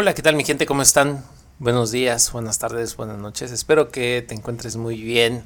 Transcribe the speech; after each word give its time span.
Hola, 0.00 0.14
¿qué 0.14 0.22
tal 0.22 0.34
mi 0.34 0.44
gente? 0.44 0.64
¿Cómo 0.64 0.80
están? 0.80 1.22
Buenos 1.58 1.90
días, 1.90 2.32
buenas 2.32 2.58
tardes, 2.58 2.96
buenas 2.96 3.18
noches. 3.18 3.52
Espero 3.52 3.90
que 3.90 4.24
te 4.26 4.34
encuentres 4.34 4.76
muy 4.76 5.02
bien 5.02 5.44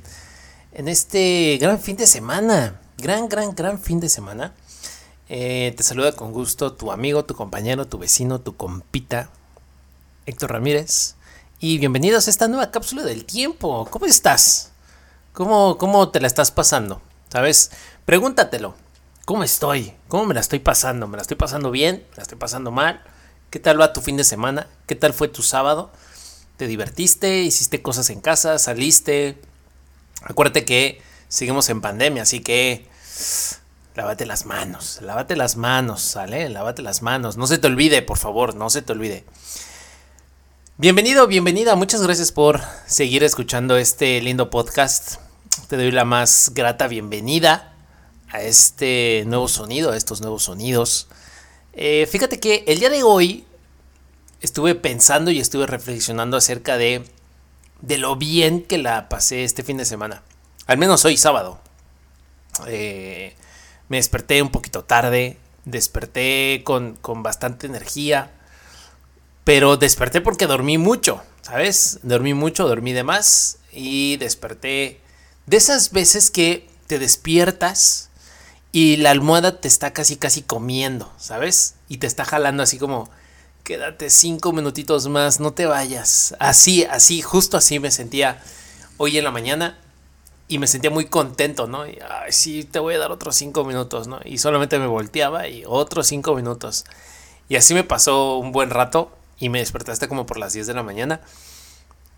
en 0.73 0.87
este 0.87 1.59
gran 1.61 1.81
fin 1.81 1.97
de 1.97 2.07
semana. 2.07 2.81
Gran, 2.97 3.29
gran, 3.29 3.57
gran 3.57 3.81
fin 3.81 3.99
de 3.99 4.09
semana. 4.09 4.55
Eh, 5.29 5.75
te 5.77 5.83
saluda 5.83 6.13
con 6.13 6.31
gusto 6.31 6.73
tu 6.73 6.93
amigo, 6.93 7.25
tu 7.25 7.35
compañero, 7.35 7.89
tu 7.89 7.99
vecino, 7.99 8.41
tu 8.41 8.57
compita, 8.57 9.29
Héctor 10.25 10.53
Ramírez. 10.53 11.17
Y 11.59 11.79
bienvenidos 11.79 12.29
a 12.29 12.31
esta 12.31 12.47
nueva 12.47 12.71
cápsula 12.71 13.03
del 13.03 13.25
tiempo. 13.25 13.89
¿Cómo 13.91 14.07
estás? 14.07 14.71
¿Cómo, 15.33 15.79
cómo 15.79 16.11
te 16.11 16.21
la 16.21 16.29
estás 16.29 16.53
pasando? 16.53 17.03
¿Sabes? 17.29 17.73
Pregúntatelo. 18.05 18.77
¿Cómo 19.25 19.43
estoy? 19.43 19.95
¿Cómo 20.07 20.27
me 20.27 20.35
la 20.35 20.41
estoy 20.43 20.61
pasando? 20.61 21.09
¿Me 21.09 21.17
la 21.17 21.23
estoy 21.23 21.37
pasando 21.37 21.73
bien? 21.73 22.07
¿Me 22.11 22.19
la 22.19 22.23
estoy 22.23 22.39
pasando 22.39 22.71
mal? 22.71 23.03
¿Qué 23.55 23.61
tal 23.61 23.81
va 23.81 23.93
tu 23.93 24.01
fin 24.01 24.17
de 24.17 24.25
semana? 24.25 24.67
¿Qué 24.89 24.97
tal 24.97 25.15
fue 25.15 25.29
tu 25.29 25.45
sábado? 25.45 25.93
¿Te 26.57 26.67
divertiste? 26.67 27.43
¿Hiciste 27.43 27.83
cosas 27.83 28.11
en 28.11 28.21
casa? 28.21 28.59
¿Saliste? 28.59 29.41
Acuérdate 30.25 30.65
que 30.65 31.01
seguimos 31.29 31.69
en 31.69 31.81
pandemia, 31.81 32.25
así 32.25 32.41
que 32.41 32.89
lávate 33.95 34.27
las 34.27 34.45
manos, 34.45 34.99
lávate 35.03 35.37
las 35.37 35.55
manos, 35.55 36.03
¿sale? 36.03 36.49
Lávate 36.49 36.83
las 36.83 37.03
manos. 37.03 37.37
No 37.37 37.47
se 37.47 37.59
te 37.59 37.69
olvide, 37.69 38.03
por 38.03 38.19
favor, 38.19 38.57
no 38.57 38.71
se 38.71 38.83
te 38.83 38.91
olvide. 38.91 39.25
Bienvenido, 40.77 41.29
bienvenida. 41.29 41.77
Muchas 41.77 42.03
gracias 42.03 42.33
por 42.33 42.61
seguir 42.89 43.23
escuchando 43.23 43.77
este 43.77 44.21
lindo 44.21 44.51
podcast. 44.51 45.21
Te 45.69 45.77
doy 45.77 45.93
la 45.93 46.05
más 46.05 46.51
grata 46.55 46.89
bienvenida 46.89 47.73
a 48.31 48.43
este 48.43 49.23
nuevo 49.29 49.47
sonido, 49.47 49.93
a 49.93 49.97
estos 49.97 50.23
nuevos 50.23 50.43
sonidos. 50.43 51.07
Eh, 51.77 52.07
fíjate 52.11 52.39
que 52.39 52.65
el 52.67 52.79
día 52.79 52.91
de 52.91 53.03
hoy 53.03 53.45
estuve 54.41 54.75
pensando 54.75 55.31
y 55.31 55.41
estuve 55.41 55.67
reflexionando 55.67 56.37
acerca 56.37 56.77
de, 56.77 57.05
de 57.81 57.99
lo 57.99 58.17
bien 58.17 58.63
que 58.63 58.79
la 58.79 59.09
pasé 59.09 59.45
este 59.45 59.63
fin 59.63 59.77
de 59.77 59.85
semana. 59.85 60.23
Al 60.67 60.79
menos 60.79 61.05
hoy 61.05 61.17
sábado. 61.17 61.61
Eh, 62.67 63.35
me 63.89 63.97
desperté 63.97 64.41
un 64.41 64.51
poquito 64.51 64.85
tarde, 64.85 65.39
desperté 65.65 66.63
con, 66.65 66.95
con 66.97 67.23
bastante 67.23 67.67
energía, 67.67 68.31
pero 69.43 69.77
desperté 69.77 70.21
porque 70.21 70.47
dormí 70.47 70.79
mucho, 70.79 71.23
¿sabes? 71.43 71.99
Dormí 72.03 72.33
mucho, 72.33 72.69
dormí 72.69 72.93
de 72.93 73.03
más 73.03 73.59
y 73.73 74.17
desperté 74.19 75.01
de 75.47 75.57
esas 75.57 75.91
veces 75.91 76.31
que 76.31 76.69
te 76.87 76.99
despiertas 76.99 78.11
y 78.75 78.97
la 78.97 79.13
almohada 79.13 79.61
te 79.61 79.69
está 79.69 79.93
casi 79.93 80.17
casi 80.17 80.43
comiendo, 80.43 81.13
¿sabes? 81.17 81.77
Y 81.89 81.99
te 81.99 82.09
está 82.09 82.25
jalando 82.25 82.65
así 82.65 82.77
como, 82.77 83.09
quédate 83.63 84.11
cinco 84.11 84.53
minutitos 84.53 85.07
más, 85.07 85.39
no 85.39 85.53
te 85.53 85.67
vayas. 85.67 86.35
Así, 86.41 86.83
así, 86.83 87.23
justo 87.23 87.57
así 87.57 87.79
me 87.79 87.93
sentía 87.93 88.43
hoy 88.97 89.17
en 89.17 89.23
la 89.23 89.31
mañana 89.31 89.79
y 90.49 90.59
me 90.59 90.67
sentía 90.67 90.91
muy 90.91 91.05
contento, 91.05 91.69
¿no? 91.69 91.87
Y, 91.87 92.01
Ay, 92.01 92.33
sí, 92.33 92.65
te 92.65 92.81
voy 92.81 92.95
a 92.95 92.99
dar 92.99 93.13
otros 93.13 93.37
cinco 93.37 93.65
minutos, 93.65 94.09
¿no? 94.09 94.19
Y 94.25 94.39
solamente 94.39 94.81
me 94.81 94.89
volteaba 94.89 95.47
y 95.47 95.63
otros 95.65 96.09
cinco 96.09 96.35
minutos. 96.35 96.85
Y 97.49 97.55
así 97.55 97.75
me 97.75 97.85
pasó 97.85 98.39
un 98.39 98.51
buen 98.51 98.71
rato 98.71 99.17
y 99.39 99.51
me 99.51 99.61
despertaste 99.61 100.09
como 100.09 100.27
por 100.27 100.37
las 100.37 100.53
10 100.53 100.67
de 100.67 100.75
la 100.75 100.83
mañana. 100.83 101.21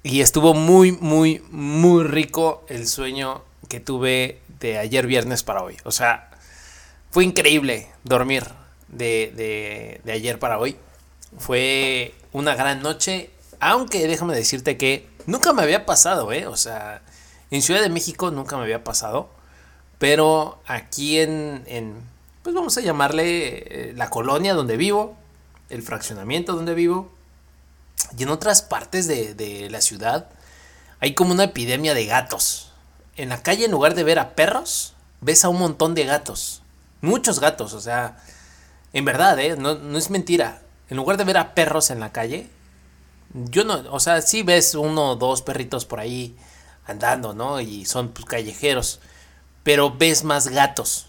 Y 0.03 0.23
estuvo 0.23 0.55
muy, 0.55 0.93
muy, 0.93 1.43
muy 1.51 2.05
rico 2.05 2.65
el 2.71 2.89
sueño 2.89 3.43
que 3.69 3.79
tuve 3.79 4.41
de 4.59 4.79
ayer 4.79 5.07
viernes 5.07 5.43
para 5.43 5.63
hoy. 5.63 5.77
O 5.85 5.91
sea, 5.91 6.31
fue 7.17 7.25
increíble 7.25 7.91
dormir 8.05 8.45
de, 8.89 10.03
ayer 10.07 10.39
para 10.39 10.59
hoy. 10.59 10.77
Fue 11.39 12.15
una 12.33 12.55
gran 12.55 12.83
noche, 12.83 13.31
aunque 13.59 14.07
déjame 14.07 14.35
decirte 14.35 14.77
que 14.77 15.09
nunca 15.25 15.55
me 15.55 15.63
había 15.63 15.87
pasado, 15.87 16.31
¿eh? 16.31 16.47
O 16.47 16.59
sea, 16.59 17.01
en 17.51 17.63
Ciudad 17.63 17.81
de 17.81 17.89
México 17.89 18.31
nunca 18.31 18.59
me 18.59 18.65
había 18.65 18.85
pasado, 18.85 19.31
pero 19.99 20.61
aquí 20.67 21.19
en, 21.19 21.65
pues 22.43 22.55
vamos 22.55 22.77
a 22.77 22.83
llamarle 22.83 23.89
eh, 23.89 23.93
la 23.97 24.11
colonia 24.11 24.53
donde 24.53 24.77
vivo, 24.77 25.17
el 25.71 25.81
fraccionamiento 25.81 26.53
donde 26.53 26.75
vivo, 26.75 27.11
y 28.19 28.25
en 28.25 28.29
otras 28.29 28.61
partes 28.61 29.07
de, 29.07 29.33
de 29.33 29.71
la 29.71 29.81
ciudad 29.81 30.29
hay 31.01 31.15
como 31.15 31.33
una 31.33 31.45
epidemia 31.45 31.95
de 31.95 32.05
gatos. 32.05 32.73
En 33.17 33.31
la 33.31 33.43
calle, 33.43 33.65
en 33.65 33.71
lugar 33.71 33.95
de 33.95 34.05
ver 34.05 34.19
a 34.19 34.35
perros, 34.35 34.93
ves 35.23 35.47
a 35.47 35.49
un 35.49 35.59
montón 35.61 35.95
de 35.95 36.05
gatos. 36.05 36.61
Muchos 37.01 37.41
gatos, 37.41 37.73
o 37.73 37.81
sea, 37.81 38.17
en 38.93 39.05
verdad, 39.05 39.39
¿eh? 39.39 39.57
no, 39.57 39.75
no 39.75 39.99
es 39.99 40.11
mentira. 40.11 40.63
En 40.89 40.97
lugar 40.97 41.17
de 41.17 41.25
ver 41.25 41.37
a 41.37 41.55
perros 41.55 41.91
en 41.91 42.01
la 42.01 42.13
calle, 42.13 42.49
yo 43.35 43.65
no, 43.65 43.85
o 43.91 44.01
sea, 44.01 44.23
sí 44.23 44.43
ves 44.43 44.75
uno 44.75 45.11
o 45.11 45.17
dos 45.17 45.43
perritos 45.43 45.85
por 45.85 46.01
ahí 46.01 46.37
andando, 46.87 47.35
¿no? 47.35 47.61
Y 47.61 47.85
son 47.85 48.11
pues, 48.11 48.25
callejeros, 48.25 49.01
pero 49.63 49.95
ves 49.97 50.25
más 50.25 50.49
gatos. 50.49 51.09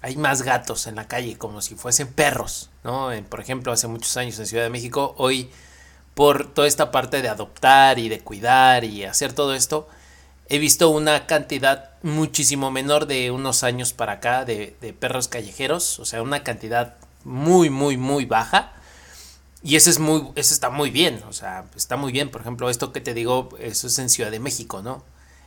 Hay 0.00 0.16
más 0.16 0.42
gatos 0.42 0.86
en 0.86 0.94
la 0.94 1.08
calle, 1.08 1.36
como 1.36 1.60
si 1.60 1.74
fuesen 1.74 2.12
perros, 2.12 2.70
¿no? 2.84 3.10
Por 3.28 3.40
ejemplo, 3.40 3.72
hace 3.72 3.88
muchos 3.88 4.16
años 4.16 4.38
en 4.38 4.46
Ciudad 4.46 4.62
de 4.62 4.70
México, 4.70 5.14
hoy 5.18 5.50
por 6.14 6.52
toda 6.52 6.68
esta 6.68 6.90
parte 6.90 7.22
de 7.22 7.28
adoptar 7.28 7.98
y 7.98 8.08
de 8.08 8.20
cuidar 8.20 8.84
y 8.84 9.04
hacer 9.04 9.32
todo 9.32 9.54
esto, 9.54 9.88
he 10.48 10.58
visto 10.58 10.88
una 10.88 11.26
cantidad 11.26 11.90
muchísimo 12.02 12.70
menor 12.70 13.06
de 13.06 13.30
unos 13.30 13.64
años 13.64 13.92
para 13.92 14.12
acá 14.14 14.44
de, 14.44 14.76
perros 14.98 15.28
callejeros, 15.28 15.98
o 15.98 16.04
sea, 16.04 16.22
una 16.22 16.42
cantidad 16.42 16.96
muy, 17.24 17.70
muy, 17.70 17.96
muy 17.96 18.24
baja. 18.24 18.72
Y 19.62 19.76
eso 19.76 19.90
es 19.90 19.98
muy, 19.98 20.28
eso 20.36 20.54
está 20.54 20.70
muy 20.70 20.90
bien, 20.90 21.22
o 21.28 21.32
sea, 21.32 21.64
está 21.76 21.96
muy 21.96 22.12
bien. 22.12 22.30
Por 22.30 22.40
ejemplo, 22.40 22.70
esto 22.70 22.92
que 22.92 23.00
te 23.00 23.12
digo, 23.12 23.50
eso 23.58 23.88
es 23.88 23.98
en 23.98 24.08
Ciudad 24.08 24.30
de 24.30 24.38
México, 24.38 24.82
¿no? 24.82 25.04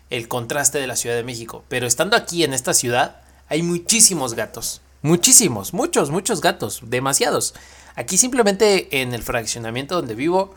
El 0.09 0.27
contraste 0.27 0.79
de 0.79 0.87
la 0.87 0.97
Ciudad 0.97 1.15
de 1.15 1.23
México. 1.23 1.63
Pero 1.69 1.87
estando 1.87 2.17
aquí 2.17 2.43
en 2.43 2.53
esta 2.53 2.73
ciudad, 2.73 3.21
hay 3.47 3.63
muchísimos 3.63 4.33
gatos. 4.33 4.81
Muchísimos, 5.01 5.73
muchos, 5.73 6.11
muchos 6.11 6.41
gatos, 6.41 6.81
demasiados. 6.83 7.55
Aquí 7.95 8.17
simplemente 8.17 9.01
en 9.01 9.13
el 9.13 9.23
fraccionamiento 9.23 9.95
donde 9.95 10.13
vivo, 10.13 10.53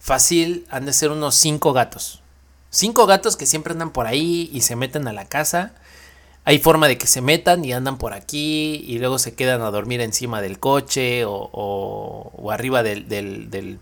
fácil 0.00 0.66
han 0.70 0.86
de 0.86 0.94
ser 0.94 1.10
unos 1.10 1.34
cinco 1.36 1.74
gatos. 1.74 2.23
Cinco 2.74 3.06
gatos 3.06 3.36
que 3.36 3.46
siempre 3.46 3.72
andan 3.72 3.92
por 3.92 4.08
ahí 4.08 4.50
y 4.52 4.62
se 4.62 4.74
meten 4.74 5.06
a 5.06 5.12
la 5.12 5.26
casa. 5.26 5.74
Hay 6.44 6.58
forma 6.58 6.88
de 6.88 6.98
que 6.98 7.06
se 7.06 7.20
metan 7.20 7.64
y 7.64 7.72
andan 7.72 7.98
por 7.98 8.12
aquí 8.12 8.84
y 8.88 8.98
luego 8.98 9.20
se 9.20 9.32
quedan 9.36 9.62
a 9.62 9.70
dormir 9.70 10.00
encima 10.00 10.42
del 10.42 10.58
coche 10.58 11.24
o, 11.24 11.50
o, 11.52 12.50
arriba 12.50 12.82
del, 12.82 13.08
del, 13.08 13.78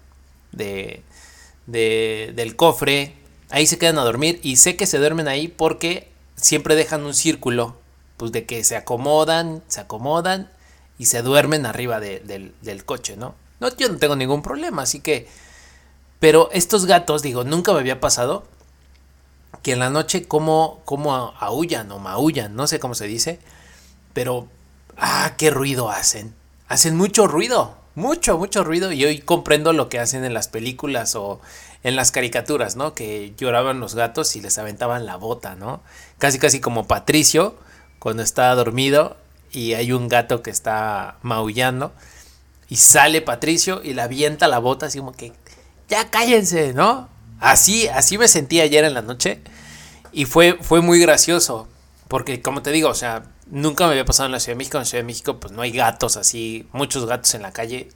del, 1.67 2.57
cofre. 2.57 3.15
Ahí 3.49 3.67
se 3.67 3.79
quedan 3.79 3.99
a 3.99 4.05
dormir 4.05 4.41
y 4.43 4.57
sé 4.57 4.77
que 4.77 4.85
se 4.85 4.99
duermen 4.99 5.27
ahí 5.27 5.49
porque 5.49 6.11
siempre 6.37 6.75
dejan 6.75 7.03
un 7.07 7.15
círculo. 7.15 7.79
Pues 8.19 8.31
de 8.31 8.45
que 8.45 8.63
se 8.63 8.77
acomodan, 8.77 9.63
se 9.69 9.81
acomodan 9.81 10.51
y 10.99 11.07
se 11.07 11.23
duermen 11.23 11.65
arriba 11.65 11.99
del 11.99 12.85
coche, 12.85 13.17
¿no? 13.17 13.37
No, 13.59 13.75
yo 13.75 13.89
no 13.89 13.97
tengo 13.97 14.17
ningún 14.17 14.43
problema, 14.43 14.83
así 14.83 15.01
que... 15.01 15.29
Pero 16.21 16.51
estos 16.53 16.87
gatos, 16.87 17.23
digo, 17.23 17.43
nunca 17.43 17.73
me 17.73 17.81
había 17.81 17.99
pasado 17.99 18.45
que 19.63 19.73
en 19.73 19.79
la 19.79 19.91
noche 19.91 20.27
como, 20.27 20.81
como 20.85 21.15
aullan 21.39 21.91
o 21.93 21.99
maullan, 21.99 22.55
no 22.55 22.67
sé 22.67 22.81
cómo 22.81 22.95
se 22.95 23.07
dice, 23.07 23.39
pero, 24.13 24.49
ah, 24.97 25.35
qué 25.39 25.51
ruido 25.51 25.91
hacen. 25.91 26.35
Hacen 26.69 26.97
mucho 26.97 27.27
ruido, 27.27 27.77
mucho, 27.95 28.39
mucho 28.39 28.65
ruido 28.65 28.93
y 28.93 29.05
hoy 29.05 29.19
comprendo 29.19 29.73
lo 29.73 29.89
que 29.89 29.99
hacen 29.99 30.25
en 30.25 30.35
las 30.35 30.49
películas 30.49 31.15
o 31.15 31.41
en 31.83 31.97
las 31.97 32.13
caricaturas, 32.13 32.77
¿no? 32.77 32.95
Que 32.95 33.35
lloraban 33.37 33.81
los 33.81 33.95
gatos 33.95 34.37
y 34.37 34.41
les 34.41 34.59
aventaban 34.59 35.07
la 35.07 35.17
bota, 35.17 35.55
¿no? 35.55 35.83
Casi, 36.19 36.39
casi 36.39 36.61
como 36.61 36.87
Patricio 36.87 37.57
cuando 37.99 38.23
está 38.23 38.55
dormido 38.55 39.17
y 39.51 39.75
hay 39.75 39.93
un 39.93 40.09
gato 40.09 40.43
que 40.43 40.51
está 40.51 41.19
maullando 41.23 41.93
y 42.69 42.77
sale 42.77 43.21
Patricio 43.21 43.83
y 43.85 43.93
le 43.93 44.03
avienta 44.03 44.49
la 44.49 44.59
bota 44.59 44.87
así 44.87 44.99
como 44.99 45.13
que, 45.13 45.33
ya 45.89 46.11
cállense, 46.11 46.73
¿no? 46.73 47.09
Así, 47.43 47.89
así 47.89 48.19
me 48.19 48.29
sentí 48.29 48.61
ayer 48.61 48.85
en 48.85 48.95
la 48.95 49.03
noche. 49.03 49.41
Y 50.13 50.27
fue, 50.27 50.59
fue 50.61 50.81
muy 50.81 51.01
gracioso. 51.01 51.69
Porque, 52.07 52.41
como 52.41 52.63
te 52.63 52.71
digo, 52.71 52.89
o 52.89 52.95
sea, 52.95 53.25
nunca 53.51 53.85
me 53.85 53.91
había 53.91 54.05
pasado 54.05 54.27
en 54.27 54.33
la 54.33 54.39
Ciudad 54.39 54.55
de 54.55 54.59
México. 54.59 54.79
En 54.79 54.83
la 54.83 54.85
Ciudad 54.87 55.03
de 55.03 55.07
México, 55.07 55.41
pues 55.41 55.53
no 55.53 55.61
hay 55.63 55.73
gatos 55.73 56.17
así, 56.17 56.69
muchos 56.73 57.05
gatos 57.05 57.35
en 57.35 57.43
la 57.43 57.53
calle. 57.53 57.89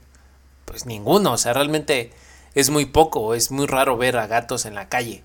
Pues 0.64 0.84
ninguno. 0.84 1.32
O 1.32 1.38
sea, 1.38 1.52
realmente 1.52 2.12
es 2.56 2.70
muy 2.70 2.86
poco. 2.86 3.34
Es 3.34 3.52
muy 3.52 3.66
raro 3.68 3.96
ver 3.96 4.16
a 4.16 4.26
gatos 4.26 4.66
en 4.66 4.74
la 4.74 4.88
calle. 4.88 5.22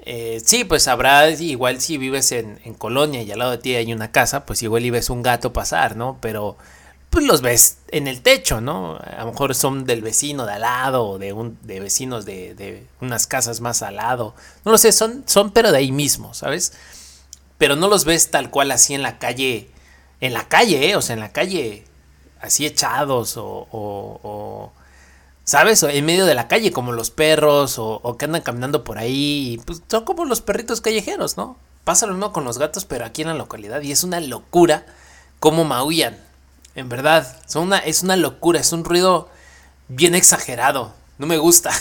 Eh, 0.00 0.40
sí, 0.42 0.64
pues 0.64 0.88
habrá, 0.88 1.28
igual 1.28 1.80
si 1.80 1.98
vives 1.98 2.32
en, 2.32 2.58
en, 2.64 2.72
Colonia 2.72 3.22
y 3.22 3.32
al 3.32 3.40
lado 3.40 3.50
de 3.50 3.58
ti 3.58 3.74
hay 3.74 3.92
una 3.92 4.12
casa, 4.12 4.46
pues 4.46 4.62
igual 4.62 4.84
y 4.84 4.90
ves 4.90 5.10
un 5.10 5.22
gato 5.22 5.52
pasar, 5.52 5.96
¿no? 5.96 6.18
Pero 6.22 6.56
pues 7.16 7.26
los 7.26 7.40
ves 7.40 7.78
en 7.88 8.08
el 8.08 8.20
techo, 8.20 8.60
¿no? 8.60 8.98
A 8.98 9.20
lo 9.20 9.32
mejor 9.32 9.54
son 9.54 9.86
del 9.86 10.02
vecino 10.02 10.44
de 10.44 10.52
al 10.52 10.60
lado 10.60 11.02
o 11.08 11.18
de, 11.18 11.32
un, 11.32 11.58
de 11.62 11.80
vecinos 11.80 12.26
de, 12.26 12.54
de, 12.54 12.86
unas 13.00 13.26
casas 13.26 13.62
más 13.62 13.80
al 13.80 13.96
lado. 13.96 14.34
No 14.66 14.72
lo 14.72 14.76
sé, 14.76 14.92
son, 14.92 15.24
son 15.26 15.50
pero 15.50 15.72
de 15.72 15.78
ahí 15.78 15.92
mismo, 15.92 16.34
¿sabes? 16.34 16.74
Pero 17.56 17.74
no 17.74 17.88
los 17.88 18.04
ves 18.04 18.30
tal 18.30 18.50
cual 18.50 18.70
así 18.70 18.92
en 18.92 19.00
la 19.00 19.18
calle, 19.18 19.70
en 20.20 20.34
la 20.34 20.46
calle, 20.46 20.90
¿eh? 20.90 20.96
O 20.96 21.00
sea, 21.00 21.14
en 21.14 21.20
la 21.20 21.32
calle 21.32 21.86
así 22.38 22.66
echados 22.66 23.38
o, 23.38 23.66
o, 23.72 24.72
¿Sabes? 25.42 25.82
En 25.84 26.04
medio 26.04 26.26
de 26.26 26.34
la 26.34 26.48
calle, 26.48 26.70
como 26.70 26.92
los 26.92 27.10
perros 27.10 27.76
o, 27.78 28.16
que 28.18 28.26
andan 28.26 28.42
caminando 28.42 28.84
por 28.84 28.98
ahí. 28.98 29.58
Pues 29.64 29.82
son 29.88 30.04
como 30.04 30.26
los 30.26 30.42
perritos 30.42 30.82
callejeros, 30.82 31.38
¿no? 31.38 31.56
Pasa 31.82 32.06
lo 32.06 32.12
mismo 32.12 32.34
con 32.34 32.44
los 32.44 32.58
gatos, 32.58 32.84
pero 32.84 33.06
aquí 33.06 33.22
en 33.22 33.28
la 33.28 33.34
localidad. 33.34 33.80
Y 33.80 33.92
es 33.92 34.04
una 34.04 34.20
locura 34.20 34.84
cómo 35.40 35.64
maullan. 35.64 36.25
En 36.76 36.88
verdad, 36.90 37.26
es 37.84 38.02
una 38.02 38.16
locura, 38.16 38.60
es 38.60 38.70
un 38.72 38.84
ruido 38.84 39.28
bien 39.88 40.14
exagerado. 40.14 40.94
No 41.18 41.26
me 41.26 41.38
gusta. 41.38 41.72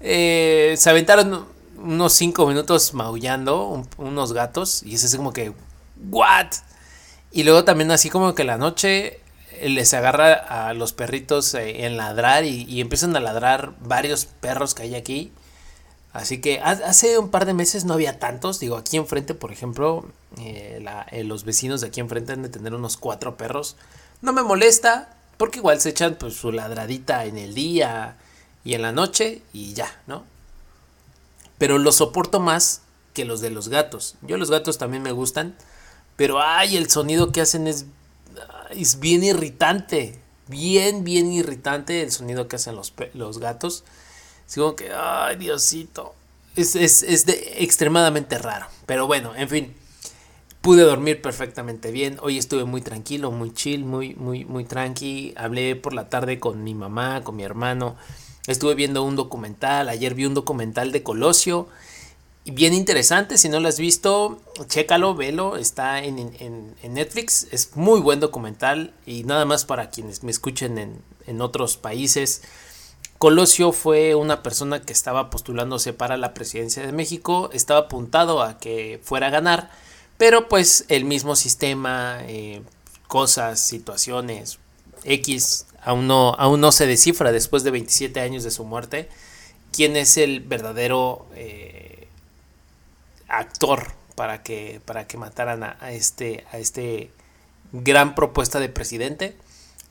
Eh, 0.00 0.76
se 0.78 0.90
aventaron 0.90 1.44
unos 1.76 2.12
5 2.12 2.46
minutos 2.46 2.94
maullando 2.94 3.84
unos 3.96 4.32
gatos 4.32 4.84
y 4.84 4.94
es 4.94 5.04
así 5.04 5.16
como 5.16 5.32
que, 5.32 5.52
¿what? 6.08 6.46
Y 7.32 7.42
luego 7.42 7.64
también 7.64 7.90
así 7.90 8.08
como 8.08 8.32
que 8.36 8.44
la 8.44 8.58
noche 8.58 9.20
les 9.60 9.92
agarra 9.94 10.34
a 10.34 10.72
los 10.72 10.92
perritos 10.92 11.52
eh, 11.54 11.84
en 11.84 11.96
ladrar 11.96 12.44
y, 12.44 12.80
empiezan 12.80 13.16
a 13.16 13.20
ladrar 13.20 13.74
varios 13.80 14.26
perros 14.26 14.74
que 14.74 14.84
hay 14.84 14.94
aquí. 14.94 15.32
Así 16.12 16.40
que 16.40 16.60
hace 16.60 17.18
un 17.18 17.30
par 17.30 17.44
de 17.44 17.54
meses 17.54 17.84
no 17.84 17.94
había 17.94 18.18
tantos. 18.18 18.60
Digo, 18.60 18.76
aquí 18.76 18.96
enfrente, 18.96 19.34
por 19.34 19.52
ejemplo, 19.52 20.06
eh, 20.38 20.82
los 21.24 21.44
vecinos 21.44 21.80
de 21.80 21.88
aquí 21.88 22.00
enfrente 22.00 22.32
han 22.32 22.42
de 22.42 22.48
tener 22.48 22.74
unos 22.74 22.96
cuatro 22.96 23.36
perros. 23.36 23.76
No 24.22 24.32
me 24.32 24.42
molesta, 24.42 25.16
porque 25.36 25.58
igual 25.58 25.80
se 25.80 25.90
echan 25.90 26.16
pues, 26.16 26.34
su 26.34 26.50
ladradita 26.50 27.24
en 27.24 27.38
el 27.38 27.54
día 27.54 28.16
y 28.64 28.74
en 28.74 28.82
la 28.82 28.92
noche 28.92 29.42
y 29.52 29.74
ya, 29.74 30.02
¿no? 30.06 30.24
Pero 31.58 31.78
los 31.78 31.96
soporto 31.96 32.40
más 32.40 32.82
que 33.14 33.24
los 33.24 33.40
de 33.40 33.50
los 33.50 33.68
gatos. 33.68 34.16
Yo 34.22 34.36
los 34.36 34.50
gatos 34.50 34.78
también 34.78 35.02
me 35.02 35.12
gustan, 35.12 35.56
pero 36.16 36.40
ay, 36.40 36.76
el 36.76 36.90
sonido 36.90 37.32
que 37.32 37.40
hacen 37.40 37.66
es, 37.66 37.86
es 38.70 38.98
bien 38.98 39.22
irritante. 39.24 40.20
Bien, 40.48 41.04
bien 41.04 41.30
irritante 41.32 42.02
el 42.02 42.10
sonido 42.10 42.48
que 42.48 42.56
hacen 42.56 42.74
los, 42.74 42.94
los 43.12 43.38
gatos. 43.38 43.84
Sigo 44.48 44.74
que, 44.74 44.90
ay, 44.92 45.36
Diosito. 45.36 46.16
Es, 46.56 46.74
es, 46.74 47.04
es 47.04 47.24
de, 47.24 47.58
extremadamente 47.58 48.36
raro. 48.38 48.66
Pero 48.86 49.06
bueno, 49.06 49.32
en 49.36 49.48
fin 49.48 49.74
pude 50.60 50.82
dormir 50.82 51.22
perfectamente 51.22 51.90
bien. 51.90 52.18
Hoy 52.20 52.38
estuve 52.38 52.64
muy 52.64 52.82
tranquilo, 52.82 53.30
muy 53.30 53.52
chill, 53.52 53.84
muy, 53.84 54.14
muy, 54.16 54.44
muy 54.44 54.64
tranqui. 54.64 55.32
Hablé 55.36 55.76
por 55.76 55.94
la 55.94 56.08
tarde 56.08 56.38
con 56.38 56.62
mi 56.62 56.74
mamá, 56.74 57.22
con 57.24 57.36
mi 57.36 57.42
hermano. 57.42 57.96
Estuve 58.46 58.74
viendo 58.74 59.02
un 59.02 59.16
documental. 59.16 59.88
Ayer 59.88 60.14
vi 60.14 60.26
un 60.26 60.34
documental 60.34 60.92
de 60.92 61.02
Colosio. 61.02 61.68
Bien 62.44 62.74
interesante. 62.74 63.38
Si 63.38 63.48
no 63.48 63.60
lo 63.60 63.68
has 63.68 63.78
visto, 63.78 64.40
chécalo, 64.66 65.14
velo. 65.14 65.56
Está 65.56 66.02
en, 66.02 66.18
en, 66.18 66.94
Netflix. 66.94 67.46
Es 67.50 67.76
muy 67.76 68.00
buen 68.00 68.20
documental. 68.20 68.92
Y 69.06 69.24
nada 69.24 69.44
más 69.44 69.64
para 69.64 69.90
quienes 69.90 70.22
me 70.22 70.30
escuchen 70.30 70.78
en, 70.78 71.00
en 71.26 71.40
otros 71.40 71.76
países. 71.76 72.42
Colosio 73.18 73.72
fue 73.72 74.14
una 74.14 74.42
persona 74.42 74.80
que 74.80 74.92
estaba 74.92 75.28
postulándose 75.28 75.92
para 75.92 76.16
la 76.16 76.34
presidencia 76.34 76.86
de 76.86 76.92
México. 76.92 77.50
Estaba 77.52 77.80
apuntado 77.80 78.42
a 78.42 78.58
que 78.58 79.00
fuera 79.02 79.26
a 79.26 79.30
ganar 79.30 79.70
pero 80.18 80.48
pues 80.48 80.84
el 80.88 81.04
mismo 81.04 81.36
sistema, 81.36 82.18
eh, 82.26 82.60
cosas, 83.06 83.60
situaciones, 83.60 84.58
X, 85.04 85.66
aún 85.80 86.08
no, 86.08 86.34
aún 86.34 86.60
no 86.60 86.72
se 86.72 86.86
descifra 86.86 87.30
después 87.32 87.62
de 87.62 87.70
27 87.70 88.20
años 88.20 88.42
de 88.42 88.50
su 88.50 88.64
muerte 88.64 89.08
quién 89.72 89.96
es 89.96 90.16
el 90.16 90.40
verdadero 90.40 91.26
eh, 91.36 92.08
actor 93.28 93.92
para 94.16 94.42
que, 94.42 94.80
para 94.84 95.06
que 95.06 95.16
mataran 95.16 95.62
a, 95.62 95.92
este, 95.92 96.44
a 96.50 96.58
este 96.58 97.12
gran 97.70 98.16
propuesta 98.16 98.58
de 98.58 98.68
presidente. 98.68 99.36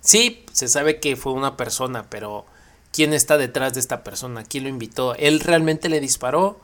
Sí, 0.01 0.45
se 0.51 0.67
sabe 0.67 0.99
que 0.99 1.15
fue 1.15 1.31
una 1.31 1.55
persona, 1.55 2.09
pero 2.09 2.45
¿quién 2.97 3.13
está 3.13 3.37
detrás 3.37 3.75
de 3.75 3.79
esta 3.79 4.03
persona? 4.03 4.43
¿Quién 4.43 4.63
lo 4.63 4.71
invitó? 4.71 5.13
¿Él 5.13 5.39
realmente 5.39 5.87
le 5.87 5.99
disparó? 5.99 6.59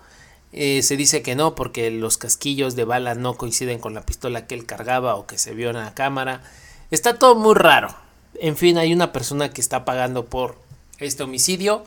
Eh, 0.52 0.82
se 0.82 0.98
dice 0.98 1.22
que 1.22 1.36
no 1.36 1.54
porque 1.54 1.92
los 1.92 2.18
casquillos 2.18 2.76
de 2.76 2.86
bala 2.86 3.14
no 3.14 3.36
coinciden 3.36 3.78
con 3.78 3.94
la 3.94 4.04
pistola 4.04 4.48
que 4.48 4.56
él 4.56 4.66
cargaba 4.66 5.14
o 5.14 5.28
que 5.28 5.38
se 5.38 5.54
vio 5.54 5.70
en 5.70 5.76
la 5.76 5.94
cámara. 5.94 6.42
Está 6.90 7.20
todo 7.20 7.36
muy 7.36 7.54
raro. 7.54 7.96
En 8.40 8.58
fin, 8.58 8.80
hay 8.80 8.92
una 8.92 9.12
persona 9.12 9.52
que 9.52 9.62
está 9.62 9.86
pagando 9.86 10.26
por 10.26 10.58
este 10.98 11.22
homicidio. 11.22 11.84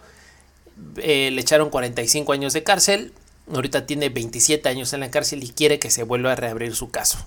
Eh, 0.99 1.32
le 1.32 1.40
echaron 1.40 1.69
45 1.69 2.32
años 2.32 2.52
de 2.52 2.62
cárcel. 2.62 3.12
Ahorita 3.52 3.84
tiene 3.84 4.10
27 4.10 4.69
años 4.69 4.92
en 4.92 5.00
la 5.00 5.10
cárcel 5.10 5.42
y 5.42 5.49
quiere 5.49 5.81
que 5.81 5.90
se 5.90 6.04
vuelva 6.04 6.31
a 6.31 6.37
reabrir 6.37 6.76
su 6.76 6.92
caso. 6.92 7.19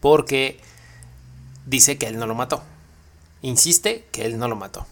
Porque 0.00 0.60
dice 1.64 1.96
que 1.96 2.08
él 2.08 2.18
no 2.18 2.26
lo 2.26 2.34
mató. 2.34 2.62
Insiste 3.40 4.04
que 4.12 4.26
él 4.26 4.36
no 4.36 4.48
lo 4.48 4.56
mató. 4.56 4.86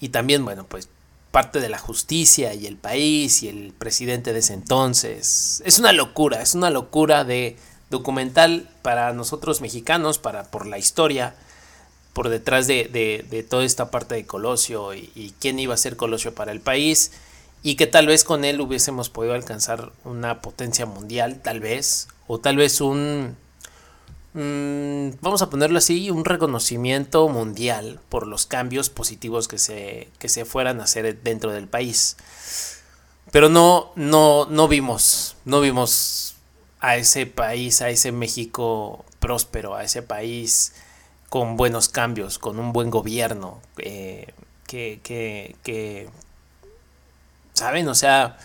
Y 0.00 0.08
también, 0.08 0.44
bueno, 0.44 0.64
pues 0.64 0.88
parte 1.30 1.60
de 1.60 1.68
la 1.68 1.78
justicia 1.78 2.54
y 2.54 2.66
el 2.66 2.76
país 2.76 3.42
y 3.42 3.48
el 3.48 3.72
presidente 3.72 4.32
de 4.32 4.40
ese 4.40 4.54
entonces. 4.54 5.62
Es 5.64 5.78
una 5.78 5.92
locura, 5.92 6.42
es 6.42 6.54
una 6.54 6.70
locura 6.70 7.24
de 7.24 7.56
documental 7.90 8.68
para 8.82 9.12
nosotros 9.12 9.60
mexicanos, 9.60 10.18
para 10.18 10.44
por 10.44 10.66
la 10.66 10.78
historia, 10.78 11.34
por 12.12 12.28
detrás 12.28 12.66
de, 12.66 13.46
toda 13.48 13.64
esta 13.64 13.90
parte 13.90 14.16
de 14.16 14.26
Colosio 14.26 14.94
y, 14.94 15.10
y, 15.14 15.34
quién 15.40 15.58
iba 15.58 15.74
a 15.74 15.76
ser 15.76 15.96
Colosio 15.96 16.34
para 16.34 16.52
el 16.52 16.60
país 16.60 17.12
y 17.62 17.76
que 17.76 17.86
tal 17.86 18.06
vez 18.06 18.24
con 18.24 18.44
él 18.44 18.60
hubiésemos 18.60 19.10
podido 19.10 19.34
alcanzar 19.34 19.92
una 20.04 20.40
potencia 20.40 20.86
mundial, 20.86 21.40
tal 21.42 21.60
vez, 21.60 22.08
o 22.26 22.38
tal 22.38 22.56
vez 22.56 22.80
un, 22.80 23.36
Mm, 24.32 25.10
vamos 25.20 25.42
a 25.42 25.50
ponerlo 25.50 25.78
así, 25.78 26.10
un 26.10 26.24
reconocimiento 26.24 27.28
mundial 27.28 28.00
por 28.08 28.26
los 28.26 28.46
cambios 28.46 28.88
positivos 28.88 29.48
que 29.48 29.58
se, 29.58 30.08
que 30.18 30.28
se 30.28 30.44
fueran 30.44 30.80
a 30.80 30.84
hacer 30.84 31.20
dentro 31.22 31.52
del 31.52 31.66
país. 31.66 32.16
Pero 33.32 33.48
no, 33.48 33.92
no, 33.96 34.46
no 34.46 34.68
vimos, 34.68 35.36
no 35.44 35.60
vimos 35.60 36.36
a 36.80 36.96
ese 36.96 37.26
país, 37.26 37.82
a 37.82 37.90
ese 37.90 38.12
México 38.12 39.04
próspero, 39.18 39.74
a 39.74 39.84
ese 39.84 40.02
país 40.02 40.74
con 41.28 41.56
buenos 41.56 41.88
cambios, 41.88 42.38
con 42.38 42.58
un 42.58 42.72
buen 42.72 42.90
gobierno, 42.90 43.60
eh, 43.78 44.32
que, 44.66 45.00
que, 45.02 45.56
que, 45.62 46.08
¿saben? 47.54 47.86
O 47.88 47.94
sea, 47.94 48.38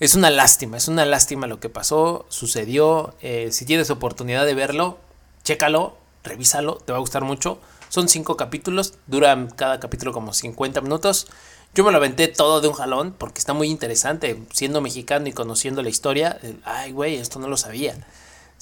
es 0.00 0.14
una 0.14 0.30
lástima, 0.30 0.78
es 0.78 0.88
una 0.88 1.04
lástima 1.04 1.46
lo 1.46 1.60
que 1.60 1.68
pasó, 1.68 2.24
sucedió. 2.30 3.14
Eh, 3.20 3.48
si 3.52 3.66
tienes 3.66 3.90
oportunidad 3.90 4.46
de 4.46 4.54
verlo, 4.54 4.98
chécalo, 5.44 5.98
revísalo, 6.24 6.76
te 6.76 6.92
va 6.92 6.98
a 6.98 7.00
gustar 7.00 7.22
mucho. 7.22 7.60
Son 7.90 8.08
cinco 8.08 8.36
capítulos, 8.38 8.94
duran 9.06 9.50
cada 9.50 9.78
capítulo 9.78 10.12
como 10.14 10.32
50 10.32 10.80
minutos. 10.80 11.26
Yo 11.74 11.84
me 11.84 11.90
lo 11.90 11.98
aventé 11.98 12.28
todo 12.28 12.62
de 12.62 12.68
un 12.68 12.74
jalón 12.74 13.14
porque 13.16 13.40
está 13.40 13.52
muy 13.52 13.68
interesante. 13.68 14.42
Siendo 14.52 14.80
mexicano 14.80 15.28
y 15.28 15.32
conociendo 15.32 15.82
la 15.82 15.90
historia, 15.90 16.38
eh, 16.42 16.56
ay, 16.64 16.92
güey, 16.92 17.16
esto 17.16 17.38
no 17.38 17.48
lo 17.48 17.58
sabía. 17.58 17.94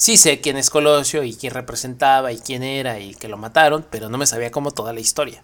Sí 0.00 0.16
sé 0.16 0.40
quién 0.40 0.56
es 0.56 0.70
Colosio 0.70 1.24
y 1.24 1.34
quién 1.34 1.52
representaba 1.52 2.30
y 2.30 2.38
quién 2.38 2.62
era 2.62 3.00
y 3.00 3.16
que 3.16 3.26
lo 3.26 3.36
mataron, 3.36 3.84
pero 3.90 4.08
no 4.08 4.16
me 4.16 4.26
sabía 4.26 4.52
como 4.52 4.70
toda 4.70 4.92
la 4.92 5.00
historia. 5.00 5.42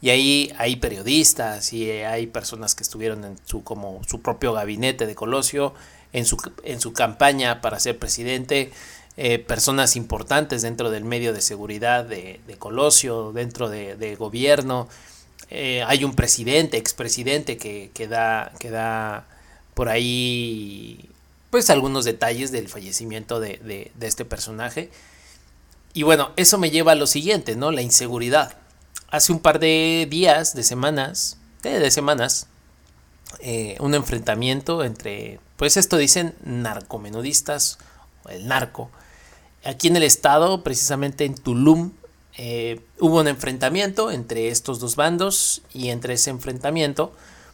Y 0.00 0.10
ahí 0.10 0.52
hay 0.58 0.76
periodistas 0.76 1.72
y 1.72 1.90
hay 1.90 2.28
personas 2.28 2.76
que 2.76 2.84
estuvieron 2.84 3.24
en 3.24 3.36
su 3.46 3.64
como 3.64 4.00
su 4.06 4.22
propio 4.22 4.52
gabinete 4.52 5.08
de 5.08 5.16
Colosio 5.16 5.74
en 6.12 6.24
su, 6.24 6.36
en 6.62 6.80
su 6.80 6.92
campaña 6.92 7.60
para 7.60 7.80
ser 7.80 7.98
presidente, 7.98 8.70
eh, 9.16 9.40
personas 9.40 9.96
importantes 9.96 10.62
dentro 10.62 10.90
del 10.90 11.04
medio 11.04 11.32
de 11.32 11.40
seguridad 11.40 12.04
de, 12.04 12.38
Colosio, 12.60 13.32
dentro 13.32 13.68
de, 13.68 14.14
gobierno. 14.16 14.88
Eh, 15.50 15.82
hay 15.84 16.04
un 16.04 16.14
presidente, 16.14 16.76
expresidente 16.76 17.56
que, 17.56 17.90
que, 17.92 18.06
da, 18.06 18.52
que 18.60 18.70
da 18.70 19.26
por 19.74 19.88
ahí 19.88 21.10
pues 21.50 21.70
algunos 21.70 22.04
detalles 22.04 22.52
del 22.52 22.68
fallecimiento 22.68 23.40
de, 23.40 23.92
este 24.00 24.24
personaje. 24.24 24.90
Y 25.92 26.02
bueno, 26.02 26.32
eso 26.36 26.58
me 26.58 26.70
lleva 26.70 26.92
a 26.92 26.96
lo 26.96 27.06
siguiente, 27.06 27.56
¿no? 27.56 27.70
La 27.70 27.82
inseguridad. 27.82 28.58
Hace 29.08 29.32
un 29.32 29.40
par 29.40 29.58
de 29.58 30.06
días, 30.10 30.54
de 30.54 30.62
semanas, 30.62 31.38
de 31.62 31.90
semanas, 31.90 32.48
eh, 33.40 33.76
un 33.80 33.94
enfrentamiento 33.94 34.84
entre, 34.84 35.40
pues 35.56 35.76
esto 35.76 35.96
dicen 35.96 36.34
narcomenudistas, 36.44 37.78
el 38.28 38.46
narco. 38.46 38.90
Aquí 39.64 39.88
en 39.88 39.96
el 39.96 40.02
estado, 40.02 40.62
precisamente 40.62 41.24
en 41.24 41.34
Tulum, 41.34 41.92
eh, 42.38 42.80
hubo 43.00 43.20
un 43.20 43.28
enfrentamiento 43.28 44.10
entre 44.10 44.48
estos 44.48 44.78
dos 44.78 44.94
bandos 44.94 45.62
y 45.72 45.88
entre 45.88 46.14
ese 46.14 46.30
enfrentamiento, 46.30 47.12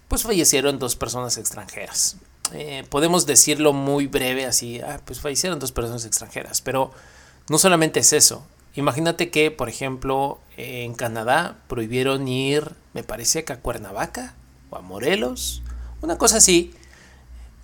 pues 0.09 0.25
fallecieron 0.25 0.79
dos 0.79 0.97
personas 0.97 1.39
extranjeras. 1.39 2.17
Eh, 2.53 2.85
podemos 2.91 3.25
decirlo 3.27 3.73
muy 3.73 4.07
breve 4.07 4.45
así, 4.45 4.81
ah, 4.81 5.01
pues 5.05 5.21
fallecieron 5.21 5.59
dos 5.59 5.73
personas 5.73 6.05
extranjeras, 6.05 6.61
pero 6.61 6.91
no 7.49 7.59
solamente 7.59 8.01
es 8.01 8.13
eso. 8.13 8.47
Imagínate 8.75 9.31
que, 9.31 9.51
por 9.51 9.69
ejemplo, 9.69 10.41
en 10.57 10.95
Canadá 10.95 11.57
prohibieron 11.69 12.27
ir, 12.29 12.73
me 12.95 13.03
parece 13.03 13.45
que 13.45 13.53
a 13.53 13.61
Cuernavaca 13.61 14.35
o 14.71 14.77
a 14.77 14.81
Morelos, 14.81 15.63
una 16.01 16.19
cosa 16.19 16.39
así. 16.39 16.75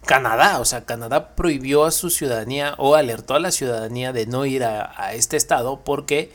Canadá, 0.05 0.61
o 0.61 0.65
sea, 0.65 0.85
Canadá 0.85 1.35
prohibió 1.35 1.85
a 1.85 1.91
su 1.91 2.09
ciudadanía 2.09 2.75
o 2.79 2.95
alertó 2.95 3.35
a 3.35 3.41
la 3.41 3.51
ciudadanía 3.51 4.13
de 4.13 4.27
no 4.27 4.47
ir 4.47 4.65
a, 4.65 5.13
este 5.13 5.37
estado 5.37 5.81
porque 5.85 6.33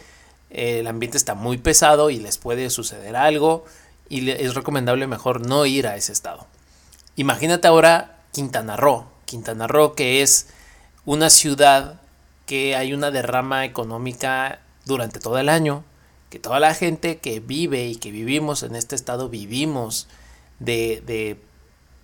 el 0.50 0.86
ambiente 0.86 1.18
está 1.18 1.34
muy 1.34 1.58
pesado 1.58 2.10
y 2.10 2.20
les 2.20 2.38
puede 2.38 2.70
suceder 2.70 3.16
algo 3.16 3.66
y 4.10 4.30
es 4.30 4.54
recomendable 4.54 5.08
mejor 5.08 5.48
no 5.48 5.66
ir 5.66 5.88
a 5.88 5.96
ese 5.96 6.12
estado. 6.12 6.46
Imagínate 7.16 7.68
ahora 7.68 8.13
Quintana 8.34 8.76
Roo, 8.76 9.08
Quintana 9.26 9.68
Roo 9.68 9.94
que 9.96 10.22
es 10.22 10.48
una 11.06 11.30
ciudad 11.30 12.02
que 12.46 12.76
hay 12.76 12.94
una 12.94 13.12
derrama 13.12 13.64
económica 13.66 14.60
durante 14.86 15.20
todo 15.20 15.38
el 15.38 15.50
año, 15.50 15.84
que 16.30 16.40
toda 16.40 16.60
la 16.60 16.74
gente 16.74 17.20
que 17.20 17.40
vive 17.40 17.88
y 17.88 17.96
que 17.96 18.12
vivimos 18.12 18.64
en 18.64 18.76
este 18.76 18.96
estado 18.96 19.30
vivimos 19.30 20.08
de, 20.60 21.38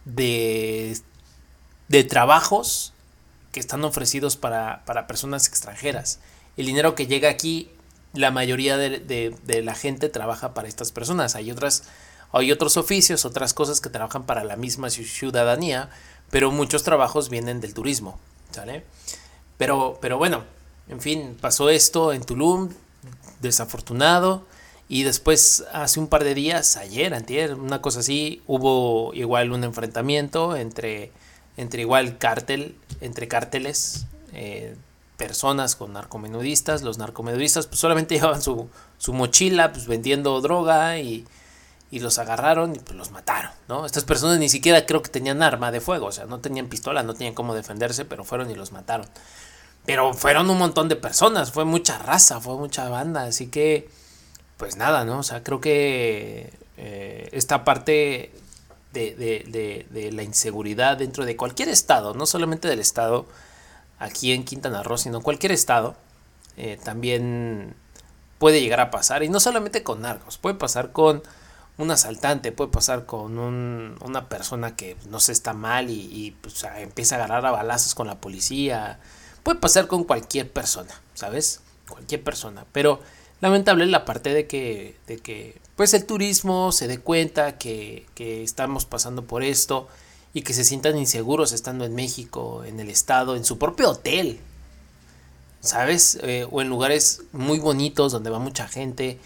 de, 0.05 1.01
de, 1.87 2.03
trabajos 2.03 2.93
que 3.51 3.59
están 3.59 3.83
ofrecidos 3.83 4.37
para, 4.37 4.85
para, 4.85 5.07
personas 5.07 5.47
extranjeras. 5.47 6.19
El 6.57 6.67
dinero 6.67 6.95
que 6.95 7.07
llega 7.07 7.29
aquí, 7.29 7.71
la 8.13 8.31
mayoría 8.31 8.77
de, 8.77 8.99
de, 8.99 9.61
la 9.63 9.75
gente 9.75 10.09
trabaja 10.09 10.53
para 10.53 10.67
estas 10.67 10.91
personas. 10.91 11.35
Hay 11.35 11.51
otras, 11.51 11.83
hay 12.31 12.51
otros 12.51 12.77
oficios, 12.77 13.25
otras 13.25 13.53
cosas 13.53 13.81
que 13.81 13.89
trabajan 13.89 14.25
para 14.25 14.43
la 14.43 14.55
misma 14.55 14.89
ciudadanía, 14.89 15.89
pero 16.31 16.51
muchos 16.51 16.83
trabajos 16.83 17.29
vienen 17.29 17.61
del 17.61 17.73
turismo. 17.73 18.19
¿sale? 18.51 18.83
Pero, 19.57 19.97
pero 20.01 20.17
bueno, 20.17 20.43
en 20.87 21.01
fin, 21.01 21.37
pasó 21.39 21.69
esto 21.69 22.13
en 22.13 22.23
Tulum, 22.23 22.69
desafortunado. 23.41 24.43
Y 24.87 25.03
después, 25.03 25.65
hace 25.71 25.99
un 25.99 26.07
par 26.07 26.23
de 26.23 26.33
días, 26.33 26.75
ayer, 26.75 27.13
antier, 27.13 27.53
una 27.53 27.81
cosa 27.81 27.99
así, 27.99 28.41
hubo 28.47 29.13
igual 29.13 29.51
un 29.51 29.63
enfrentamiento 29.63 30.55
entre, 30.55 31.11
entre 31.57 31.81
igual 31.81 32.17
cártel, 32.17 32.75
entre 32.99 33.27
cárteles, 33.27 34.07
eh, 34.33 34.75
personas 35.15 35.75
con 35.75 35.93
narcomenudistas. 35.93 36.81
Los 36.81 36.97
narcomenudistas 36.97 37.67
pues 37.67 37.79
solamente 37.79 38.15
llevaban 38.19 38.41
su, 38.41 38.67
su 38.97 39.13
mochila 39.13 39.71
pues 39.71 39.85
vendiendo 39.85 40.41
droga 40.41 40.97
y, 40.97 41.27
y 41.91 41.99
los 41.99 42.19
agarraron 42.19 42.75
y 42.75 42.79
pues 42.79 42.97
los 42.97 43.11
mataron, 43.11 43.51
¿no? 43.67 43.85
Estas 43.85 44.03
personas 44.03 44.39
ni 44.39 44.49
siquiera 44.49 44.85
creo 44.85 45.01
que 45.01 45.09
tenían 45.09 45.41
arma 45.41 45.71
de 45.71 45.81
fuego, 45.81 46.07
o 46.07 46.11
sea, 46.11 46.25
no 46.25 46.39
tenían 46.39 46.67
pistola, 46.67 47.03
no 47.03 47.13
tenían 47.13 47.33
cómo 47.33 47.55
defenderse, 47.55 48.05
pero 48.05 48.23
fueron 48.23 48.51
y 48.51 48.55
los 48.55 48.71
mataron. 48.71 49.07
Pero 49.85 50.13
fueron 50.13 50.49
un 50.49 50.57
montón 50.57 50.87
de 50.87 50.95
personas, 50.95 51.51
fue 51.51 51.65
mucha 51.65 51.97
raza, 51.97 52.39
fue 52.39 52.55
mucha 52.57 52.89
banda, 52.89 53.23
así 53.23 53.47
que, 53.47 53.89
pues 54.57 54.75
nada, 54.75 55.03
¿no? 55.03 55.19
O 55.19 55.23
sea, 55.23 55.43
creo 55.43 55.61
que 55.61 56.53
eh, 56.77 57.29
esta 57.31 57.63
parte 57.63 58.31
de, 58.93 59.15
de, 59.15 59.85
de, 59.89 60.11
la 60.11 60.23
inseguridad 60.23 60.97
dentro 60.97 61.25
de 61.25 61.35
cualquier 61.35 61.69
estado, 61.69 62.13
no 62.13 62.25
solamente 62.25 62.67
del 62.67 62.79
estado 62.79 63.25
aquí 63.97 64.31
en 64.31 64.45
Quintana 64.45 64.83
Roo, 64.83 64.97
sino 64.97 65.21
cualquier 65.21 65.51
estado, 65.51 65.95
eh, 66.57 66.77
también 66.83 67.75
puede 68.37 68.61
llegar 68.61 68.79
a 68.79 68.91
pasar. 68.91 69.23
Y 69.23 69.29
no 69.29 69.39
solamente 69.39 69.83
con 69.83 70.01
narcos, 70.01 70.37
puede 70.37 70.55
pasar 70.55 70.91
con 70.91 71.23
un 71.79 71.89
asaltante, 71.89 72.51
puede 72.51 72.69
pasar 72.69 73.07
con 73.07 73.39
un, 73.39 73.95
una 74.01 74.29
persona 74.29 74.75
que 74.75 74.95
no 75.09 75.19
se 75.19 75.31
está 75.31 75.53
mal 75.53 75.89
y, 75.89 76.01
y 76.11 76.31
pues, 76.31 76.63
empieza 76.77 77.15
a 77.15 77.17
agarrar 77.17 77.45
a 77.47 77.51
balazos 77.51 77.95
con 77.95 78.05
la 78.05 78.21
policía 78.21 78.99
Puede 79.43 79.59
pasar 79.59 79.87
con 79.87 80.03
cualquier 80.03 80.51
persona, 80.51 81.01
¿sabes? 81.13 81.61
Cualquier 81.87 82.23
persona. 82.23 82.65
Pero 82.71 82.99
lamentable 83.41 83.85
la 83.85 84.05
parte 84.05 84.33
de 84.33 84.47
que, 84.47 84.97
de 85.07 85.17
que 85.17 85.57
pues 85.75 85.93
el 85.93 86.05
turismo 86.05 86.71
se 86.71 86.87
dé 86.87 86.99
cuenta 86.99 87.57
que, 87.57 88.05
que 88.15 88.43
estamos 88.43 88.85
pasando 88.85 89.23
por 89.23 89.43
esto 89.43 89.87
y 90.33 90.41
que 90.41 90.53
se 90.53 90.65
sientan 90.65 90.97
inseguros 90.97 91.53
estando 91.53 91.85
en 91.85 91.95
México, 91.95 92.63
en 92.65 92.79
el 92.79 92.89
estado, 92.89 93.35
en 93.35 93.45
su 93.45 93.57
propio 93.57 93.91
hotel, 93.91 94.39
¿sabes? 95.61 96.19
Eh, 96.21 96.45
o 96.51 96.61
en 96.61 96.69
lugares 96.69 97.23
muy 97.31 97.59
bonitos 97.59 98.11
donde 98.11 98.29
va 98.29 98.39
mucha 98.39 98.67
gente, 98.67 99.19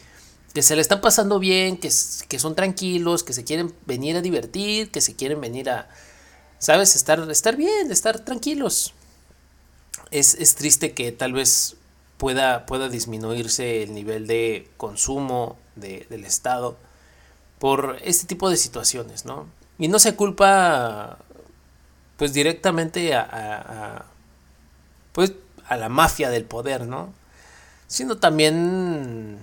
que 0.53 0.62
se 0.62 0.75
le 0.75 0.81
están 0.81 1.01
pasando 1.01 1.39
bien, 1.39 1.77
que, 1.77 1.89
que 2.27 2.39
son 2.39 2.55
tranquilos, 2.55 3.24
que 3.24 3.33
se 3.33 3.43
quieren 3.43 3.74
venir 3.86 4.15
a 4.17 4.22
divertir, 4.22 4.91
que 4.91 5.01
se 5.01 5.15
quieren 5.15 5.41
venir 5.41 5.69
a, 5.69 5.89
¿sabes? 6.60 6.95
Estar, 6.95 7.19
estar 7.31 7.55
bien, 7.55 7.91
estar 7.91 8.19
tranquilos 8.19 8.93
es, 10.13 10.55
triste 10.55 10.93
que 10.93 11.12
tal 11.12 11.33
vez 11.33 11.75
pueda, 12.17 12.65
pueda 12.65 12.89
disminuirse 12.89 13.83
el 13.83 13.93
nivel 13.93 14.27
de 14.27 14.69
consumo 14.77 15.57
del 15.75 16.24
Estado 16.25 16.77
por 17.60 17.98
este 18.03 18.27
tipo 18.27 18.50
de 18.50 18.57
situaciones, 18.57 19.25
¿no? 19.25 19.48
Y 19.79 19.88
no 19.88 20.00
se 20.00 20.15
culpa 20.15 21.17
pues 22.17 22.31
directamente 22.33 23.15
a, 23.15 24.05
pues 25.13 25.33
a 25.67 25.77
la 25.77 25.89
mafia 25.89 26.29
del 26.29 26.45
poder, 26.45 26.86
¿no? 26.86 27.12
Sino 27.88 28.17
también 28.17 29.39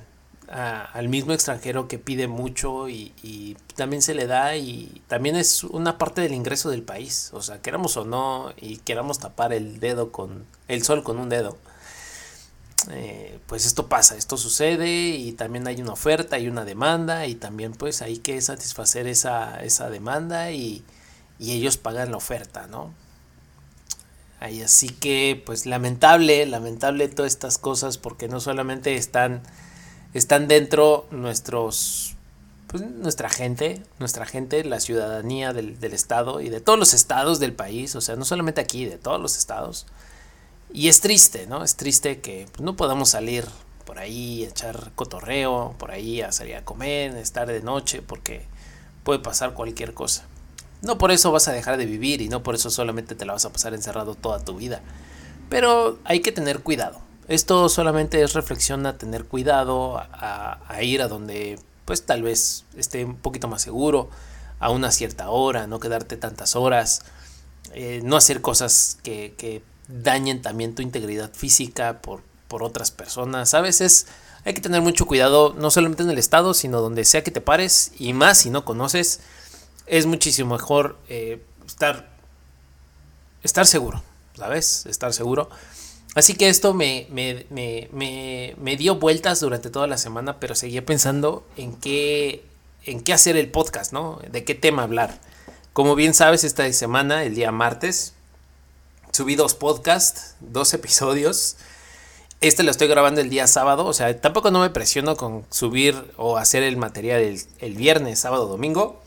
al 0.51 1.09
mismo 1.09 1.33
extranjero 1.33 1.87
que 1.87 1.99
pide 1.99 2.27
mucho 2.27 2.89
y, 2.89 3.57
también 3.77 4.03
se 4.03 4.15
le 4.15 4.27
da 4.27 4.57
y 4.57 5.03
también 5.09 5.37
es 5.37 5.65
una 5.65 5.97
parte 5.97 6.21
del 6.21 6.35
ingreso 6.35 6.71
del 6.71 6.83
país. 6.83 7.31
O 7.33 7.41
sea, 7.41 7.63
queramos 7.63 7.97
o 7.97 8.05
no 8.05 8.53
y 8.61 8.79
queramos 8.79 9.21
tapar 9.21 9.53
el 9.53 9.81
dedo 9.81 10.13
con 10.13 10.45
el 10.69 10.83
sol 10.83 11.03
con 11.03 11.19
un 11.19 11.29
dedo. 11.29 11.57
Eh, 12.91 13.39
pues 13.47 13.67
esto 13.67 13.89
pasa, 13.89 14.17
esto 14.17 14.37
sucede 14.37 15.11
y 15.11 15.33
también 15.33 15.67
hay 15.67 15.81
una 15.81 15.93
oferta 15.93 16.39
y 16.39 16.49
una 16.49 16.65
demanda 16.65 17.27
y 17.27 17.35
también 17.35 17.73
pues 17.73 18.03
hay 18.03 18.19
que 18.19 18.41
satisfacer 18.41 19.07
esa, 19.07 19.63
esa 19.63 19.91
demanda 19.91 20.51
y, 20.51 20.83
y 21.39 21.53
ellos 21.53 21.77
pagan 21.77 22.11
la 22.11 22.17
oferta, 22.17 22.67
¿no? 22.67 22.93
Ahí, 24.41 24.63
así 24.63 24.89
que 24.89 25.43
pues 25.45 25.67
lamentable, 25.67 26.45
lamentable 26.47 27.09
todas 27.09 27.33
estas 27.33 27.59
cosas 27.59 27.99
porque 27.99 28.29
no 28.29 28.41
solamente 28.41 28.97
están 28.97 29.43
están 30.15 30.49
dentro 30.49 31.07
nuestros 31.11 32.17
pues, 32.71 32.85
nuestra 32.85 33.29
gente, 33.29 33.83
nuestra 33.99 34.27
gente, 34.27 34.65
la 34.65 34.79
ciudadanía 34.79 35.53
del, 35.53 35.77
estado 35.83 36.41
y 36.41 36.51
de 36.51 36.61
todos 36.61 36.79
los 36.79 36.95
estados 36.95 37.41
del 37.41 37.53
país, 37.53 37.97
o 37.97 38.01
sea, 38.01 38.15
no 38.15 38.25
solamente 38.25 38.61
aquí, 38.61 38.85
de 38.85 38.97
todos 38.97 39.21
los 39.21 39.37
estados. 39.37 39.87
Y 40.73 40.87
es 40.89 41.01
triste, 41.01 41.49
¿no? 41.49 41.65
Es 41.65 41.75
triste 41.75 42.21
que 42.21 42.47
pues, 42.53 42.61
no 42.61 42.77
podamos 42.77 43.11
salir 43.11 43.45
por 43.85 43.99
ahí 43.99 44.45
a 44.45 44.49
echar 44.51 44.93
cotorreo, 44.95 45.75
por 45.79 45.91
ahí 45.91 46.23
a 46.23 46.31
salir 46.31 46.55
a 46.55 46.65
comer, 46.65 47.17
estar 47.17 47.49
de 47.49 47.61
noche, 47.61 48.03
porque 48.03 48.47
puede 49.03 49.19
pasar 49.19 49.55
cualquier 49.55 49.93
cosa. 49.93 50.23
No 50.83 50.97
por 50.97 51.11
eso 51.11 51.33
vas 51.33 51.49
a 51.49 51.53
dejar 51.53 51.77
de 51.77 51.87
vivir 51.87 52.23
y 52.23 52.29
no 52.29 52.45
por 52.45 52.55
eso 52.55 52.71
solamente 52.71 53.17
te 53.17 53.25
la 53.25 53.33
vas 53.33 53.45
a 53.45 53.53
pasar 53.53 53.75
encerrado 53.75 54.15
toda 54.15 54.45
tu 54.45 54.55
vida. 54.55 54.81
Pero 55.49 55.99
hay 56.05 56.21
que 56.21 56.31
tener 56.31 56.61
cuidado. 56.61 57.01
Esto 57.31 57.69
solamente 57.69 58.21
es 58.25 58.33
reflexión 58.33 58.87
a 58.87 58.99
tener 58.99 59.25
cuidado, 59.25 59.99
a, 59.99 60.59
ir 60.83 61.01
a 61.01 61.07
donde 61.07 61.61
pues 61.85 62.05
tal 62.05 62.25
vez 62.25 62.65
esté 62.77 63.05
un 63.05 63.15
poquito 63.15 63.47
más 63.47 63.63
seguro, 63.63 64.11
a 64.59 64.71
una 64.71 64.91
cierta 64.91 65.31
hora, 65.31 65.69
no 65.69 65.79
quedarte 65.79 66.17
tantas 66.17 66.57
horas, 66.57 67.03
eh, 67.73 68.01
no 68.03 68.17
hacer 68.17 68.41
cosas 68.41 68.99
que, 69.05 69.63
dañen 69.87 70.43
también 70.43 70.75
tu 70.75 70.83
integridad 70.83 71.31
física 71.33 72.03
por, 72.03 72.23
por 72.49 72.65
otras 72.65 72.91
personas. 72.91 73.55
A 73.55 73.61
veces 73.61 74.09
hay 74.45 74.53
que 74.53 74.61
tener 74.61 74.83
mucho 74.83 75.07
cuidado, 75.07 75.55
no 75.57 75.71
solamente 75.71 76.03
en 76.03 76.11
el 76.11 76.19
estado, 76.19 76.53
sino 76.53 76.81
donde 76.81 77.05
sea 77.05 77.23
que 77.23 77.31
te 77.31 77.41
pares, 77.41 77.93
y 77.97 78.13
más 78.13 78.39
si 78.39 78.51
no 78.51 78.65
conoces, 78.65 79.21
es 79.87 80.05
muchísimo 80.05 80.57
mejor 80.57 80.99
eh, 81.09 81.41
estar, 81.65 82.11
estar 83.45 83.69
seguro, 83.69 84.03
¿sabes? 84.37 84.85
Estar 84.87 85.13
seguro. 85.13 85.49
Así 86.15 86.35
que 86.35 86.49
esto 86.49 86.75
me, 86.75 87.07
me, 87.11 87.47
me, 87.51 88.55
me, 88.59 88.77
dio 88.77 88.97
vueltas 88.97 89.41
durante 89.41 89.71
toda 89.71 89.87
la 89.87 89.97
semana, 89.97 90.41
pero 90.41 90.57
seguía 90.57 90.85
pensando 90.85 91.47
en 91.57 91.77
qué, 91.77 92.43
en 92.85 93.01
qué 93.01 93.13
hacer 93.13 93.37
el 93.37 93.49
podcast, 93.49 93.93
¿no? 93.93 94.21
De 94.31 94.45
qué 94.45 94.57
tema 94.57 94.83
hablar. 94.83 95.21
Como 95.73 95.95
bien 95.95 96.13
sabes, 96.13 96.43
esta 96.43 96.71
semana, 96.73 97.23
el 97.23 97.37
día 97.37 97.53
martes, 97.53 98.15
subí 99.13 99.37
dos 99.37 99.55
podcasts, 99.55 100.35
dos 100.41 100.75
episodios. 100.75 101.57
Este 102.41 102.65
lo 102.65 102.73
estoy 102.73 102.89
grabando 102.89 103.21
el 103.21 103.31
día 103.31 103.47
sábado, 103.47 103.87
o 103.87 103.93
sea, 103.93 104.21
tampoco 104.21 104.51
no 104.51 104.61
me 104.61 104.71
presiono 104.71 105.17
con 105.17 105.45
subir 105.51 105.95
o 106.17 106.39
hacer 106.39 106.65
el 106.65 106.77
material 106.77 107.21
el, 107.21 107.41
el 107.61 107.75
viernes, 107.75 108.19
sábado, 108.19 108.47
domingo. 108.49 109.01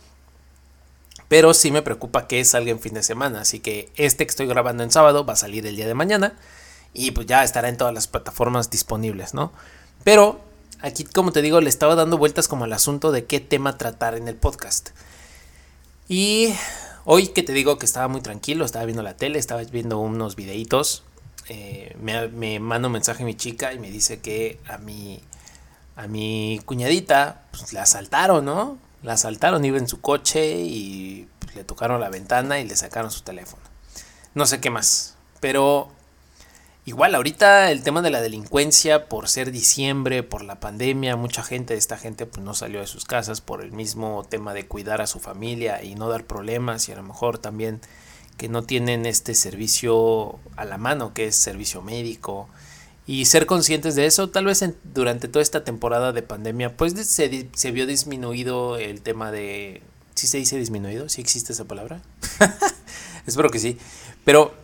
Pero 1.28 1.54
sí 1.54 1.70
me 1.70 1.82
preocupa 1.82 2.28
que 2.28 2.46
salga 2.46 2.72
en 2.72 2.80
fin 2.80 2.94
de 2.94 3.04
semana, 3.04 3.42
así 3.42 3.60
que 3.60 3.90
este 3.98 4.26
que 4.26 4.30
estoy 4.30 4.46
grabando 4.48 4.84
en 4.84 4.92
sábado 4.92 5.26
va 5.26 5.34
a 5.34 5.36
salir 5.38 5.66
el 5.66 5.76
día 5.76 5.88
de 5.88 5.96
mañana 5.96 6.38
y 6.94 7.12
pues 7.12 7.28
ya 7.28 7.44
estará 7.44 7.70
en 7.70 7.78
todas 7.78 7.94
las 7.94 8.08
plataformas 8.08 8.70
disponibles, 8.70 9.34
¿no? 9.34 9.52
Pero 10.04 10.40
aquí, 10.82 11.04
como 11.04 11.32
te 11.32 11.42
digo, 11.42 11.60
le 11.62 11.70
estaba 11.70 11.96
dando 11.96 12.18
vueltas 12.18 12.48
como 12.48 12.66
al 12.66 12.74
asunto 12.74 13.12
de 13.12 13.26
qué 13.26 13.40
tema 13.40 13.78
tratar 13.78 14.16
en 14.16 14.28
el 14.28 14.36
podcast. 14.36 14.90
Y 16.08 16.54
hoy 17.06 17.28
que 17.28 17.44
te 17.44 17.54
digo 17.54 17.78
que 17.78 17.86
estaba 17.86 18.08
muy 18.08 18.22
tranquilo, 18.22 18.66
estaba 18.66 18.86
viendo 18.86 19.04
la 19.04 19.18
tele, 19.18 19.40
estaba 19.40 19.64
viendo 19.64 20.00
unos 20.00 20.36
videitos, 20.36 21.04
eh, 21.50 21.96
me, 22.00 22.28
me 22.30 22.60
manda 22.60 22.88
un 22.88 22.94
mensaje 22.94 23.24
mi 23.24 23.36
chica 23.36 23.74
y 23.74 23.80
me 23.80 23.90
dice 23.90 24.20
que 24.20 24.60
a 24.68 24.78
mi, 24.78 25.22
a 25.96 26.08
mi 26.08 26.62
cuñadita 26.66 27.44
pues, 27.52 27.74
la 27.74 27.84
asaltaron, 27.84 28.46
¿no? 28.46 28.78
La 29.02 29.14
asaltaron, 29.14 29.66
iba 29.66 29.78
en 29.78 29.88
su 29.88 30.00
coche 30.00 30.62
y 30.62 31.28
pues, 31.40 31.56
le 31.56 31.64
tocaron 31.64 32.00
la 32.00 32.10
ventana 32.10 32.60
y 32.60 32.68
le 32.68 32.76
sacaron 32.76 33.12
su 33.12 33.22
teléfono. 33.22 33.64
No 34.36 34.46
sé 34.46 34.62
qué 34.62 34.70
más, 34.70 35.16
pero 35.40 35.92
Igual, 36.86 37.16
ahorita 37.16 37.72
el 37.72 37.82
tema 37.82 38.02
de 38.02 38.10
la 38.10 38.22
delincuencia, 38.22 39.08
por 39.08 39.30
ser 39.30 39.52
diciembre, 39.52 40.22
por 40.22 40.44
la 40.44 40.60
pandemia, 40.60 41.16
mucha 41.16 41.42
gente 41.42 41.74
de 41.74 41.80
esta 41.80 41.98
gente 41.98 42.26
pues, 42.26 42.44
no 42.44 42.54
salió 42.54 42.82
de 42.82 42.88
sus 42.88 43.06
casas 43.06 43.40
por 43.40 43.64
el 43.64 43.72
mismo 43.72 44.26
tema 44.30 44.54
de 44.54 44.68
cuidar 44.68 45.00
a 45.00 45.08
su 45.08 45.22
familia 45.22 45.82
y 45.82 45.96
no 45.96 46.10
dar 46.10 46.26
problemas 46.26 46.90
y 46.90 46.92
a 46.92 46.98
lo 46.98 47.04
mejor 47.04 47.38
también 47.38 47.80
que 48.36 48.50
no 48.50 48.64
tienen 48.64 49.06
este 49.06 49.34
servicio 49.34 50.40
a 50.58 50.66
la 50.66 50.78
mano, 50.78 51.14
que 51.14 51.28
es 51.28 51.38
servicio 51.38 51.82
médico. 51.82 52.50
Y 53.08 53.26
ser 53.26 53.46
conscientes 53.46 53.96
de 53.96 54.06
eso, 54.06 54.30
tal 54.30 54.46
vez 54.46 54.64
durante 54.84 55.30
toda 55.30 55.44
esta 55.44 55.64
temporada 55.64 56.12
de 56.12 56.22
pandemia, 56.22 56.76
pues 56.76 56.94
se, 56.94 57.50
se 57.54 57.72
vio 57.72 57.86
disminuido 57.86 58.78
el 58.78 59.02
tema 59.02 59.32
de... 59.32 59.82
¿Sí 60.16 60.28
se 60.28 60.38
dice 60.38 60.58
disminuido? 60.58 61.08
¿Sí 61.08 61.22
existe 61.22 61.54
esa 61.54 61.66
palabra? 61.66 62.02
Espero 63.26 63.50
que 63.50 63.60
sí. 63.60 63.78
Pero 64.26 64.63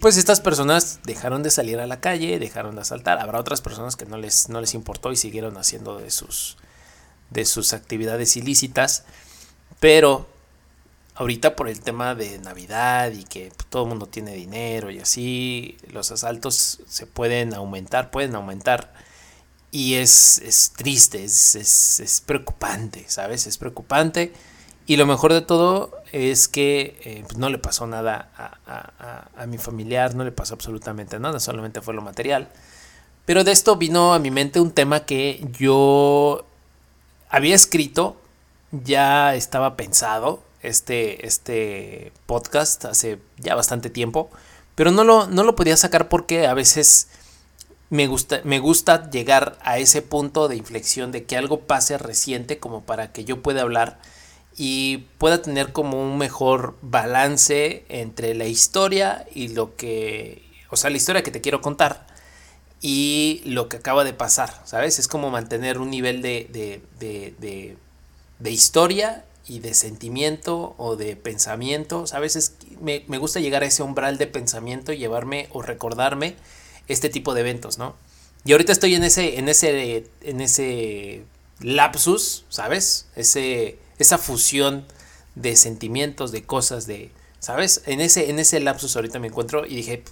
pues 0.00 0.16
estas 0.16 0.40
personas 0.40 1.00
dejaron 1.04 1.42
de 1.42 1.50
salir 1.50 1.78
a 1.78 1.86
la 1.86 2.00
calle, 2.00 2.38
dejaron 2.38 2.74
de 2.74 2.82
asaltar. 2.82 3.18
Habrá 3.18 3.40
otras 3.40 3.60
personas 3.60 3.96
que 3.96 4.06
no 4.06 4.16
les, 4.16 4.48
no 4.48 4.60
les 4.60 4.74
importó 4.74 5.12
y 5.12 5.16
siguieron 5.16 5.56
haciendo 5.56 5.98
de 5.98 6.10
sus, 6.10 6.56
de 7.30 7.44
sus 7.44 7.72
actividades 7.72 8.36
ilícitas. 8.36 9.04
Pero 9.80 10.28
ahorita 11.14 11.56
por 11.56 11.68
el 11.68 11.80
tema 11.80 12.14
de 12.14 12.38
Navidad 12.38 13.12
y 13.12 13.24
que 13.24 13.52
todo 13.70 13.84
el 13.84 13.88
mundo 13.88 14.06
tiene 14.06 14.34
dinero 14.34 14.90
y 14.90 14.98
así, 14.98 15.78
los 15.90 16.10
asaltos 16.10 16.80
se 16.86 17.06
pueden 17.06 17.54
aumentar, 17.54 18.10
pueden 18.10 18.34
aumentar. 18.34 18.92
Y 19.72 19.94
es, 19.94 20.38
es 20.38 20.72
triste, 20.76 21.24
es, 21.24 21.54
es, 21.54 22.00
es 22.00 22.20
preocupante, 22.20 23.04
¿sabes? 23.08 23.46
Es 23.46 23.58
preocupante. 23.58 24.32
Y 24.86 24.96
lo 24.96 25.06
mejor 25.06 25.32
de 25.32 25.42
todo 25.42 25.92
es 26.16 26.48
que 26.48 26.98
eh, 27.04 27.24
pues, 27.26 27.36
no 27.36 27.50
le 27.50 27.58
pasó 27.58 27.86
nada 27.86 28.30
a, 28.36 29.46
mi 29.46 29.58
familiar, 29.58 30.14
no 30.14 30.24
le 30.24 30.32
pasó 30.32 30.54
absolutamente 30.54 31.18
nada, 31.18 31.40
solamente 31.40 31.82
fue 31.82 31.94
lo 31.94 32.02
material. 32.02 32.48
Pero 33.26 33.44
de 33.44 33.52
esto 33.52 33.76
vino 33.76 34.14
a 34.14 34.18
mi 34.18 34.30
mente 34.30 34.60
un 34.60 34.70
tema 34.70 35.00
que 35.00 35.46
yo 35.58 36.46
había 37.28 37.54
escrito, 37.54 38.16
ya 38.72 39.34
estaba 39.34 39.76
pensado, 39.76 40.42
este, 40.62 41.26
este 41.26 42.12
podcast 42.24 42.86
hace 42.86 43.18
ya 43.36 43.54
bastante 43.54 43.90
tiempo, 43.90 44.30
pero 44.74 44.90
no 44.90 45.04
lo, 45.04 45.26
no 45.26 45.44
lo 45.44 45.54
podía 45.54 45.76
sacar 45.76 46.08
porque 46.08 46.46
a 46.46 46.54
veces 46.54 47.08
me 47.90 48.06
gusta, 48.06 48.40
me 48.44 48.58
gusta 48.58 49.10
llegar 49.10 49.58
a 49.62 49.78
ese 49.78 50.02
punto 50.02 50.48
de 50.48 50.56
inflexión 50.56 51.12
de 51.12 51.24
que 51.24 51.36
algo 51.36 51.60
pase 51.60 51.98
reciente 51.98 52.58
como 52.58 52.82
para 52.82 53.12
que 53.12 53.24
yo 53.24 53.42
pueda 53.42 53.62
hablar 53.62 53.98
y 54.56 54.98
pueda 55.18 55.42
tener 55.42 55.72
como 55.72 56.02
un 56.02 56.16
mejor 56.16 56.76
balance 56.80 57.84
entre 57.88 58.34
la 58.34 58.46
historia 58.46 59.26
y 59.34 59.48
lo 59.48 59.76
que, 59.76 60.42
o 60.70 60.76
sea, 60.76 60.90
la 60.90 60.96
historia 60.96 61.22
que 61.22 61.30
te 61.30 61.42
quiero 61.42 61.60
contar 61.60 62.06
y 62.80 63.42
lo 63.44 63.68
que 63.68 63.76
acaba 63.76 64.04
de 64.04 64.14
pasar, 64.14 64.62
¿sabes? 64.64 64.98
Es 64.98 65.08
como 65.08 65.30
mantener 65.30 65.78
un 65.78 65.90
nivel 65.90 66.22
de, 66.22 66.48
de, 66.50 66.82
de, 66.98 67.76
de, 68.38 68.50
historia 68.50 69.24
y 69.46 69.58
de 69.58 69.74
sentimiento 69.74 70.74
o 70.78 70.96
de 70.96 71.16
pensamiento, 71.16 72.06
¿sabes? 72.06 72.54
me, 72.80 73.04
me 73.08 73.18
gusta 73.18 73.40
llegar 73.40 73.62
a 73.62 73.66
ese 73.66 73.82
umbral 73.82 74.18
de 74.18 74.26
pensamiento 74.26 74.92
y 74.92 74.98
llevarme 74.98 75.48
o 75.52 75.62
recordarme 75.62 76.36
este 76.88 77.08
tipo 77.08 77.34
de 77.34 77.40
eventos, 77.40 77.78
¿no? 77.78 77.94
Y 78.44 78.52
ahorita 78.52 78.72
estoy 78.72 78.94
en 78.94 79.02
ese, 79.02 79.38
en 79.38 79.48
ese, 79.48 80.06
en 80.22 80.40
ese 80.40 81.24
lapsus, 81.60 82.44
¿sabes? 82.48 83.06
Ese 83.16 83.78
esa 83.98 84.18
fusión 84.18 84.86
de 85.34 85.56
sentimientos, 85.56 86.32
de 86.32 86.44
cosas, 86.44 86.86
de, 86.86 87.12
¿sabes? 87.38 87.82
En 87.86 88.00
ese, 88.00 88.30
en 88.30 88.38
ese 88.38 88.60
lapsus 88.60 88.96
ahorita 88.96 89.18
me 89.18 89.28
encuentro 89.28 89.66
y 89.66 89.76
dije, 89.76 90.02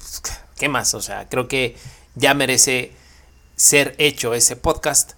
¿qué 0.56 0.68
más? 0.68 0.94
O 0.94 1.02
sea, 1.02 1.28
creo 1.28 1.48
que 1.48 1.76
ya 2.14 2.34
merece 2.34 2.92
ser 3.56 3.94
hecho 3.98 4.34
ese 4.34 4.56
podcast. 4.56 5.12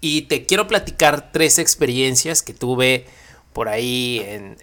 Y 0.00 0.22
te 0.22 0.46
quiero 0.46 0.68
platicar 0.68 1.32
tres 1.32 1.58
experiencias 1.58 2.42
que 2.42 2.54
tuve 2.54 3.06
por 3.52 3.68
ahí 3.68 4.22
en, 4.24 4.56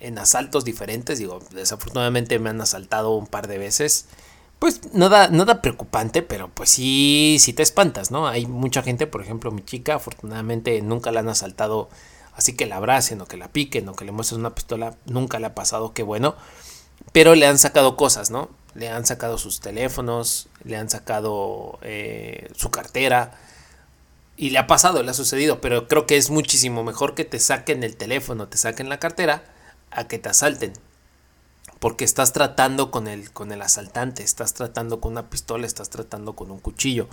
en, 0.00 0.18
asaltos 0.18 0.64
diferentes. 0.64 1.18
Digo, 1.18 1.40
desafortunadamente 1.52 2.38
me 2.38 2.50
han 2.50 2.60
asaltado 2.60 3.12
un 3.12 3.26
par 3.26 3.46
de 3.46 3.58
veces. 3.58 4.06
Pues 4.58 4.92
nada, 4.92 5.28
nada 5.28 5.62
preocupante, 5.62 6.22
pero 6.22 6.48
pues 6.48 6.70
sí, 6.70 7.36
sí 7.40 7.52
te 7.52 7.62
espantas, 7.62 8.10
¿no? 8.10 8.26
Hay 8.26 8.46
mucha 8.46 8.82
gente, 8.82 9.06
por 9.06 9.22
ejemplo, 9.22 9.50
mi 9.50 9.64
chica, 9.64 9.94
afortunadamente 9.94 10.80
nunca 10.82 11.12
la 11.12 11.20
han 11.20 11.28
asaltado 11.28 11.88
Así 12.36 12.54
que 12.54 12.66
la 12.66 12.76
abracen 12.76 13.20
o 13.20 13.26
que 13.26 13.36
la 13.36 13.48
piquen 13.48 13.88
o 13.88 13.94
que 13.94 14.04
le 14.04 14.12
muestren 14.12 14.40
una 14.40 14.54
pistola, 14.54 14.96
nunca 15.06 15.38
le 15.38 15.46
ha 15.46 15.54
pasado, 15.54 15.92
qué 15.92 16.02
bueno. 16.02 16.34
Pero 17.12 17.34
le 17.34 17.46
han 17.46 17.58
sacado 17.58 17.96
cosas, 17.96 18.30
¿no? 18.30 18.50
Le 18.74 18.88
han 18.88 19.06
sacado 19.06 19.38
sus 19.38 19.60
teléfonos, 19.60 20.48
le 20.64 20.76
han 20.76 20.90
sacado 20.90 21.78
eh, 21.82 22.50
su 22.56 22.70
cartera. 22.70 23.38
Y 24.36 24.50
le 24.50 24.58
ha 24.58 24.66
pasado, 24.66 25.02
le 25.02 25.10
ha 25.10 25.14
sucedido, 25.14 25.60
pero 25.60 25.86
creo 25.86 26.06
que 26.06 26.16
es 26.16 26.30
muchísimo 26.30 26.82
mejor 26.82 27.14
que 27.14 27.24
te 27.24 27.38
saquen 27.38 27.84
el 27.84 27.96
teléfono, 27.96 28.48
te 28.48 28.58
saquen 28.58 28.88
la 28.88 28.98
cartera, 28.98 29.44
a 29.92 30.08
que 30.08 30.18
te 30.18 30.28
asalten. 30.28 30.72
Porque 31.78 32.04
estás 32.04 32.32
tratando 32.32 32.90
con 32.90 33.06
el, 33.06 33.30
con 33.30 33.52
el 33.52 33.62
asaltante, 33.62 34.24
estás 34.24 34.54
tratando 34.54 35.00
con 35.00 35.12
una 35.12 35.30
pistola, 35.30 35.66
estás 35.66 35.90
tratando 35.90 36.34
con 36.34 36.50
un 36.50 36.58
cuchillo. 36.58 37.08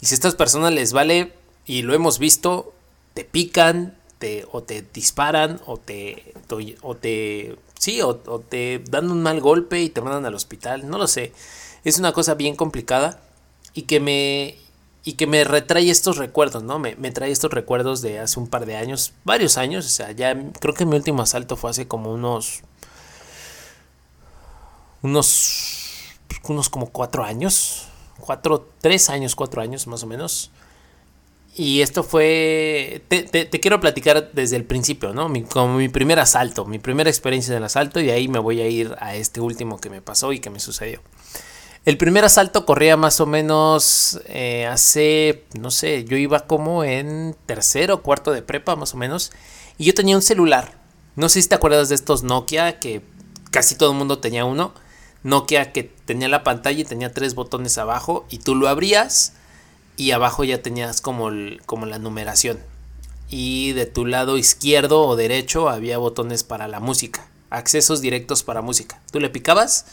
Y 0.00 0.06
si 0.06 0.14
a 0.14 0.16
estas 0.16 0.36
personas 0.36 0.72
les 0.72 0.92
vale, 0.92 1.34
y 1.66 1.82
lo 1.82 1.94
hemos 1.94 2.20
visto, 2.20 2.72
te 3.14 3.24
pican, 3.24 3.96
o 4.52 4.62
te 4.62 4.84
disparan 4.92 5.60
o 5.66 5.76
te, 5.76 6.34
o 6.82 6.94
te 6.94 7.56
sí, 7.78 8.02
o, 8.02 8.16
te 8.16 8.82
dan 8.90 9.10
un 9.10 9.22
mal 9.22 9.40
golpe 9.40 9.80
y 9.80 9.90
te 9.90 10.00
mandan 10.00 10.26
al 10.26 10.34
hospital, 10.34 10.88
no 10.88 10.98
lo 10.98 11.06
sé. 11.06 11.32
Es 11.84 11.98
una 11.98 12.12
cosa 12.12 12.34
bien 12.34 12.56
complicada 12.56 13.20
y 13.74 13.82
que 13.82 14.00
me 14.00 14.56
y 15.02 15.14
que 15.14 15.26
me 15.26 15.44
retrae 15.44 15.88
estos 15.88 16.18
recuerdos, 16.18 16.62
¿no? 16.62 16.78
Me, 16.78 16.94
me, 16.96 17.10
trae 17.10 17.30
estos 17.30 17.50
recuerdos 17.50 18.02
de 18.02 18.18
hace 18.18 18.38
un 18.38 18.48
par 18.48 18.66
de 18.66 18.76
años, 18.76 19.14
varios 19.24 19.56
años, 19.56 19.86
o 19.86 19.88
sea, 19.88 20.12
ya 20.12 20.36
creo 20.60 20.74
que 20.74 20.84
mi 20.84 20.96
último 20.96 21.22
asalto 21.22 21.56
fue 21.56 21.70
hace 21.70 21.88
como 21.88 22.12
unos 22.12 22.62
unos 25.02 25.80
unos 26.48 26.68
como 26.68 26.90
cuatro 26.90 27.24
años, 27.24 27.86
cuatro, 28.18 28.68
tres 28.80 29.10
años, 29.10 29.34
cuatro 29.36 29.62
años 29.62 29.86
más 29.86 30.02
o 30.02 30.06
menos. 30.06 30.50
Y 31.60 31.82
esto 31.82 32.02
fue, 32.02 33.02
te, 33.08 33.50
quiero 33.60 33.80
platicar 33.80 34.32
desde 34.32 34.56
el 34.56 34.64
principio, 34.64 35.12
¿no? 35.12 35.28
Mi, 35.28 35.42
como 35.42 35.76
mi 35.76 35.90
primer 35.90 36.18
asalto, 36.18 36.64
mi 36.64 36.78
primera 36.78 37.10
experiencia 37.10 37.52
del 37.52 37.62
asalto 37.62 38.00
y 38.00 38.08
ahí 38.08 38.28
me 38.28 38.38
voy 38.38 38.62
a 38.62 38.66
ir 38.66 38.96
a 38.98 39.14
este 39.14 39.42
último 39.42 39.78
que 39.78 39.90
me 39.90 40.00
pasó 40.00 40.32
y 40.32 40.40
que 40.40 40.48
me 40.48 40.58
sucedió. 40.58 41.02
El 41.84 41.98
primer 41.98 42.24
asalto 42.24 42.64
corría 42.64 42.96
más 42.96 43.20
o 43.20 43.26
menos 43.26 44.22
eh, 44.24 44.64
hace, 44.68 45.44
no 45.52 45.70
sé, 45.70 46.04
yo 46.04 46.16
iba 46.16 46.46
como 46.46 46.82
en 46.82 47.36
tercero 47.44 48.02
cuarto 48.02 48.32
de 48.32 48.40
prepa 48.40 48.74
más 48.74 48.94
o 48.94 48.96
menos 48.96 49.30
y 49.76 49.84
yo 49.84 49.92
tenía 49.92 50.16
un 50.16 50.22
celular. 50.22 50.78
No 51.14 51.28
sé 51.28 51.42
si 51.42 51.48
te 51.50 51.56
acuerdas 51.56 51.90
de 51.90 51.94
estos 51.94 52.22
Nokia 52.22 52.80
que 52.80 53.02
casi 53.50 53.74
todo 53.74 53.92
el 53.92 53.98
mundo 53.98 54.18
tenía 54.18 54.46
uno. 54.46 54.72
Nokia 55.24 55.72
que 55.72 55.82
tenía 55.82 56.28
la 56.28 56.42
pantalla 56.42 56.80
y 56.80 56.84
tenía 56.84 57.12
tres 57.12 57.34
botones 57.34 57.76
abajo 57.76 58.24
y 58.30 58.38
tú 58.38 58.54
lo 58.54 58.66
abrías 58.66 59.34
y 60.00 60.12
abajo 60.12 60.44
ya 60.44 60.62
tenías 60.62 61.02
como, 61.02 61.30
como 61.66 61.84
la 61.84 61.98
numeración. 61.98 62.58
Y 63.28 63.72
de 63.72 63.84
tu 63.84 64.06
lado 64.06 64.38
izquierdo 64.38 65.02
o 65.02 65.14
derecho 65.14 65.68
había 65.68 65.98
botones 65.98 66.42
para 66.42 66.68
la 66.68 66.80
música, 66.80 67.28
accesos 67.50 68.00
directos 68.00 68.42
para 68.42 68.62
música. 68.62 68.98
Tú 69.12 69.20
le 69.20 69.28
picabas 69.28 69.84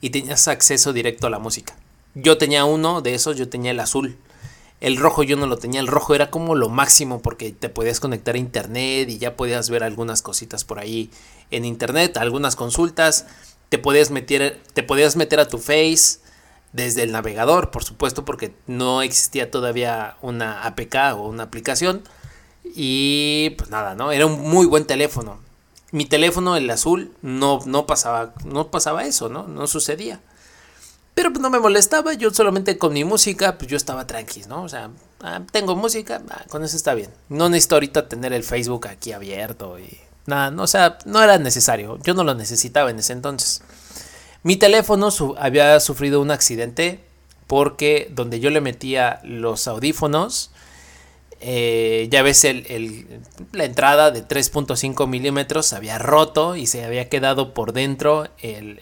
y 0.00 0.10
tenías 0.10 0.46
acceso 0.46 0.92
directo 0.92 1.26
a 1.26 1.30
la 1.30 1.40
música. 1.40 1.74
Yo 2.14 2.38
tenía 2.38 2.64
uno 2.64 3.02
de 3.02 3.14
esos, 3.14 3.36
yo 3.36 3.48
tenía 3.48 3.72
el 3.72 3.80
azul. 3.80 4.16
El 4.80 4.96
rojo 4.96 5.24
yo 5.24 5.36
no 5.36 5.46
lo 5.46 5.56
tenía, 5.56 5.80
el 5.80 5.88
rojo 5.88 6.14
era 6.14 6.30
como 6.30 6.54
lo 6.54 6.68
máximo 6.68 7.20
porque 7.20 7.50
te 7.50 7.68
podías 7.68 7.98
conectar 7.98 8.36
a 8.36 8.38
internet 8.38 9.08
y 9.08 9.18
ya 9.18 9.34
podías 9.34 9.70
ver 9.70 9.82
algunas 9.82 10.22
cositas 10.22 10.62
por 10.62 10.78
ahí 10.78 11.10
en 11.50 11.64
internet, 11.64 12.16
algunas 12.16 12.54
consultas, 12.54 13.26
te 13.70 13.78
podías 13.78 14.12
meter, 14.12 14.60
te 14.74 14.84
podías 14.84 15.16
meter 15.16 15.40
a 15.40 15.48
tu 15.48 15.58
face, 15.58 16.20
desde 16.72 17.02
el 17.02 17.12
navegador, 17.12 17.70
por 17.70 17.84
supuesto, 17.84 18.24
porque 18.24 18.54
no 18.66 19.02
existía 19.02 19.50
todavía 19.50 20.16
una 20.22 20.64
APK 20.64 21.16
o 21.16 21.28
una 21.28 21.44
aplicación. 21.44 22.02
Y 22.64 23.50
pues 23.56 23.70
nada, 23.70 23.94
¿no? 23.94 24.12
Era 24.12 24.26
un 24.26 24.40
muy 24.40 24.66
buen 24.66 24.86
teléfono. 24.86 25.38
Mi 25.90 26.04
teléfono, 26.04 26.56
el 26.56 26.68
azul, 26.68 27.14
no, 27.22 27.60
no, 27.64 27.86
pasaba, 27.86 28.34
no 28.44 28.70
pasaba 28.70 29.04
eso, 29.04 29.28
¿no? 29.28 29.48
No 29.48 29.66
sucedía. 29.66 30.20
Pero 31.14 31.32
pues 31.32 31.40
no 31.40 31.50
me 31.50 31.58
molestaba, 31.58 32.14
yo 32.14 32.30
solamente 32.30 32.78
con 32.78 32.92
mi 32.92 33.04
música, 33.04 33.58
pues 33.58 33.70
yo 33.70 33.76
estaba 33.76 34.06
tranqui, 34.06 34.42
¿no? 34.42 34.62
O 34.62 34.68
sea, 34.68 34.90
ah, 35.20 35.40
tengo 35.50 35.74
música, 35.74 36.22
ah, 36.30 36.44
con 36.48 36.62
eso 36.62 36.76
está 36.76 36.94
bien. 36.94 37.10
No 37.28 37.48
necesito 37.48 37.74
ahorita 37.74 38.08
tener 38.08 38.32
el 38.32 38.44
Facebook 38.44 38.86
aquí 38.86 39.10
abierto 39.12 39.78
y 39.80 39.98
nada, 40.26 40.50
no, 40.50 40.62
o 40.62 40.66
sea, 40.68 40.98
no 41.06 41.20
era 41.20 41.38
necesario, 41.38 41.98
yo 42.04 42.14
no 42.14 42.22
lo 42.22 42.34
necesitaba 42.34 42.90
en 42.90 43.00
ese 43.00 43.14
entonces. 43.14 43.62
Mi 44.42 44.56
teléfono 44.56 45.08
había 45.38 45.78
sufrido 45.80 46.20
un 46.20 46.30
accidente 46.30 47.00
porque 47.46 48.08
donde 48.10 48.40
yo 48.40 48.50
le 48.50 48.60
metía 48.60 49.20
los 49.24 49.66
audífonos, 49.66 50.50
eh, 51.40 52.08
ya 52.10 52.22
ves 52.22 52.44
el, 52.44 53.06
la 53.52 53.64
entrada 53.64 54.10
de 54.10 54.26
3.5 54.26 55.06
milímetros 55.06 55.72
había 55.72 55.98
roto 55.98 56.56
y 56.56 56.66
se 56.66 56.84
había 56.84 57.08
quedado 57.08 57.54
por 57.54 57.72
dentro 57.72 58.26
el, 58.40 58.80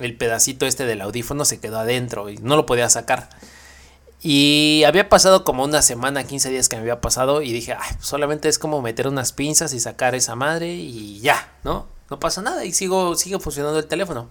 el 0.00 0.16
pedacito 0.16 0.66
este 0.66 0.86
del 0.86 1.00
audífono 1.00 1.44
se 1.44 1.60
quedó 1.60 1.78
adentro 1.78 2.28
y 2.30 2.36
no 2.38 2.56
lo 2.56 2.66
podía 2.66 2.88
sacar. 2.88 3.30
Y 4.20 4.82
había 4.84 5.08
pasado 5.08 5.44
como 5.44 5.62
una 5.62 5.80
semana, 5.80 6.24
15 6.24 6.50
días 6.50 6.68
que 6.68 6.76
me 6.76 6.82
había 6.82 7.00
pasado 7.00 7.40
y 7.42 7.52
dije, 7.52 7.74
Ay, 7.78 7.96
solamente 8.00 8.48
es 8.48 8.58
como 8.58 8.82
meter 8.82 9.06
unas 9.06 9.32
pinzas 9.32 9.72
y 9.74 9.80
sacar 9.80 10.14
esa 10.14 10.34
madre 10.34 10.74
y 10.74 11.20
ya, 11.20 11.52
¿no? 11.62 11.86
No 12.10 12.18
pasa 12.18 12.42
nada 12.42 12.64
y 12.64 12.72
sigo, 12.72 13.14
sigue 13.14 13.38
funcionando 13.38 13.78
el 13.78 13.86
teléfono. 13.86 14.28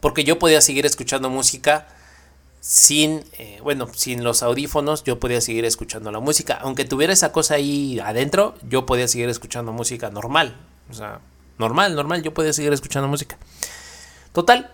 Porque 0.00 0.24
yo 0.24 0.38
podía 0.38 0.60
seguir 0.60 0.86
escuchando 0.86 1.30
música 1.30 1.88
sin, 2.60 3.24
eh, 3.38 3.60
bueno, 3.62 3.88
sin 3.94 4.24
los 4.24 4.42
audífonos, 4.42 5.04
yo 5.04 5.18
podía 5.18 5.40
seguir 5.40 5.64
escuchando 5.64 6.10
la 6.10 6.20
música. 6.20 6.58
Aunque 6.60 6.84
tuviera 6.84 7.12
esa 7.12 7.32
cosa 7.32 7.54
ahí 7.54 7.98
adentro, 8.00 8.54
yo 8.68 8.86
podía 8.86 9.08
seguir 9.08 9.28
escuchando 9.28 9.72
música 9.72 10.10
normal. 10.10 10.56
O 10.90 10.94
sea, 10.94 11.20
normal, 11.58 11.94
normal, 11.94 12.22
yo 12.22 12.34
podía 12.34 12.52
seguir 12.52 12.72
escuchando 12.72 13.08
música. 13.08 13.38
Total, 14.32 14.70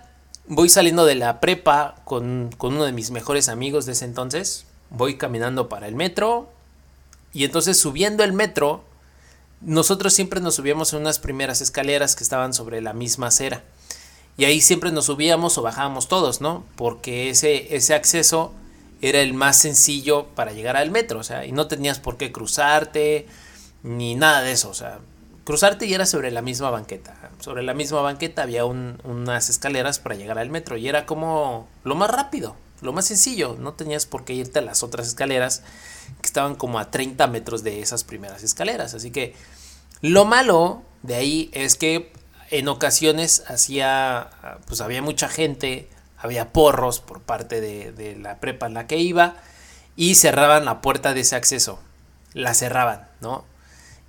voy 0.47 0.69
saliendo 0.69 1.05
de 1.07 1.15
la 1.15 1.41
prepa 1.41 1.97
con, 2.05 2.51
uno 2.59 2.85
de 2.85 2.93
mis 2.93 3.11
mejores 3.11 3.49
amigos 3.49 3.87
de 3.87 3.93
ese 3.93 4.05
entonces. 4.05 4.67
Voy 4.91 5.17
caminando 5.17 5.69
para 5.69 5.89
el 5.89 5.95
metro. 5.95 6.51
Y 7.33 7.45
entonces 7.45 7.79
subiendo 7.79 8.23
el 8.23 8.33
metro, 8.33 8.85
nosotros 9.61 10.15
siempre 10.15 10.41
nos 10.41 10.55
subíamos 10.55 10.93
en 10.93 11.01
unas 11.01 11.19
primeras 11.19 11.61
escaleras 11.61 12.15
que 12.15 12.23
estaban 12.23 12.55
sobre 12.55 12.81
la 12.81 12.93
misma 12.93 13.29
acera. 13.29 13.65
Y 14.37 14.44
ahí 14.44 14.61
siempre 14.61 14.90
nos 14.90 15.07
subíamos 15.07 15.57
o 15.59 15.62
bajábamos 15.62 16.09
todos, 16.09 16.40
¿no? 16.40 16.64
Porque 16.77 17.31
ese, 17.31 17.75
ese 17.77 17.94
acceso 17.94 18.53
era 19.01 19.20
el 19.20 19.35
más 19.35 19.59
sencillo 19.59 20.27
para 20.35 20.53
llegar 20.53 20.77
al 20.77 20.90
metro, 20.90 21.20
o 21.20 21.25
sea, 21.25 21.44
y 21.44 21.53
no 21.53 21.66
tenías 21.66 22.01
por 22.01 22.16
qué 22.16 22.33
cruzarte, 22.33 23.27
ni 23.83 24.14
nada 24.14 24.42
de 24.42 24.53
eso, 24.53 24.70
o 24.70 24.75
sea, 24.75 24.99
cruzarte 25.44 25.87
y 25.87 25.94
era 25.94 26.07
sobre 26.07 26.31
la 26.31 26.42
misma 26.42 26.70
banqueta. 26.70 27.14
Sobre 27.38 27.62
la 27.62 27.75
misma 27.75 28.01
banqueta 28.01 28.42
había 28.42 28.64
unas 28.64 29.51
escaleras 29.51 29.99
para 29.99 30.14
llegar 30.14 30.38
al 30.38 30.51
metro 30.51 30.77
y 30.77 30.88
era 30.88 31.07
como 31.07 31.68
lo 31.85 31.94
más 31.94 32.11
rápido, 32.11 32.57
lo 32.81 32.92
más 32.92 33.07
sencillo. 33.07 33.57
No 33.59 33.75
tenías 33.75 34.07
por 34.07 34.25
qué 34.25 34.33
irte 34.33 34.61
a 34.61 34.62
las 34.62 34.83
otras 34.83 35.07
escaleras 35.07 35.62
que 36.23 36.27
estaban 36.27 36.55
como 36.55 36.79
a 36.79 36.90
30 36.90 37.27
metros 37.27 37.62
de 37.62 37.81
esas 37.81 38.05
primeras 38.05 38.42
escaleras. 38.42 38.94
Así 38.94 39.11
que 39.11 39.35
lo 40.01 40.25
malo 40.25 40.83
de 41.03 41.16
ahí 41.16 41.51
es 41.53 41.77
que 41.77 42.11
en 42.59 42.69
ocasiones 42.69 43.45
hacía, 43.49 44.59
pues 44.67 44.81
había 44.81 45.03
mucha 45.03 45.29
gente, 45.29 45.88
había 46.19 46.53
porros 46.53 47.01
por 47.01 47.21
parte 47.21 47.61
de, 47.61 48.17
la 48.17 48.38
prepa 48.38 48.67
en 48.67 48.75
la 48.75 48.87
que 48.87 48.99
iba 48.99 49.37
y 49.97 50.14
cerraban 50.14 50.64
la 50.64 50.81
puerta 50.81 51.14
de 51.14 51.21
ese 51.21 51.37
acceso. 51.37 51.81
La 52.33 52.55
cerraban, 52.55 53.09
¿no? 53.21 53.45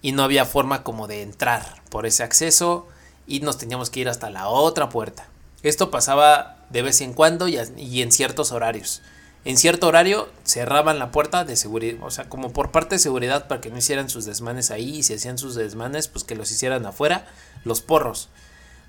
y 0.06 0.12
no 0.12 0.22
había 0.22 0.46
forma 0.46 0.84
como 0.84 1.08
de 1.08 1.24
entrar 1.24 1.82
por 1.90 2.06
ese 2.06 2.22
acceso 2.22 2.88
y 3.26 3.40
nos 3.40 3.58
teníamos 3.58 3.90
que 3.90 4.02
ir 4.02 4.08
hasta 4.08 4.30
la 4.30 4.48
otra 4.48 4.88
puerta. 4.90 5.26
Esto 5.64 5.90
pasaba 5.90 6.58
de 6.70 6.84
vez 6.84 7.02
en 7.02 7.14
cuando 7.14 7.48
y, 7.48 7.58
en 7.58 8.12
ciertos 8.12 8.52
horarios. 8.52 9.02
En 9.46 9.58
cierto 9.58 9.88
horario 9.88 10.28
cerraban 10.44 10.98
la 10.98 11.12
puerta 11.12 11.46
de 11.46 11.56
seguridad, 11.56 12.02
o 12.02 12.10
sea, 12.10 12.28
como 12.28 12.52
por 12.52 12.72
parte 12.72 12.96
de 12.96 13.00
seguridad 13.00 13.48
para 13.48 13.62
que 13.62 13.70
no 13.70 13.78
hicieran 13.78 14.10
sus 14.10 14.26
desmanes 14.26 14.72
ahí 14.72 14.98
y 14.98 15.04
si 15.04 15.14
hacían 15.14 15.38
sus 15.38 15.54
desmanes, 15.54 16.08
pues 16.08 16.24
que 16.24 16.36
los 16.36 16.52
hicieran 16.52 16.84
afuera, 16.88 17.28
los 17.64 17.82
porros. 17.82 18.30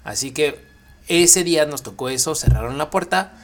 Así 0.03 0.33
que 0.33 0.65
ese 1.09 1.45
día 1.45 1.67
nos 1.67 1.83
tocó 1.83 2.09
eso, 2.09 2.35
cerraron 2.35 2.79
la 2.79 2.89
puerta 2.89 3.35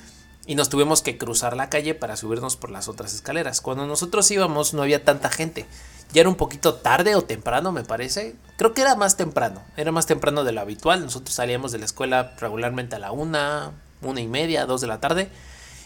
y 0.47 0.55
nos 0.55 0.71
tuvimos 0.71 1.03
que 1.03 1.19
cruzar 1.19 1.55
la 1.55 1.69
calle 1.69 1.95
para 1.95 2.17
subirnos 2.17 2.57
por 2.57 2.71
las 2.71 2.89
otras 2.89 3.13
escaleras. 3.13 3.61
Cuando 3.61 3.87
nosotros 3.87 4.31
íbamos 4.31 4.73
no 4.73 4.81
había 4.83 5.05
tanta 5.05 5.29
gente. 5.29 5.67
Ya 6.15 6.23
era 6.23 6.31
un 6.31 6.37
poquito 6.37 6.75
tarde 6.75 7.15
o 7.15 7.23
temprano, 7.23 7.73
me 7.73 7.85
parece. 7.85 8.37
Creo 8.57 8.73
que 8.73 8.81
era 8.81 8.97
más 8.97 9.19
temprano. 9.19 9.63
Era 9.77 9.93
más 9.93 10.07
temprano 10.07 10.45
de 10.45 10.53
lo 10.53 10.63
habitual. 10.63 11.03
Nosotros 11.05 11.35
salíamos 11.35 11.73
de 11.73 11.79
la 11.79 11.85
escuela 11.85 12.35
regularmente 12.39 12.97
a 12.97 12.99
la 12.99 13.13
una, 13.13 13.73
una 14.01 14.21
y 14.21 14.29
media, 14.29 14.67
dos 14.67 14.81
de 14.81 14.87
la 14.89 15.01
tarde. 15.01 15.31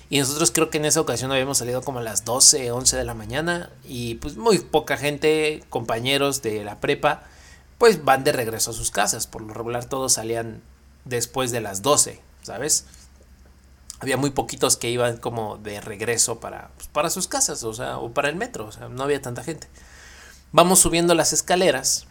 Y 0.08 0.20
nosotros 0.20 0.52
creo 0.52 0.70
que 0.70 0.78
en 0.78 0.84
esa 0.84 1.00
ocasión 1.00 1.32
habíamos 1.32 1.58
salido 1.58 1.82
como 1.82 1.98
a 1.98 2.02
las 2.02 2.24
12, 2.24 2.70
11 2.70 2.96
de 2.96 3.04
la 3.04 3.14
mañana. 3.14 3.70
Y 3.84 4.16
pues 4.16 4.36
muy 4.36 4.58
poca 4.58 4.96
gente, 4.96 5.64
compañeros 5.68 6.42
de 6.42 6.64
la 6.64 6.80
prepa, 6.80 7.24
pues 7.78 8.04
van 8.04 8.24
de 8.24 8.32
regreso 8.32 8.70
a 8.70 8.74
sus 8.74 8.90
casas. 8.90 9.26
Por 9.26 9.42
lo 9.42 9.52
regular 9.52 9.84
todos 9.86 10.14
salían 10.14 10.62
después 11.04 11.50
de 11.50 11.60
las 11.60 11.82
12, 11.82 12.20
¿sabes? 12.42 12.84
Había 13.98 14.16
muy 14.16 14.30
poquitos 14.30 14.76
que 14.76 14.90
iban 14.90 15.16
como 15.16 15.56
de 15.56 15.80
regreso 15.80 16.38
para, 16.38 16.70
pues, 16.76 16.88
para 16.88 17.10
sus 17.10 17.28
casas, 17.28 17.64
o 17.64 17.72
sea, 17.72 17.98
o 17.98 18.12
para 18.12 18.28
el 18.28 18.36
metro, 18.36 18.66
o 18.66 18.72
sea, 18.72 18.88
no 18.88 19.02
había 19.02 19.22
tanta 19.22 19.42
gente. 19.42 19.68
Vamos 20.52 20.80
subiendo 20.80 21.14
las 21.14 21.32
escaleras 21.32 22.06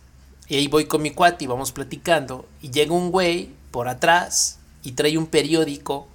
y 0.47 0.55
ahí 0.55 0.67
voy 0.67 0.85
con 0.85 1.01
mi 1.01 1.11
cuate 1.11 1.45
y 1.45 1.47
vamos 1.47 1.71
platicando 1.71 2.47
y 2.61 2.71
llega 2.71 2.93
un 2.93 3.11
güey 3.11 3.53
por 3.71 3.87
atrás 3.87 4.57
y 4.83 4.93
trae 4.93 5.17
un 5.17 5.27
periódico, 5.27 6.07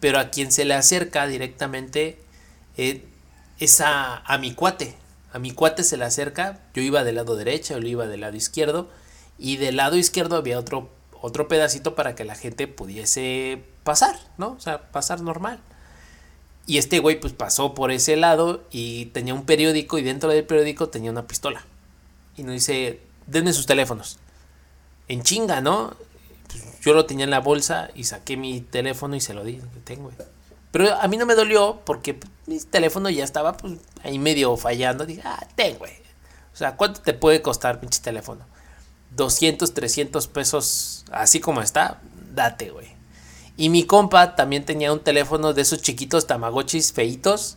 pero 0.00 0.18
a 0.18 0.30
quien 0.30 0.52
se 0.52 0.64
le 0.64 0.74
acerca 0.74 1.26
directamente 1.26 2.18
eh, 2.76 3.04
es 3.58 3.80
a, 3.80 4.22
mi 4.40 4.54
cuate. 4.54 4.94
A 5.32 5.38
mi 5.38 5.52
cuate 5.52 5.84
se 5.84 5.96
le 5.96 6.04
acerca, 6.04 6.60
yo 6.74 6.82
iba 6.82 7.04
del 7.04 7.16
lado 7.16 7.36
derecho, 7.36 7.76
él 7.76 7.86
iba 7.86 8.06
del 8.06 8.20
lado 8.20 8.36
izquierdo 8.36 8.88
y 9.38 9.56
del 9.56 9.76
lado 9.76 9.96
izquierdo 9.96 10.36
había 10.36 10.58
otro, 10.58 10.90
otro 11.20 11.48
pedacito 11.48 11.94
para 11.94 12.14
que 12.14 12.24
la 12.24 12.34
gente 12.34 12.66
pudiese 12.68 13.62
pasar, 13.84 14.18
¿no? 14.38 14.52
O 14.52 14.60
sea, 14.60 14.90
pasar 14.92 15.20
normal. 15.20 15.60
Y 16.66 16.78
este 16.78 16.98
güey 16.98 17.20
pues 17.20 17.32
pasó 17.32 17.74
por 17.74 17.92
ese 17.92 18.16
lado 18.16 18.64
y 18.70 19.06
tenía 19.06 19.34
un 19.34 19.44
periódico 19.44 19.98
y 19.98 20.02
dentro 20.02 20.30
del 20.30 20.44
periódico 20.44 20.88
tenía 20.88 21.10
una 21.10 21.26
pistola. 21.26 21.64
Y 22.36 22.42
nos 22.42 22.54
dice, 22.54 23.00
denme 23.26 23.52
sus 23.52 23.66
teléfonos. 23.66 24.18
En 25.08 25.22
chinga, 25.22 25.60
¿no? 25.60 25.96
Yo 26.82 26.94
lo 26.94 27.06
tenía 27.06 27.24
en 27.24 27.30
la 27.30 27.40
bolsa 27.40 27.90
y 27.94 28.04
saqué 28.04 28.36
mi 28.36 28.60
teléfono 28.60 29.16
y 29.16 29.20
se 29.20 29.34
lo 29.34 29.44
di. 29.44 29.60
Tengo, 29.84 30.12
Pero 30.70 30.94
a 30.94 31.08
mí 31.08 31.16
no 31.16 31.26
me 31.26 31.34
dolió 31.34 31.80
porque 31.84 32.18
mi 32.46 32.58
teléfono 32.60 33.10
ya 33.10 33.24
estaba 33.24 33.56
pues, 33.56 33.74
ahí 34.04 34.18
medio 34.18 34.56
fallando. 34.56 35.04
Dije, 35.04 35.22
ah, 35.24 35.46
ten, 35.56 35.78
güey. 35.78 35.94
O 36.52 36.56
sea, 36.56 36.76
¿cuánto 36.76 37.00
te 37.00 37.12
puede 37.12 37.42
costar 37.42 37.80
pinche 37.80 38.00
teléfono? 38.00 38.44
200, 39.16 39.74
300 39.74 40.28
pesos, 40.28 41.04
así 41.10 41.40
como 41.40 41.60
está, 41.60 42.00
date, 42.34 42.70
güey. 42.70 42.88
Y 43.56 43.68
mi 43.68 43.84
compa 43.84 44.36
también 44.36 44.64
tenía 44.64 44.92
un 44.92 45.00
teléfono 45.00 45.54
de 45.54 45.62
esos 45.62 45.80
chiquitos 45.82 46.26
tamagotchis 46.26 46.92
feitos. 46.92 47.56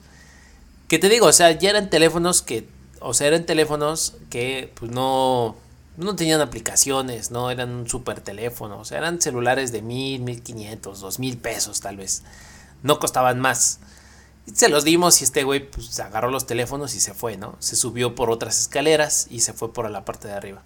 Que 0.87 0.97
te 0.97 1.09
digo, 1.09 1.27
o 1.27 1.33
sea, 1.33 1.51
ya 1.51 1.69
eran 1.69 1.89
teléfonos 1.89 2.41
que, 2.41 2.67
o 2.99 3.13
sea, 3.13 3.27
eran 3.27 3.45
teléfonos 3.45 4.15
que 4.29 4.71
pues 4.75 4.91
no, 4.91 5.55
no 5.99 6.15
tenían 6.15 6.41
aplicaciones, 6.41 7.29
no 7.29 7.51
eran 7.51 7.71
un 7.71 7.89
super 7.89 8.21
teléfono, 8.21 8.79
o 8.79 8.85
sea, 8.85 8.97
eran 8.99 9.21
celulares 9.21 9.71
de 9.71 9.81
mil, 9.81 10.21
mil 10.21 10.41
quinientos, 10.41 11.01
dos 11.01 11.19
mil 11.19 11.37
pesos 11.37 11.81
tal 11.81 11.97
vez. 11.97 12.23
No 12.83 12.99
costaban 12.99 13.39
más. 13.39 13.79
se 14.53 14.69
los 14.69 14.83
dimos 14.83 15.21
y 15.21 15.25
este 15.25 15.43
güey 15.43 15.69
pues 15.69 15.99
agarró 15.99 16.31
los 16.31 16.47
teléfonos 16.47 16.95
y 16.95 16.99
se 16.99 17.13
fue, 17.13 17.37
¿no? 17.37 17.55
Se 17.59 17.75
subió 17.75 18.15
por 18.15 18.31
otras 18.31 18.59
escaleras 18.59 19.27
y 19.29 19.41
se 19.41 19.53
fue 19.53 19.73
por 19.73 19.89
la 19.89 20.05
parte 20.05 20.27
de 20.27 20.33
arriba. 20.33 20.63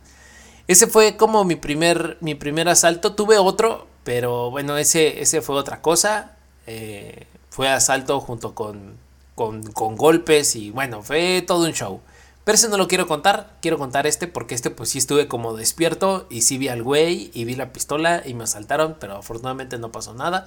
Ese 0.67 0.87
fue 0.87 1.17
como 1.17 1.43
mi 1.43 1.55
primer, 1.55 2.17
mi 2.21 2.35
primer 2.35 2.69
asalto. 2.69 3.15
Tuve 3.15 3.37
otro, 3.37 3.87
pero 4.03 4.51
bueno, 4.51 4.77
ese, 4.77 5.21
ese 5.21 5.41
fue 5.41 5.55
otra 5.55 5.81
cosa. 5.81 6.37
Eh, 6.67 7.27
fue 7.49 7.67
asalto 7.69 8.19
junto 8.21 8.55
con, 8.55 8.97
con, 9.35 9.63
con, 9.73 9.95
golpes 9.97 10.55
y 10.55 10.71
bueno, 10.71 11.03
fue 11.03 11.43
todo 11.45 11.65
un 11.65 11.73
show. 11.73 12.01
Pero 12.43 12.55
ese 12.55 12.67
no 12.67 12.77
lo 12.77 12.87
quiero 12.87 13.07
contar, 13.07 13.55
quiero 13.61 13.77
contar 13.77 14.05
este 14.05 14.27
porque 14.27 14.53
este 14.53 14.69
pues 14.69 14.89
sí 14.89 14.97
estuve 14.97 15.27
como 15.27 15.55
despierto 15.55 16.27
y 16.29 16.41
sí 16.41 16.57
vi 16.57 16.67
al 16.67 16.83
güey 16.83 17.31
y 17.33 17.45
vi 17.45 17.55
la 17.55 17.71
pistola 17.71 18.21
y 18.25 18.33
me 18.33 18.43
asaltaron, 18.43 18.97
pero 18.99 19.17
afortunadamente 19.17 19.77
no 19.77 19.91
pasó 19.91 20.13
nada. 20.13 20.45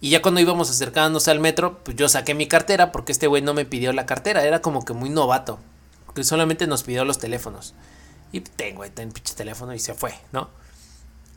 Y 0.00 0.10
ya 0.10 0.22
cuando 0.22 0.40
íbamos 0.40 0.70
acercándonos 0.70 1.26
al 1.26 1.40
metro, 1.40 1.80
pues 1.82 1.96
yo 1.96 2.08
saqué 2.08 2.34
mi 2.34 2.46
cartera 2.46 2.92
porque 2.92 3.10
este 3.10 3.26
güey 3.26 3.42
no 3.42 3.52
me 3.52 3.64
pidió 3.64 3.92
la 3.92 4.06
cartera, 4.06 4.44
era 4.44 4.62
como 4.62 4.84
que 4.84 4.92
muy 4.92 5.10
novato, 5.10 5.58
que 6.14 6.22
solamente 6.22 6.68
nos 6.68 6.84
pidió 6.84 7.04
los 7.04 7.18
teléfonos. 7.18 7.74
Y 8.30 8.40
tengo, 8.40 8.84
el 8.84 8.92
pinche 8.92 9.34
teléfono 9.34 9.74
y 9.74 9.80
se 9.80 9.94
fue, 9.94 10.14
¿no? 10.32 10.50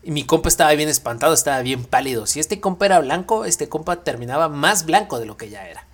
Y 0.03 0.11
mi 0.11 0.25
compa 0.25 0.49
estaba 0.49 0.71
bien 0.73 0.89
espantado, 0.89 1.33
estaba 1.33 1.61
bien 1.61 1.85
pálido. 1.85 2.27
Si 2.27 2.39
este 2.39 2.59
compa 2.59 2.85
era 2.85 2.99
blanco, 2.99 3.45
este 3.45 3.69
compa 3.69 4.03
terminaba 4.03 4.49
más 4.49 4.85
blanco 4.85 5.19
de 5.19 5.25
lo 5.25 5.37
que 5.37 5.49
ya 5.49 5.67
era. 5.67 5.87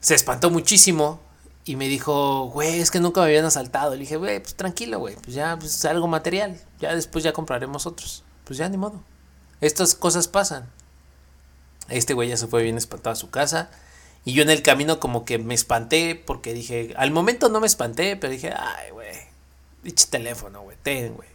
Se 0.00 0.14
espantó 0.14 0.50
muchísimo 0.50 1.20
y 1.64 1.76
me 1.76 1.86
dijo, 1.86 2.46
güey, 2.46 2.80
es 2.80 2.90
que 2.90 2.98
nunca 2.98 3.20
me 3.20 3.26
habían 3.26 3.44
asaltado. 3.44 3.92
Le 3.92 4.00
dije, 4.00 4.16
güey, 4.16 4.40
pues 4.40 4.54
tranquilo, 4.54 4.98
güey, 4.98 5.14
pues 5.16 5.34
ya 5.34 5.56
pues, 5.58 5.74
es 5.76 5.84
algo 5.84 6.08
material. 6.08 6.60
Ya 6.80 6.94
después 6.94 7.22
ya 7.22 7.32
compraremos 7.32 7.86
otros. 7.86 8.24
Pues 8.44 8.58
ya 8.58 8.68
ni 8.68 8.76
modo. 8.76 9.02
Estas 9.60 9.94
cosas 9.94 10.26
pasan. 10.26 10.68
Este 11.88 12.14
güey 12.14 12.28
ya 12.28 12.36
se 12.36 12.48
fue 12.48 12.62
bien 12.62 12.76
espantado 12.76 13.12
a 13.12 13.16
su 13.16 13.30
casa. 13.30 13.70
Y 14.24 14.32
yo 14.32 14.42
en 14.42 14.50
el 14.50 14.62
camino 14.62 15.00
como 15.00 15.24
que 15.24 15.38
me 15.38 15.54
espanté 15.54 16.14
porque 16.14 16.52
dije, 16.52 16.94
al 16.96 17.10
momento 17.10 17.48
no 17.48 17.60
me 17.60 17.66
espanté, 17.66 18.16
pero 18.16 18.32
dije, 18.32 18.52
ay, 18.56 18.90
güey, 18.90 19.16
dicho 19.82 20.06
teléfono, 20.10 20.62
güey, 20.62 20.76
ten, 20.82 21.14
güey. 21.14 21.28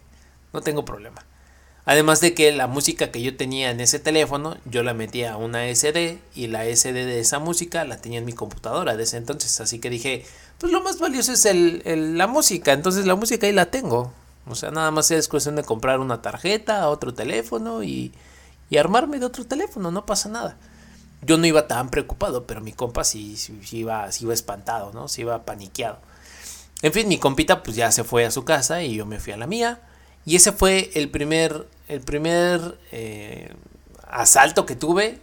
No 0.52 0.62
tengo 0.62 0.84
problema. 0.84 1.24
Además 1.88 2.20
de 2.20 2.34
que 2.34 2.52
la 2.52 2.66
música 2.66 3.10
que 3.10 3.22
yo 3.22 3.34
tenía 3.34 3.70
en 3.70 3.80
ese 3.80 3.98
teléfono, 3.98 4.58
yo 4.66 4.82
la 4.82 4.92
metía 4.92 5.32
a 5.32 5.36
una 5.38 5.74
SD 5.74 6.18
y 6.34 6.48
la 6.48 6.66
SD 6.66 7.06
de 7.06 7.18
esa 7.18 7.38
música 7.38 7.82
la 7.84 7.96
tenía 7.96 8.18
en 8.18 8.26
mi 8.26 8.34
computadora 8.34 8.94
de 8.94 9.04
ese 9.04 9.16
entonces. 9.16 9.58
Así 9.58 9.78
que 9.78 9.88
dije, 9.88 10.26
pues 10.58 10.70
lo 10.70 10.82
más 10.82 10.98
valioso 10.98 11.32
es 11.32 11.46
el, 11.46 12.18
la 12.18 12.26
música. 12.26 12.74
Entonces 12.74 13.06
la 13.06 13.14
música 13.14 13.46
ahí 13.46 13.54
la 13.54 13.70
tengo. 13.70 14.12
O 14.46 14.54
sea, 14.54 14.70
nada 14.70 14.90
más 14.90 15.10
es 15.10 15.28
cuestión 15.28 15.56
de 15.56 15.62
comprar 15.62 15.98
una 15.98 16.20
tarjeta, 16.20 16.90
otro 16.90 17.14
teléfono 17.14 17.82
y, 17.82 18.12
y 18.68 18.76
armarme 18.76 19.18
de 19.18 19.24
otro 19.24 19.46
teléfono, 19.46 19.90
no 19.90 20.04
pasa 20.04 20.28
nada. 20.28 20.58
Yo 21.22 21.38
no 21.38 21.46
iba 21.46 21.68
tan 21.68 21.88
preocupado, 21.88 22.46
pero 22.46 22.60
mi 22.60 22.72
compa 22.72 23.02
sí, 23.02 23.34
iba, 23.72 24.12
sí 24.12 24.24
iba 24.26 24.34
espantado, 24.34 24.92
¿no? 24.92 25.08
Se 25.08 25.22
iba 25.22 25.46
paniqueado. 25.46 26.00
En 26.82 26.92
fin, 26.92 27.08
mi 27.08 27.16
compita 27.16 27.62
pues 27.62 27.78
ya 27.78 27.90
se 27.92 28.04
fue 28.04 28.26
a 28.26 28.30
su 28.30 28.44
casa 28.44 28.82
y 28.82 28.96
yo 28.96 29.06
me 29.06 29.18
fui 29.18 29.32
a 29.32 29.38
la 29.38 29.46
mía. 29.46 29.80
Y 30.26 30.36
ese 30.36 30.52
fue 30.52 30.90
el 30.92 31.08
primer, 31.08 31.66
el 31.88 32.00
primer 32.00 32.78
eh, 32.92 33.52
asalto 34.06 34.66
que 34.66 34.76
tuve, 34.76 35.18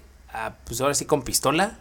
pues 0.65 0.81
ahora 0.81 0.93
sí 0.93 1.05
con 1.05 1.23
pistola. 1.23 1.77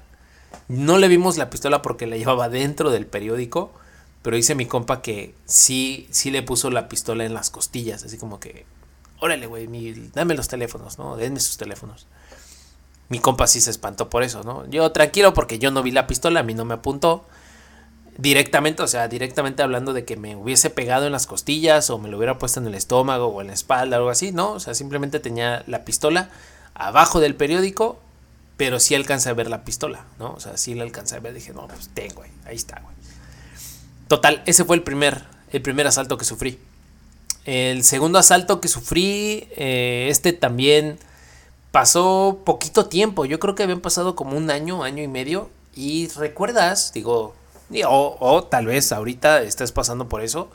No 0.68 0.98
le 0.98 1.08
vimos 1.08 1.36
la 1.36 1.50
pistola 1.50 1.82
porque 1.82 2.06
la 2.06 2.16
llevaba 2.18 2.48
dentro 2.48 2.90
del 2.90 3.06
periódico, 3.06 3.72
pero 4.22 4.36
dice 4.36 4.54
mi 4.54 4.66
compa 4.66 5.02
que 5.02 5.34
sí, 5.46 6.06
sí 6.10 6.30
le 6.30 6.42
puso 6.42 6.70
la 6.70 6.88
pistola 6.88 7.24
en 7.24 7.34
las 7.34 7.50
costillas, 7.50 8.04
así 8.04 8.18
como 8.18 8.40
que, 8.40 8.64
órale, 9.20 9.46
güey, 9.46 9.66
dame 10.14 10.34
los 10.34 10.48
teléfonos, 10.48 10.98
¿no? 10.98 11.16
Denme 11.16 11.40
sus 11.40 11.56
teléfonos. 11.56 12.06
Mi 13.08 13.18
compa 13.18 13.46
sí 13.46 13.60
se 13.60 13.70
espantó 13.70 14.08
por 14.08 14.22
eso, 14.22 14.42
¿no? 14.44 14.66
Yo 14.70 14.90
tranquilo 14.92 15.34
porque 15.34 15.58
yo 15.58 15.70
no 15.70 15.82
vi 15.82 15.90
la 15.90 16.06
pistola, 16.06 16.40
a 16.40 16.42
mí 16.42 16.54
no 16.54 16.64
me 16.64 16.74
apuntó 16.74 17.26
directamente, 18.16 18.82
o 18.82 18.86
sea, 18.86 19.08
directamente 19.08 19.62
hablando 19.62 19.92
de 19.92 20.04
que 20.04 20.16
me 20.16 20.36
hubiese 20.36 20.70
pegado 20.70 21.06
en 21.06 21.12
las 21.12 21.26
costillas 21.26 21.90
o 21.90 21.98
me 21.98 22.08
lo 22.08 22.16
hubiera 22.16 22.38
puesto 22.38 22.60
en 22.60 22.66
el 22.66 22.74
estómago 22.74 23.26
o 23.26 23.40
en 23.40 23.48
la 23.48 23.54
espalda 23.54 23.96
o 23.96 24.00
algo 24.00 24.10
así, 24.10 24.32
no, 24.32 24.52
o 24.52 24.60
sea, 24.60 24.74
simplemente 24.74 25.20
tenía 25.20 25.64
la 25.66 25.84
pistola 25.84 26.30
abajo 26.74 27.20
del 27.20 27.34
periódico, 27.34 27.98
pero 28.56 28.78
sí 28.78 28.94
alcancé 28.94 29.30
a 29.30 29.34
ver 29.34 29.48
la 29.48 29.64
pistola, 29.64 30.04
¿no? 30.18 30.32
O 30.32 30.40
sea, 30.40 30.56
sí 30.56 30.74
la 30.74 30.84
alcancé 30.84 31.16
a 31.16 31.20
ver, 31.20 31.34
dije, 31.34 31.52
no, 31.52 31.66
pues 31.66 31.90
tengo, 31.92 32.22
ahí 32.44 32.56
está, 32.56 32.80
güey. 32.80 32.94
Total, 34.06 34.42
ese 34.46 34.64
fue 34.64 34.76
el 34.76 34.82
primer, 34.82 35.24
el 35.50 35.62
primer 35.62 35.86
asalto 35.86 36.16
que 36.16 36.24
sufrí. 36.24 36.58
El 37.46 37.84
segundo 37.84 38.18
asalto 38.18 38.60
que 38.60 38.68
sufrí, 38.68 39.48
eh, 39.56 40.06
este 40.08 40.32
también 40.32 40.98
pasó 41.72 42.42
poquito 42.44 42.86
tiempo, 42.86 43.24
yo 43.24 43.40
creo 43.40 43.56
que 43.56 43.64
habían 43.64 43.80
pasado 43.80 44.14
como 44.14 44.36
un 44.36 44.50
año, 44.50 44.84
año 44.84 45.02
y 45.02 45.08
medio, 45.08 45.50
y 45.74 46.06
recuerdas, 46.08 46.92
digo, 46.94 47.34
o, 47.86 48.44
tal 48.50 48.66
vez 48.66 48.92
ahorita 48.92 49.42
estés 49.42 49.72
pasando 49.72 50.08
por 50.08 50.22
eso, 50.22 50.50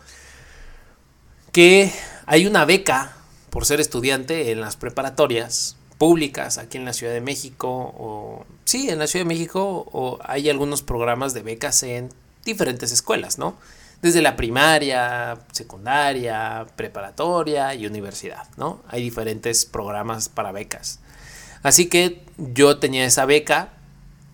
que 1.51 1.91
hay 2.25 2.45
una 2.45 2.65
beca 2.65 3.15
por 3.49 3.65
ser 3.65 3.79
estudiante 3.79 4.51
en 4.51 4.61
las 4.61 4.77
preparatorias 4.77 5.75
públicas 5.97 6.57
aquí 6.57 6.77
en 6.77 6.85
la 6.85 6.93
Ciudad 6.93 7.13
de 7.13 7.21
México 7.21 7.69
o 7.69 8.45
sí, 8.63 8.89
en 8.89 8.99
la 8.99 9.07
Ciudad 9.07 9.25
de 9.25 9.29
México 9.29 9.89
o 9.91 10.19
hay 10.23 10.49
algunos 10.49 10.81
programas 10.81 11.33
de 11.33 11.41
becas 11.41 11.83
en 11.83 12.09
diferentes 12.45 12.91
escuelas, 12.91 13.37
¿no? 13.37 13.57
Desde 14.01 14.21
la 14.21 14.37
primaria, 14.37 15.39
secundaria, 15.51 16.67
preparatoria 16.77 17.73
y 17.75 17.85
universidad, 17.85 18.47
¿no? 18.55 18.81
Hay 18.87 19.03
diferentes 19.03 19.65
programas 19.65 20.29
para 20.29 20.53
becas. 20.53 20.99
Así 21.63 21.89
que 21.89 22.23
yo 22.37 22.79
tenía 22.79 23.03
esa 23.05 23.25
beca 23.25 23.73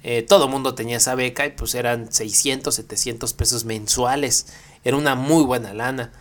eh, 0.07 0.21
todo 0.21 0.47
mundo 0.47 0.75
tenía 0.75 0.97
esa 0.97 1.15
beca 1.15 1.47
y 1.47 1.49
pues 1.49 1.73
eran 1.73 2.13
600, 2.13 2.75
700 2.75 3.33
pesos 3.33 3.65
mensuales. 3.65 4.45
Era 4.83 4.97
una 4.97 5.15
muy 5.15 5.43
buena 5.43 5.73
lana. 5.73 6.11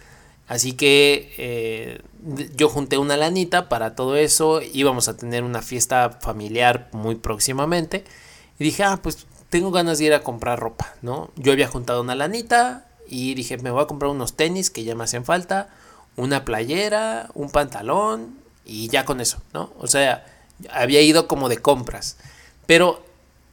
Así 0.49 0.73
que 0.73 1.35
eh, 1.37 2.01
yo 2.57 2.71
junté 2.71 2.97
una 2.97 3.19
lanita 3.19 3.69
para 3.69 3.95
todo 3.95 4.17
eso. 4.17 4.63
Íbamos 4.63 5.09
a 5.09 5.19
tener 5.19 5.45
una 5.45 5.61
fiesta 5.61 6.17
familiar 6.23 6.89
muy 6.93 7.17
próximamente. 7.17 8.05
Y 8.59 8.65
dije, 8.65 8.85
ah, 8.85 9.01
pues 9.03 9.27
tengo 9.51 9.71
ganas 9.71 9.99
de 9.99 10.07
ir 10.07 10.15
a 10.15 10.23
comprar 10.23 10.59
ropa, 10.59 10.95
¿no? 11.03 11.31
Yo 11.37 11.53
había 11.53 11.69
juntado 11.69 12.01
una 12.01 12.15
lanita 12.15 12.87
y 13.07 13.35
dije, 13.35 13.59
me 13.59 13.71
voy 13.71 13.83
a 13.83 13.87
comprar 13.87 14.11
unos 14.11 14.33
tenis 14.33 14.71
que 14.71 14.85
ya 14.85 14.95
me 14.95 15.05
hacen 15.05 15.27
falta, 15.27 15.69
una 16.17 16.47
playera, 16.47 17.29
un 17.35 17.51
pantalón 17.51 18.39
y 18.65 18.89
ya 18.89 19.05
con 19.05 19.21
eso, 19.21 19.43
¿no? 19.53 19.75
O 19.79 19.89
sea, 19.89 20.25
había 20.71 21.03
ido 21.03 21.29
como 21.29 21.51
de 21.51 21.59
compras. 21.59 22.17
Pero 22.65 23.05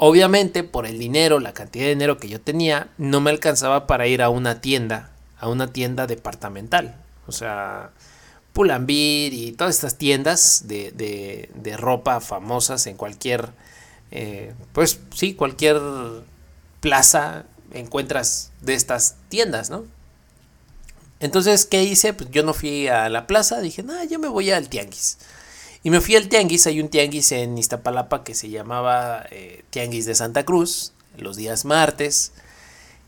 Obviamente, 0.04 0.64
por 0.64 0.88
el 0.88 0.98
dinero, 0.98 1.40
la 1.40 1.54
cantidad 1.54 1.86
de 1.86 1.90
dinero 1.90 2.18
que 2.18 2.28
yo 2.28 2.42
tenía, 2.42 2.90
no 2.98 3.22
me 3.22 3.30
alcanzaba 3.30 3.86
para 3.86 4.08
ir 4.08 4.24
a 4.24 4.30
una 4.30 4.60
tienda, 4.60 5.12
a 5.38 5.48
una 5.48 5.72
tienda 5.72 6.08
departamental. 6.08 6.96
O 7.28 7.32
sea, 7.32 7.92
Pulambir 8.52 9.32
y 9.32 9.52
todas 9.52 9.76
estas 9.76 10.00
tiendas 10.00 10.64
de, 10.66 10.92
de, 11.54 11.78
ropa 11.78 12.20
famosas 12.20 12.88
en 12.88 12.98
cualquier, 12.98 13.50
eh, 14.10 14.56
pues 14.74 15.00
sí, 15.14 15.36
cualquier 15.36 15.80
plaza 16.80 17.46
encuentras 17.72 18.52
de 18.62 18.74
estas 18.74 19.18
tiendas, 19.30 19.70
¿no? 19.70 19.86
Entonces, 21.20 21.68
¿qué 21.68 21.84
hice? 21.84 22.14
Pues 22.14 22.32
yo 22.32 22.42
no 22.42 22.56
fui 22.56 22.88
a 22.88 23.08
la 23.08 23.28
plaza, 23.28 23.60
dije, 23.60 23.84
no, 23.84 24.04
yo 24.06 24.18
me 24.18 24.30
voy 24.30 24.50
al 24.50 24.68
tianguis. 24.68 25.20
Y 25.84 25.90
me 25.90 26.00
fui 26.00 26.16
al 26.16 26.28
tianguis, 26.30 26.68
hay 26.68 26.80
un 26.80 26.90
tianguis 26.90 27.32
en 27.32 27.58
Iztapalapa 27.58 28.24
que 28.24 28.36
se 28.36 28.50
llamaba 28.50 29.26
eh, 29.32 29.64
Tianguis 29.72 30.06
de 30.06 30.14
Santa 30.14 30.44
Cruz, 30.46 30.94
los 31.18 31.38
días 31.38 31.66
martes. 31.66 32.34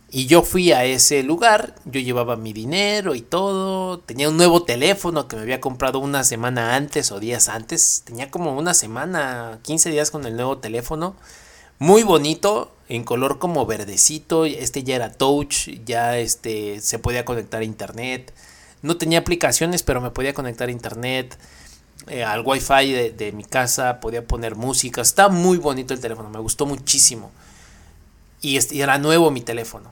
Y 0.09 0.27
yo 0.27 0.43
fui 0.43 0.71
a 0.71 0.85
ese 0.85 1.23
lugar, 1.23 1.75
yo 1.85 1.99
llevaba 1.99 2.35
mi 2.35 2.53
dinero 2.53 3.15
y 3.15 3.21
todo, 3.21 3.99
tenía 3.99 4.29
un 4.29 4.37
nuevo 4.37 4.63
teléfono 4.63 5.27
que 5.27 5.35
me 5.35 5.41
había 5.41 5.59
comprado 5.59 5.97
una 5.97 6.23
semana 6.23 6.75
antes 6.75 7.11
o 7.11 7.19
días 7.19 7.49
antes, 7.49 8.03
tenía 8.05 8.29
como 8.29 8.55
una 8.55 8.75
semana, 8.75 9.59
15 9.63 9.89
días 9.89 10.11
con 10.11 10.25
el 10.27 10.35
nuevo 10.35 10.59
teléfono, 10.59 11.15
muy 11.79 12.03
bonito, 12.03 12.75
en 12.89 13.03
color 13.03 13.39
como 13.39 13.65
verdecito, 13.65 14.45
este 14.45 14.83
ya 14.83 14.97
era 14.97 15.11
touch, 15.11 15.69
ya 15.83 16.19
este 16.19 16.79
se 16.79 16.99
podía 16.99 17.25
conectar 17.25 17.61
a 17.61 17.65
internet, 17.65 18.33
no 18.83 18.97
tenía 18.97 19.17
aplicaciones, 19.17 19.81
pero 19.81 19.99
me 19.99 20.11
podía 20.11 20.35
conectar 20.35 20.69
a 20.69 20.71
internet, 20.71 21.39
eh, 22.07 22.23
al 22.23 22.41
wifi 22.45 22.91
de, 22.91 23.11
de, 23.11 23.31
mi 23.31 23.43
casa, 23.43 23.99
podía 23.99 24.25
poner 24.25 24.55
música, 24.55 25.01
está 25.01 25.29
muy 25.29 25.57
bonito 25.57 25.93
el 25.93 25.99
teléfono, 25.99 26.29
me 26.29 26.39
gustó 26.39 26.65
muchísimo. 26.65 27.31
Y, 28.41 28.57
era 28.79 28.97
nuevo 28.97 29.31
mi 29.31 29.41
teléfono. 29.41 29.91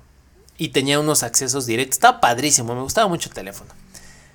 Y 0.58 0.70
tenía 0.70 1.00
unos 1.00 1.24
accesos 1.24 1.66
directos, 1.66 1.98
estaba 1.98 2.20
padrísimo, 2.20 2.76
me 2.76 2.82
gustaba 2.82 3.08
mucho 3.08 3.30
el 3.30 3.36
teléfono. 3.36 3.72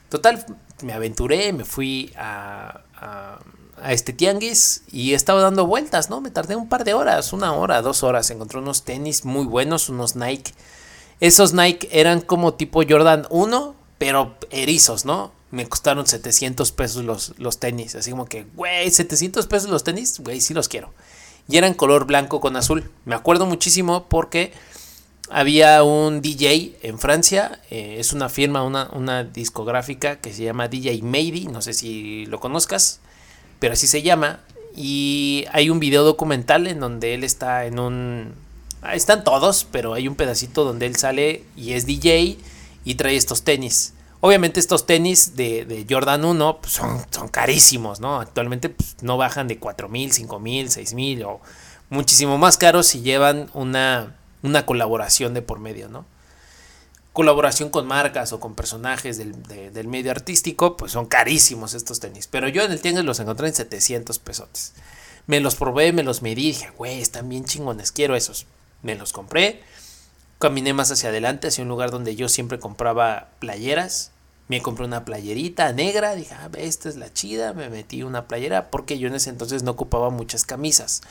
Total, 0.09 0.45
me 0.83 0.93
aventuré, 0.93 1.53
me 1.53 1.65
fui 1.65 2.13
a, 2.17 2.81
a, 2.97 3.93
este 3.93 4.13
tianguis 4.13 4.83
y 4.91 5.13
estaba 5.13 5.43
dando 5.43 5.67
vueltas, 5.67 6.09
¿no? 6.09 6.21
Me 6.21 6.31
tardé 6.31 6.57
un 6.57 6.69
par 6.69 6.85
de 6.85 6.95
horas, 6.95 7.33
una 7.33 7.53
hora, 7.53 7.83
dos 7.83 8.03
horas. 8.03 8.31
Encontré 8.31 8.59
unos 8.59 8.85
tenis 8.85 9.25
muy 9.25 9.45
buenos, 9.45 9.89
unos 9.91 10.17
Nike. 10.17 10.55
Esos 11.21 11.53
Nike 11.53 11.89
eran 11.93 12.21
como 12.23 12.55
tipo 12.55 12.83
Jordan 12.89 13.27
1, 13.31 13.75
pero 13.99 14.37
erizos, 14.51 15.05
¿no? 15.05 15.33
Me 15.51 15.69
costaron 15.69 16.07
700 16.07 16.73
pesos 16.73 17.05
los, 17.05 17.35
los 17.39 17.59
tenis. 17.59 17.95
Así 17.95 18.11
como 18.11 18.27
que, 18.27 18.47
güey, 18.55 18.91
700 18.91 19.47
pesos 19.47 19.71
los 19.71 19.85
tenis, 19.85 20.19
güey, 20.21 20.41
sí 20.41 20.55
los 20.55 20.69
quiero. 20.69 20.93
Y 21.49 21.57
eran 21.57 21.75
color 21.75 22.07
blanco 22.07 22.41
con 22.41 22.57
azul. 22.57 22.91
Me 23.05 23.15
acuerdo 23.15 23.47
muchísimo 23.47 24.07
porque 24.09 24.53
había 25.31 25.83
un 25.83 26.21
DJ 26.23 26.77
en 26.83 26.99
Francia. 26.99 27.61
Eh, 27.71 27.97
es 27.99 28.13
una 28.13 28.29
firma, 28.29 28.63
una, 28.63 28.91
una, 28.93 29.25
discográfica 29.25 30.21
que 30.21 30.33
se 30.33 30.43
llama 30.43 30.69
DJ 30.69 31.03
Maybe. 31.03 31.51
No 31.51 31.63
sé 31.63 31.73
si 31.73 32.27
lo 32.27 32.41
conozcas, 32.41 33.01
pero 33.61 33.75
así 33.75 33.87
se 33.87 34.03
llama. 34.03 34.41
Y 34.75 35.47
hay 35.53 35.71
un 35.71 35.79
video 35.79 36.05
documental 36.05 36.67
en 36.67 36.81
donde 36.81 37.15
él 37.15 37.25
está 37.25 37.67
en 37.67 37.79
un... 37.79 38.35
Están 38.93 39.25
todos, 39.25 39.67
pero 39.71 39.95
hay 39.95 40.07
un 40.07 40.15
pedacito 40.15 40.65
donde 40.65 40.87
él 40.87 40.97
sale 40.97 41.45
y 41.57 41.73
es 41.73 41.87
DJ 41.87 42.37
y 42.85 42.95
trae 42.95 43.17
estos 43.17 43.43
tenis. 43.43 43.95
Obviamente 44.21 44.61
estos 44.61 44.87
tenis 44.87 45.37
de, 45.37 45.87
Jordan 45.89 46.25
1 46.25 46.59
pues, 46.61 46.73
son, 46.73 47.05
son, 47.11 47.29
carísimos, 47.29 48.01
¿no? 48.01 48.21
Actualmente 48.21 48.71
pues, 48.71 48.97
no 49.03 49.17
bajan 49.17 49.49
de 49.49 49.59
4 49.59 49.89
mil, 49.89 50.13
5 50.13 50.41
mil, 50.41 50.71
6 50.71 50.95
mil 50.95 51.23
o 51.25 51.41
muchísimo 51.91 52.39
más 52.39 52.57
caros 52.57 52.87
si 52.87 53.03
llevan 53.03 53.51
una, 53.53 54.17
una 54.43 54.67
colaboración 54.67 55.35
de 55.35 55.43
por 55.43 55.59
medio, 55.59 55.89
¿no? 55.89 56.07
Colaboración 57.13 57.71
con 57.71 57.87
marcas 57.87 58.33
o 58.33 58.41
con 58.41 58.55
personajes 58.55 59.17
del, 59.17 59.43
del, 59.73 59.89
medio 59.89 60.11
artístico, 60.11 60.77
pues 60.77 60.93
son 60.93 61.07
carísimos 61.07 61.73
estos 61.73 61.99
tenis. 62.01 62.27
Pero 62.27 62.49
yo 62.49 62.63
en 62.63 62.73
el 62.73 62.81
tianguis 62.81 63.07
los 63.07 63.21
encontré 63.21 63.49
en 63.49 63.55
700 63.55 64.19
pesotes. 64.19 64.75
Me 65.27 65.41
los 65.41 65.55
probé, 65.55 65.93
me 65.93 66.03
los 66.03 66.21
medí 66.21 66.49
dije, 66.49 66.71
güey, 66.77 67.01
están 67.01 67.29
bien 67.29 67.45
chingones, 67.45 67.91
quiero 67.91 68.17
esos. 68.17 68.47
Me 68.83 68.95
los 68.95 69.13
compré 69.13 69.63
Caminé 70.39 70.75
más 70.75 70.91
hacia 70.91 71.09
adelante, 71.09 71.49
hacia 71.49 71.63
un 71.63 71.69
lugar 71.69 71.91
donde 71.91 72.15
yo 72.15 72.29
siempre 72.29 72.59
compraba 72.59 73.29
playeras. 73.39 74.11
Me 74.49 74.61
compré 74.61 74.85
una 74.85 75.05
playerita 75.05 75.73
negra, 75.73 76.15
dije, 76.15 76.35
ah, 76.35 76.51
esta 76.59 76.89
es 76.89 76.97
la 76.97 77.13
chida, 77.13 77.53
me 77.53 77.69
metí 77.69 78.03
una 78.03 78.29
playera 78.29 78.71
porque 78.71 78.99
yo 78.99 79.09
en 79.09 79.15
ese 79.15 79.31
entonces 79.31 79.63
no 79.63 79.73
ocupaba 79.73 80.11
muchas 80.11 80.45
camisas. 80.45 81.03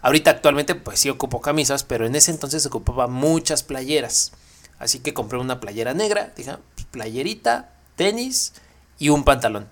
Ahorita 0.00 0.30
actualmente 0.30 0.74
pues 0.74 0.98
sí 0.98 1.08
ocupo 1.08 1.40
camisas, 1.40 1.84
pero 1.84 2.06
en 2.06 2.16
ese 2.16 2.30
entonces 2.30 2.66
ocupaba 2.66 3.06
muchas 3.06 3.62
playeras. 3.62 4.32
Así 4.78 4.98
que 4.98 5.14
compré 5.14 5.38
una 5.38 5.60
playera 5.60 5.94
negra, 5.94 6.32
dije, 6.36 6.50
ah, 6.50 6.60
pues, 6.74 6.86
playerita, 6.86 7.70
tenis 7.96 8.54
y 8.98 9.10
un 9.10 9.24
pantalón. 9.24 9.68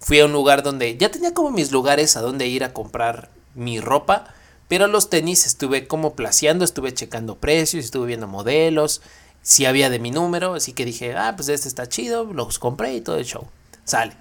Fui 0.00 0.20
a 0.20 0.26
un 0.26 0.32
lugar 0.32 0.62
donde 0.62 0.98
ya 0.98 1.10
tenía 1.10 1.32
como 1.32 1.50
mis 1.50 1.72
lugares 1.72 2.16
a 2.16 2.20
donde 2.20 2.46
ir 2.46 2.64
a 2.64 2.74
comprar 2.74 3.30
mi 3.54 3.80
ropa 3.80 4.34
pero 4.68 4.86
los 4.86 5.10
tenis 5.10 5.46
estuve 5.46 5.86
como 5.86 6.14
placeando, 6.14 6.64
estuve 6.64 6.94
checando 6.94 7.36
precios, 7.36 7.84
estuve 7.84 8.08
viendo 8.08 8.26
modelos, 8.26 9.02
si 9.42 9.66
había 9.66 9.90
de 9.90 9.98
mi 9.98 10.10
número, 10.10 10.54
así 10.54 10.72
que 10.72 10.84
dije, 10.84 11.14
ah, 11.14 11.34
pues 11.36 11.48
este 11.48 11.68
está 11.68 11.88
chido, 11.88 12.24
los 12.24 12.58
compré 12.58 12.94
y 12.94 13.00
todo 13.00 13.16
el 13.18 13.24
show. 13.24 13.46
Sale. 13.84 14.12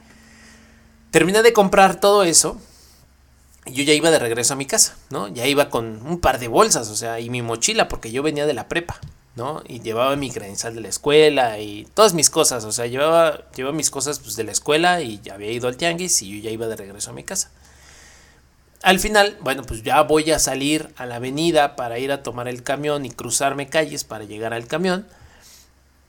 Terminé 1.12 1.44
de 1.44 1.54
comprar 1.54 2.00
todo 2.00 2.24
eso 2.24 2.58
yo 3.66 3.84
ya 3.84 3.94
iba 3.94 4.12
de 4.12 4.20
regreso 4.20 4.54
a 4.54 4.58
mi 4.58 4.66
casa, 4.66 4.96
¿no? 5.10 5.28
Ya 5.28 5.48
iba 5.48 5.70
con 5.70 6.06
un 6.06 6.20
par 6.20 6.40
de 6.40 6.48
bolsas, 6.48 6.90
o 6.90 6.96
sea, 6.96 7.20
y 7.20 7.30
mi 7.30 7.42
mochila, 7.42 7.88
porque 7.88 8.12
yo 8.12 8.22
venía 8.22 8.46
de 8.46 8.54
la 8.54 8.68
prepa, 8.68 9.00
¿no? 9.36 9.62
Y 9.68 9.80
llevaba 9.80 10.16
mi 10.16 10.32
credencial 10.32 10.76
de 10.76 10.82
la 10.82 10.90
escuela 10.90 11.60
y 11.60 11.88
todas 11.94 12.14
mis 12.14 12.30
cosas, 12.30 12.66
o 12.66 12.72
sea, 12.72 12.88
llevaba, 12.88 13.50
llevaba 13.56 13.76
mis 13.76 13.90
cosas 13.90 14.20
pues, 14.20 14.36
de 14.36 14.44
la 14.44 14.52
escuela 14.52 15.02
y 15.02 15.22
ya 15.22 15.36
había 15.36 15.52
ido 15.52 15.68
al 15.68 15.78
tianguis 15.78 16.22
y 16.22 16.38
yo 16.38 16.44
ya 16.44 16.52
iba 16.52 16.68
de 16.68 16.76
regreso 16.76 17.12
a 17.12 17.14
mi 17.14 17.24
casa. 17.24 17.52
Al 18.84 19.00
final, 19.00 19.38
bueno, 19.40 19.64
pues 19.64 19.82
ya 19.82 20.02
voy 20.02 20.30
a 20.32 20.40
salir 20.40 20.94
a 20.98 21.06
la 21.06 21.16
avenida 21.16 21.78
para 21.78 22.00
ir 22.00 22.12
a 22.12 22.22
tomar 22.22 22.50
el 22.50 22.64
camión 22.64 23.06
y 23.06 23.12
cruzarme 23.12 23.70
calles 23.70 24.04
para 24.04 24.26
llegar 24.26 24.54
al 24.54 24.68
camión, 24.68 25.08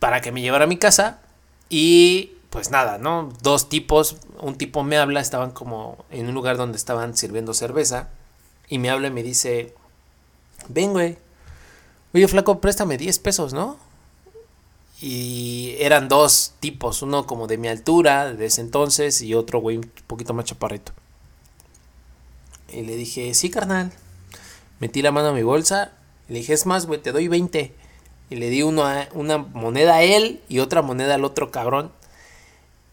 para 0.01 0.21
que 0.21 0.33
me 0.33 0.43
llevara 0.43 0.65
a 0.65 0.67
mi 0.67 0.77
casa 0.77 1.21
y 1.69 2.33
pues 2.51 2.73
nada, 2.73 2.99
¿no? 2.99 3.33
Dos 3.43 3.69
tipos, 3.69 4.17
un 4.41 4.57
tipo 4.59 4.83
me 4.83 4.99
habla, 4.99 5.21
estaban 5.21 5.53
como 5.53 6.05
en 6.11 6.27
un 6.27 6.35
lugar 6.35 6.57
donde 6.57 6.77
estaban 6.77 7.17
sirviendo 7.17 7.55
cerveza 7.55 8.09
y 8.69 8.79
me 8.79 8.91
habla 8.91 9.07
y 9.07 9.13
me 9.13 9.23
dice, 9.23 9.73
ven, 10.69 10.91
güey, 10.93 11.17
oye, 12.13 12.27
flaco, 12.27 12.61
préstame 12.61 12.99
10 12.99 13.21
pesos, 13.21 13.53
¿no? 13.53 13.77
Y 15.01 15.77
eran 15.79 16.09
dos 16.09 16.55
tipos, 16.59 17.03
uno 17.03 17.25
como 17.25 17.47
de 17.47 17.57
mi 17.57 17.69
altura, 17.69 18.33
de 18.33 18.47
ese 18.47 18.63
entonces, 18.63 19.23
y 19.23 19.35
otro, 19.35 19.61
güey, 19.61 19.77
un 19.77 19.93
poquito 20.09 20.35
más 20.35 20.47
chaparrito. 20.47 20.93
Y 22.75 22.83
le 22.83 22.97
dije, 22.97 23.33
sí, 23.35 23.51
carnal. 23.51 23.93
Metí 24.81 25.01
la 25.01 25.13
mano 25.13 25.29
a 25.29 25.33
mi 25.33 25.43
bolsa, 25.43 25.93
le 26.29 26.39
dije, 26.39 26.53
es 26.53 26.67
más, 26.67 26.87
güey, 26.87 27.01
te 27.01 27.13
doy 27.13 27.29
20. 27.29 27.75
Y 28.31 28.37
le 28.37 28.51
di 28.51 28.63
uno 28.63 28.85
una 29.13 29.39
moneda 29.39 29.97
a 29.97 30.03
él 30.03 30.43
y 30.49 30.59
otra 30.59 30.83
moneda 30.83 31.15
al 31.15 31.25
otro 31.25 31.51
cabrón. 31.51 31.93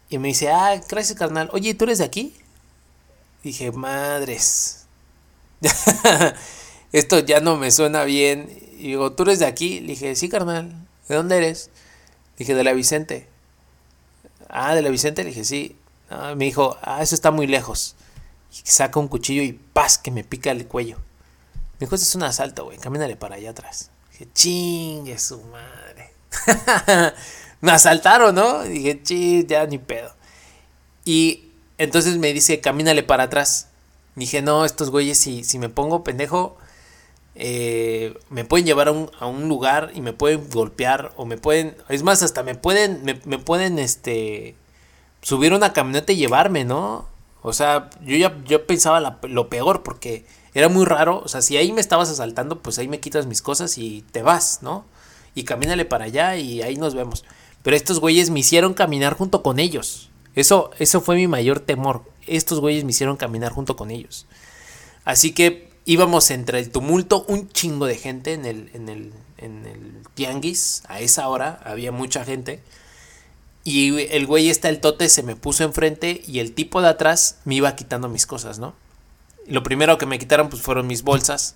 Y 0.08 0.18
me 0.18 0.28
dice, 0.28 0.50
ah, 0.50 0.80
gracias 0.88 1.18
carnal. 1.18 1.48
Oye, 1.52 1.74
¿tú 1.74 1.84
eres 1.84 1.98
de 1.98 2.04
aquí? 2.04 2.34
Dije, 3.42 3.72
madres. 3.72 4.86
Esto 6.92 7.20
ya 7.20 7.40
no 7.40 7.56
me 7.56 7.70
suena 7.70 8.04
bien. 8.04 8.48
Y 8.78 8.88
digo, 8.88 9.12
¿tú 9.12 9.22
eres 9.24 9.38
de 9.38 9.46
aquí? 9.46 9.80
Le 9.80 9.88
dije, 9.88 10.14
sí, 10.14 10.28
carnal. 10.28 10.86
¿De 11.08 11.14
dónde 11.14 11.38
eres? 11.38 11.70
Dije, 12.36 12.54
de 12.54 12.62
la 12.62 12.74
Vicente. 12.74 13.26
Ah, 14.48 14.74
de 14.74 14.82
la 14.82 14.90
Vicente. 14.90 15.24
Le 15.24 15.30
dije, 15.30 15.44
sí. 15.44 15.76
Me 16.36 16.44
dijo, 16.44 16.76
ah, 16.82 17.02
eso 17.02 17.14
está 17.14 17.30
muy 17.30 17.46
lejos. 17.46 17.96
Saca 18.64 19.00
un 19.00 19.08
cuchillo 19.08 19.42
y 19.42 19.52
¡paz! 19.52 19.98
que 19.98 20.10
me 20.10 20.24
pica 20.24 20.50
el 20.50 20.66
cuello. 20.66 20.96
Me 21.74 21.86
dijo, 21.86 21.94
es 21.94 22.14
un 22.14 22.22
asalto, 22.22 22.64
güey. 22.66 22.78
Camínale 22.78 23.16
para 23.16 23.36
allá 23.36 23.50
atrás. 23.50 23.90
Dije, 24.12 24.28
chingue 24.32 25.18
su 25.18 25.40
madre. 25.42 26.12
me 27.60 27.72
asaltaron, 27.72 28.34
¿no? 28.34 28.62
dije, 28.62 29.02
chis, 29.02 29.46
ya 29.46 29.66
ni 29.66 29.78
pedo. 29.78 30.12
Y 31.04 31.50
entonces 31.78 32.18
me 32.18 32.32
dice, 32.32 32.60
camínale 32.60 33.02
para 33.02 33.24
atrás. 33.24 33.68
Dije, 34.14 34.42
no, 34.42 34.64
estos 34.64 34.90
güeyes, 34.90 35.18
si, 35.18 35.42
si 35.44 35.58
me 35.58 35.68
pongo 35.68 36.04
pendejo, 36.04 36.56
eh, 37.34 38.14
me 38.28 38.44
pueden 38.44 38.66
llevar 38.66 38.88
a 38.88 38.92
un, 38.92 39.10
a 39.18 39.26
un, 39.26 39.48
lugar 39.48 39.90
y 39.94 40.02
me 40.02 40.12
pueden 40.12 40.48
golpear 40.50 41.12
o 41.16 41.24
me 41.24 41.38
pueden, 41.38 41.76
es 41.88 42.02
más, 42.02 42.22
hasta 42.22 42.42
me 42.42 42.54
pueden, 42.54 43.02
me, 43.04 43.18
me 43.24 43.38
pueden, 43.38 43.78
este, 43.78 44.54
subir 45.22 45.54
una 45.54 45.72
camioneta 45.72 46.12
y 46.12 46.16
llevarme, 46.16 46.64
¿no? 46.64 47.06
O 47.42 47.52
sea, 47.52 47.90
yo 48.04 48.16
ya 48.16 48.36
yo 48.44 48.66
pensaba 48.66 49.18
lo 49.22 49.48
peor 49.48 49.82
porque 49.82 50.24
era 50.54 50.68
muy 50.68 50.84
raro, 50.84 51.22
o 51.24 51.28
sea, 51.28 51.42
si 51.42 51.56
ahí 51.56 51.72
me 51.72 51.80
estabas 51.80 52.10
asaltando, 52.10 52.60
pues 52.60 52.78
ahí 52.78 52.88
me 52.88 53.00
quitas 53.00 53.26
mis 53.26 53.42
cosas 53.42 53.78
y 53.78 54.04
te 54.12 54.22
vas, 54.22 54.62
¿no? 54.62 54.84
Y 55.34 55.44
camínale 55.44 55.84
para 55.84 56.04
allá 56.04 56.36
y 56.36 56.60
ahí 56.62 56.76
nos 56.76 56.94
vemos. 56.94 57.24
Pero 57.62 57.76
estos 57.76 58.00
güeyes 58.00 58.30
me 58.30 58.40
hicieron 58.40 58.74
caminar 58.74 59.16
junto 59.16 59.42
con 59.42 59.58
ellos. 59.58 60.10
Eso, 60.34 60.70
eso 60.78 61.00
fue 61.00 61.16
mi 61.16 61.26
mayor 61.26 61.60
temor. 61.60 62.04
Estos 62.26 62.60
güeyes 62.60 62.84
me 62.84 62.90
hicieron 62.90 63.16
caminar 63.16 63.52
junto 63.52 63.76
con 63.76 63.90
ellos. 63.90 64.26
Así 65.04 65.32
que 65.32 65.70
íbamos 65.84 66.30
entre 66.30 66.58
el 66.58 66.70
tumulto, 66.70 67.24
un 67.28 67.48
chingo 67.48 67.86
de 67.86 67.96
gente 67.96 68.34
en 68.34 68.44
el, 68.44 68.70
en 68.74 68.88
el, 68.88 69.12
en 69.38 69.66
el 69.66 70.02
tianguis. 70.14 70.82
A 70.88 71.00
esa 71.00 71.28
hora 71.28 71.60
había 71.64 71.92
mucha 71.92 72.24
gente. 72.24 72.62
Y 73.64 74.00
el 74.12 74.26
güey 74.26 74.50
está 74.50 74.68
el 74.68 74.80
tote 74.80 75.08
se 75.08 75.22
me 75.22 75.36
puso 75.36 75.62
enfrente 75.62 76.22
y 76.26 76.40
el 76.40 76.52
tipo 76.52 76.82
de 76.82 76.88
atrás 76.88 77.38
me 77.44 77.54
iba 77.54 77.76
quitando 77.76 78.08
mis 78.08 78.26
cosas, 78.26 78.58
¿no? 78.58 78.74
Lo 79.46 79.62
primero 79.62 79.98
que 79.98 80.06
me 80.06 80.18
quitaron 80.18 80.48
pues 80.48 80.62
fueron 80.62 80.86
mis 80.86 81.02
bolsas 81.02 81.54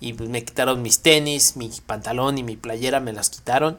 y 0.00 0.12
pues 0.12 0.28
me 0.28 0.44
quitaron 0.44 0.82
mis 0.82 1.00
tenis, 1.00 1.56
mi 1.56 1.70
pantalón 1.86 2.38
y 2.38 2.42
mi 2.42 2.56
playera 2.56 3.00
me 3.00 3.12
las 3.12 3.30
quitaron. 3.30 3.78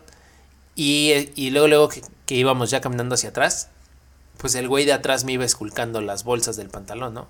Y, 0.75 1.49
luego, 1.49 1.67
luego 1.67 1.89
que, 1.89 2.35
íbamos 2.35 2.69
ya 2.69 2.81
caminando 2.81 3.15
hacia 3.15 3.29
atrás, 3.29 3.69
pues 4.37 4.53
el 4.55 4.67
güey 4.67 4.85
de 4.85 4.93
atrás 4.93 5.23
me 5.23 5.31
iba 5.33 5.43
esculcando 5.43 6.01
las 6.01 6.23
bolsas 6.23 6.55
del 6.55 6.69
pantalón, 6.69 7.15
¿no? 7.15 7.27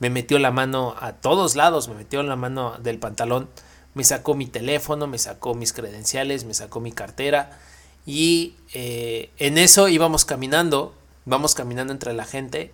Me 0.00 0.10
metió 0.10 0.38
la 0.38 0.50
mano 0.50 0.94
a 1.00 1.12
todos 1.12 1.56
lados, 1.56 1.88
me 1.88 1.94
metió 1.94 2.22
la 2.22 2.36
mano 2.36 2.76
del 2.82 2.98
pantalón, 2.98 3.48
me 3.94 4.04
sacó 4.04 4.34
mi 4.34 4.46
teléfono, 4.46 5.06
me 5.06 5.18
sacó 5.18 5.54
mis 5.54 5.72
credenciales, 5.72 6.44
me 6.44 6.52
sacó 6.52 6.80
mi 6.80 6.92
cartera. 6.92 7.58
Y 8.06 8.54
eh, 8.72 9.30
en 9.38 9.58
eso 9.58 9.88
íbamos 9.88 10.24
caminando, 10.24 10.94
vamos 11.24 11.54
caminando 11.54 11.92
entre 11.92 12.12
la 12.12 12.24
gente. 12.24 12.72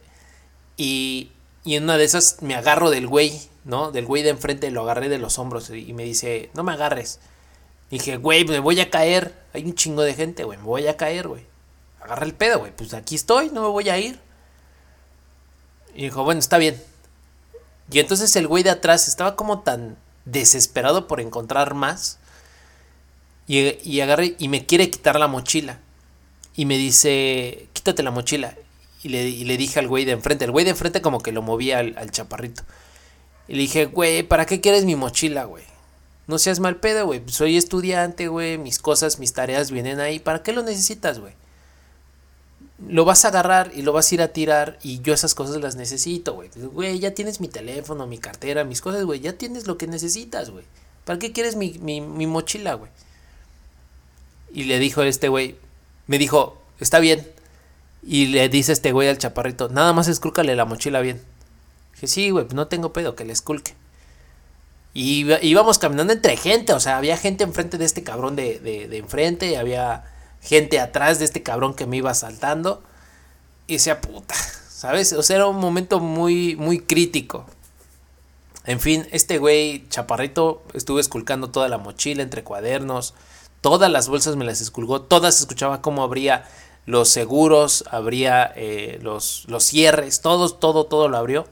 Y, 0.76 1.30
y 1.64 1.76
en 1.76 1.84
una 1.84 1.96
de 1.96 2.04
esas 2.04 2.42
me 2.42 2.54
agarro 2.54 2.90
del 2.90 3.06
güey, 3.06 3.40
¿no? 3.64 3.92
Del 3.92 4.06
güey 4.06 4.22
de 4.22 4.30
enfrente, 4.30 4.70
lo 4.70 4.82
agarré 4.82 5.08
de 5.08 5.18
los 5.18 5.38
hombros 5.38 5.70
y 5.70 5.92
me 5.92 6.04
dice, 6.04 6.50
no 6.54 6.64
me 6.64 6.72
agarres. 6.72 7.20
Dije, 7.90 8.16
güey, 8.16 8.44
me 8.44 8.60
voy 8.60 8.80
a 8.80 8.88
caer. 8.88 9.34
Hay 9.52 9.64
un 9.64 9.74
chingo 9.74 10.02
de 10.02 10.14
gente, 10.14 10.44
güey. 10.44 10.58
Me 10.58 10.64
voy 10.64 10.86
a 10.86 10.96
caer, 10.96 11.26
güey. 11.26 11.44
Agarra 12.00 12.24
el 12.24 12.34
pedo, 12.34 12.60
güey. 12.60 12.72
Pues 12.74 12.94
aquí 12.94 13.16
estoy, 13.16 13.50
no 13.50 13.62
me 13.62 13.68
voy 13.68 13.88
a 13.88 13.98
ir. 13.98 14.20
Y 15.94 16.04
dijo, 16.04 16.22
bueno, 16.22 16.38
está 16.38 16.56
bien. 16.56 16.80
Y 17.90 17.98
entonces 17.98 18.34
el 18.36 18.46
güey 18.46 18.62
de 18.62 18.70
atrás 18.70 19.08
estaba 19.08 19.34
como 19.34 19.60
tan 19.60 19.96
desesperado 20.24 21.08
por 21.08 21.20
encontrar 21.20 21.74
más. 21.74 22.19
Y, 23.50 24.00
agarré 24.00 24.36
y 24.38 24.46
me 24.46 24.64
quiere 24.64 24.90
quitar 24.90 25.18
la 25.18 25.26
mochila. 25.26 25.80
Y 26.54 26.66
me 26.66 26.78
dice, 26.78 27.66
quítate 27.72 28.04
la 28.04 28.12
mochila. 28.12 28.54
Y 29.02 29.08
le, 29.08 29.28
le 29.28 29.56
dije 29.56 29.80
al 29.80 29.88
güey 29.88 30.04
de 30.04 30.12
enfrente. 30.12 30.44
El 30.44 30.52
güey 30.52 30.64
de 30.64 30.70
enfrente 30.70 31.02
como 31.02 31.20
que 31.20 31.32
lo 31.32 31.42
movía 31.42 31.80
al, 31.80 31.98
al 31.98 32.12
chaparrito. 32.12 32.62
Y 33.48 33.54
le 33.54 33.62
dije, 33.62 33.86
güey, 33.86 34.22
¿para 34.22 34.46
qué 34.46 34.60
quieres 34.60 34.84
mi 34.84 34.94
mochila, 34.94 35.46
güey? 35.46 35.64
No 36.28 36.38
seas 36.38 36.60
mal 36.60 36.76
pedo, 36.76 37.06
güey. 37.06 37.22
Soy 37.26 37.56
estudiante, 37.56 38.28
güey. 38.28 38.56
Mis 38.56 38.78
cosas, 38.78 39.18
mis 39.18 39.32
tareas 39.32 39.72
vienen 39.72 39.98
ahí. 39.98 40.20
¿Para 40.20 40.44
qué 40.44 40.52
lo 40.52 40.62
necesitas, 40.62 41.18
güey? 41.18 41.32
Lo 42.86 43.04
vas 43.04 43.24
a 43.24 43.28
agarrar 43.28 43.72
y 43.74 43.82
lo 43.82 43.92
vas 43.92 44.12
a 44.12 44.14
ir 44.14 44.22
a 44.22 44.28
tirar 44.28 44.78
y 44.80 45.00
yo 45.00 45.12
esas 45.12 45.34
cosas 45.34 45.56
las 45.56 45.74
necesito, 45.74 46.34
güey. 46.34 46.50
Güey, 46.54 47.00
ya 47.00 47.14
tienes 47.14 47.40
mi 47.40 47.48
teléfono, 47.48 48.06
mi 48.06 48.18
cartera, 48.18 48.62
mis 48.62 48.80
cosas, 48.80 49.04
güey. 49.04 49.18
Ya 49.18 49.32
tienes 49.32 49.66
lo 49.66 49.76
que 49.76 49.88
necesitas, 49.88 50.50
güey. 50.50 50.64
¿Para 51.04 51.18
qué 51.18 51.32
quieres 51.32 51.56
mi, 51.56 51.78
mi, 51.80 52.00
mi 52.00 52.28
mochila, 52.28 52.74
güey? 52.74 52.92
Y 54.52 54.64
le 54.64 54.78
dijo 54.78 55.02
este 55.02 55.28
güey, 55.28 55.56
me 56.06 56.18
dijo, 56.18 56.60
está 56.80 56.98
bien. 56.98 57.26
Y 58.02 58.26
le 58.26 58.48
dice 58.48 58.72
este 58.72 58.92
güey 58.92 59.08
al 59.08 59.18
chaparrito, 59.18 59.68
nada 59.68 59.92
más 59.92 60.08
escúlcale 60.08 60.56
la 60.56 60.64
mochila 60.64 61.00
bien. 61.00 61.20
Dije, 61.94 62.06
sí, 62.06 62.30
güey, 62.30 62.46
no 62.54 62.66
tengo 62.66 62.92
pedo, 62.92 63.14
que 63.14 63.24
le 63.24 63.32
esculque. 63.32 63.74
Y 64.92 65.32
íbamos 65.42 65.78
caminando 65.78 66.12
entre 66.12 66.36
gente, 66.36 66.72
o 66.72 66.80
sea, 66.80 66.96
había 66.96 67.16
gente 67.16 67.44
enfrente 67.44 67.78
de 67.78 67.84
este 67.84 68.02
cabrón 68.02 68.34
de, 68.34 68.58
de, 68.58 68.96
enfrente, 68.96 69.56
había 69.56 70.04
gente 70.42 70.80
atrás 70.80 71.18
de 71.18 71.26
este 71.26 71.42
cabrón 71.42 71.74
que 71.74 71.86
me 71.86 71.98
iba 71.98 72.12
saltando. 72.14 72.82
Y 73.68 73.74
decía, 73.74 74.00
puta, 74.00 74.34
¿sabes? 74.68 75.12
O 75.12 75.22
sea, 75.22 75.36
era 75.36 75.46
un 75.46 75.60
momento 75.60 76.00
muy, 76.00 76.56
muy 76.56 76.80
crítico. 76.80 77.46
En 78.64 78.80
fin, 78.80 79.06
este 79.12 79.38
güey 79.38 79.86
chaparrito 79.88 80.62
estuvo 80.74 80.98
esculcando 80.98 81.50
toda 81.50 81.68
la 81.68 81.78
mochila 81.78 82.22
entre 82.22 82.42
cuadernos, 82.42 83.14
todas 83.60 83.90
las 83.90 84.08
bolsas 84.08 84.36
me 84.36 84.44
las 84.44 84.60
esculgó, 84.60 85.02
todas 85.02 85.40
escuchaba 85.40 85.82
cómo 85.82 86.02
abría 86.02 86.48
los 86.86 87.08
seguros, 87.08 87.84
abría 87.90 88.52
eh, 88.56 88.98
los, 89.02 89.44
los 89.48 89.64
cierres, 89.64 90.20
todo, 90.20 90.50
todo, 90.50 90.86
todo 90.86 91.08
lo 91.08 91.16
abrió. 91.16 91.46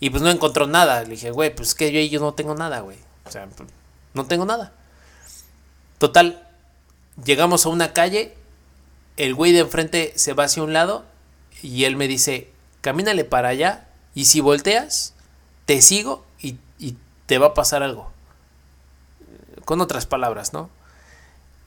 Y 0.00 0.10
pues 0.10 0.22
no 0.22 0.30
encontró 0.30 0.66
nada. 0.66 1.02
Le 1.02 1.10
dije, 1.10 1.30
güey, 1.30 1.54
pues 1.54 1.74
que 1.74 1.90
yo, 1.90 2.00
yo 2.00 2.20
no 2.20 2.34
tengo 2.34 2.54
nada, 2.54 2.80
güey. 2.80 2.98
O 3.26 3.30
sea, 3.30 3.48
no 4.14 4.26
tengo 4.26 4.44
nada. 4.44 4.72
Total, 5.98 6.46
llegamos 7.24 7.66
a 7.66 7.70
una 7.70 7.92
calle, 7.92 8.36
el 9.16 9.34
güey 9.34 9.52
de 9.52 9.60
enfrente 9.60 10.12
se 10.16 10.32
va 10.32 10.44
hacia 10.44 10.62
un 10.62 10.72
lado 10.72 11.04
y 11.60 11.84
él 11.84 11.96
me 11.96 12.06
dice, 12.06 12.50
camínale 12.80 13.24
para 13.24 13.48
allá 13.48 13.88
y 14.14 14.26
si 14.26 14.40
volteas, 14.40 15.14
te 15.66 15.82
sigo 15.82 16.24
y, 16.40 16.56
y 16.78 16.96
te 17.26 17.38
va 17.38 17.48
a 17.48 17.54
pasar 17.54 17.82
algo. 17.82 18.12
Con 19.64 19.80
otras 19.80 20.06
palabras, 20.06 20.52
¿no? 20.52 20.70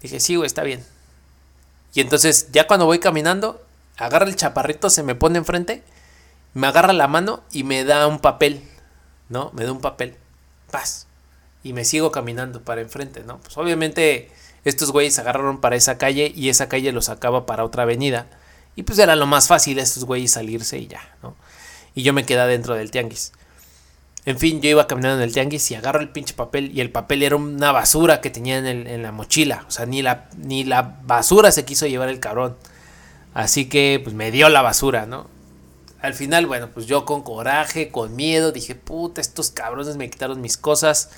Dije, 0.02 0.20
sí, 0.20 0.36
güey, 0.36 0.48
está 0.48 0.64
bien. 0.64 0.84
Y 1.94 2.02
entonces, 2.02 2.50
ya 2.52 2.68
cuando 2.68 2.86
voy 2.86 3.00
caminando, 3.00 3.62
agarra 3.98 4.26
el 4.26 4.36
chaparrito, 4.36 4.90
se 4.90 5.04
me 5.04 5.16
pone 5.16 5.38
enfrente 5.38 5.84
me 6.54 6.68
agarra 6.68 6.94
la 6.94 7.08
mano 7.08 7.44
y 7.52 7.64
me 7.64 7.84
da 7.84 8.08
un 8.08 8.20
papel, 8.20 8.62
¿no? 9.30 9.52
Me 9.54 9.64
da 9.64 9.72
un 9.72 9.82
papel. 9.82 10.16
Paz. 10.70 11.08
Y 11.64 11.74
me 11.74 11.86
sigo 11.86 12.12
caminando 12.12 12.62
para 12.62 12.82
enfrente, 12.82 13.24
¿no? 13.24 13.40
Pues 13.40 13.58
obviamente 13.58 14.32
estos 14.66 14.92
güeyes 14.92 15.18
agarraron 15.20 15.62
para 15.62 15.76
esa 15.76 15.98
calle 15.98 16.32
y 16.36 16.50
esa 16.50 16.68
calle 16.68 16.92
los 16.92 17.06
sacaba 17.06 17.46
para 17.46 17.64
otra 17.64 17.84
avenida. 17.84 18.28
Y 18.76 18.84
pues 18.84 19.00
era 19.00 19.16
lo 19.16 19.28
más 19.28 19.48
fácil 19.48 19.80
estos 19.80 20.06
güeyes 20.06 20.32
salirse 20.32 20.78
y 20.78 20.88
ya, 20.88 21.02
¿no? 21.22 21.36
Y 21.94 22.04
yo 22.04 22.14
me 22.14 22.26
quedé 22.26 22.46
dentro 22.48 22.76
del 22.76 22.92
tianguis. 22.92 23.34
En 24.24 24.38
fin, 24.38 24.62
yo 24.62 24.70
iba 24.70 24.86
caminando 24.86 25.18
en 25.18 25.24
el 25.24 25.34
tianguis 25.34 25.72
y 25.72 25.76
agarro 25.76 26.00
el 26.00 26.10
pinche 26.10 26.36
papel 26.36 26.72
y 26.76 26.82
el 26.82 26.92
papel 26.92 27.24
era 27.24 27.36
una 27.36 27.72
basura 27.72 28.22
que 28.22 28.30
tenía 28.30 28.58
en, 28.58 29.02
la 29.02 29.12
mochila. 29.12 29.66
O 29.68 29.72
sea, 29.72 29.88
ni 29.88 30.04
la, 30.04 30.30
ni 30.38 30.64
la 30.64 31.00
basura 31.04 31.52
se 31.52 31.66
quiso 31.66 31.88
llevar 31.88 32.10
el 32.10 32.20
cabrón. 32.20 32.56
Así 33.34 33.68
que 33.68 34.00
pues 34.04 34.16
me 34.16 34.30
dio 34.30 34.48
la 34.50 34.62
basura, 34.62 35.08
¿no? 35.08 35.28
Al 36.02 36.14
final, 36.14 36.46
bueno, 36.46 36.70
pues 36.72 36.86
yo 36.86 37.06
con 37.06 37.24
coraje, 37.24 37.90
con 37.90 38.16
miedo, 38.16 38.52
dije, 38.52 38.76
puta, 38.76 39.22
estos 39.22 39.50
cabrones 39.52 39.98
me 39.98 40.10
quitaron 40.10 40.42
mis 40.42 40.58
cosas. 40.58 41.10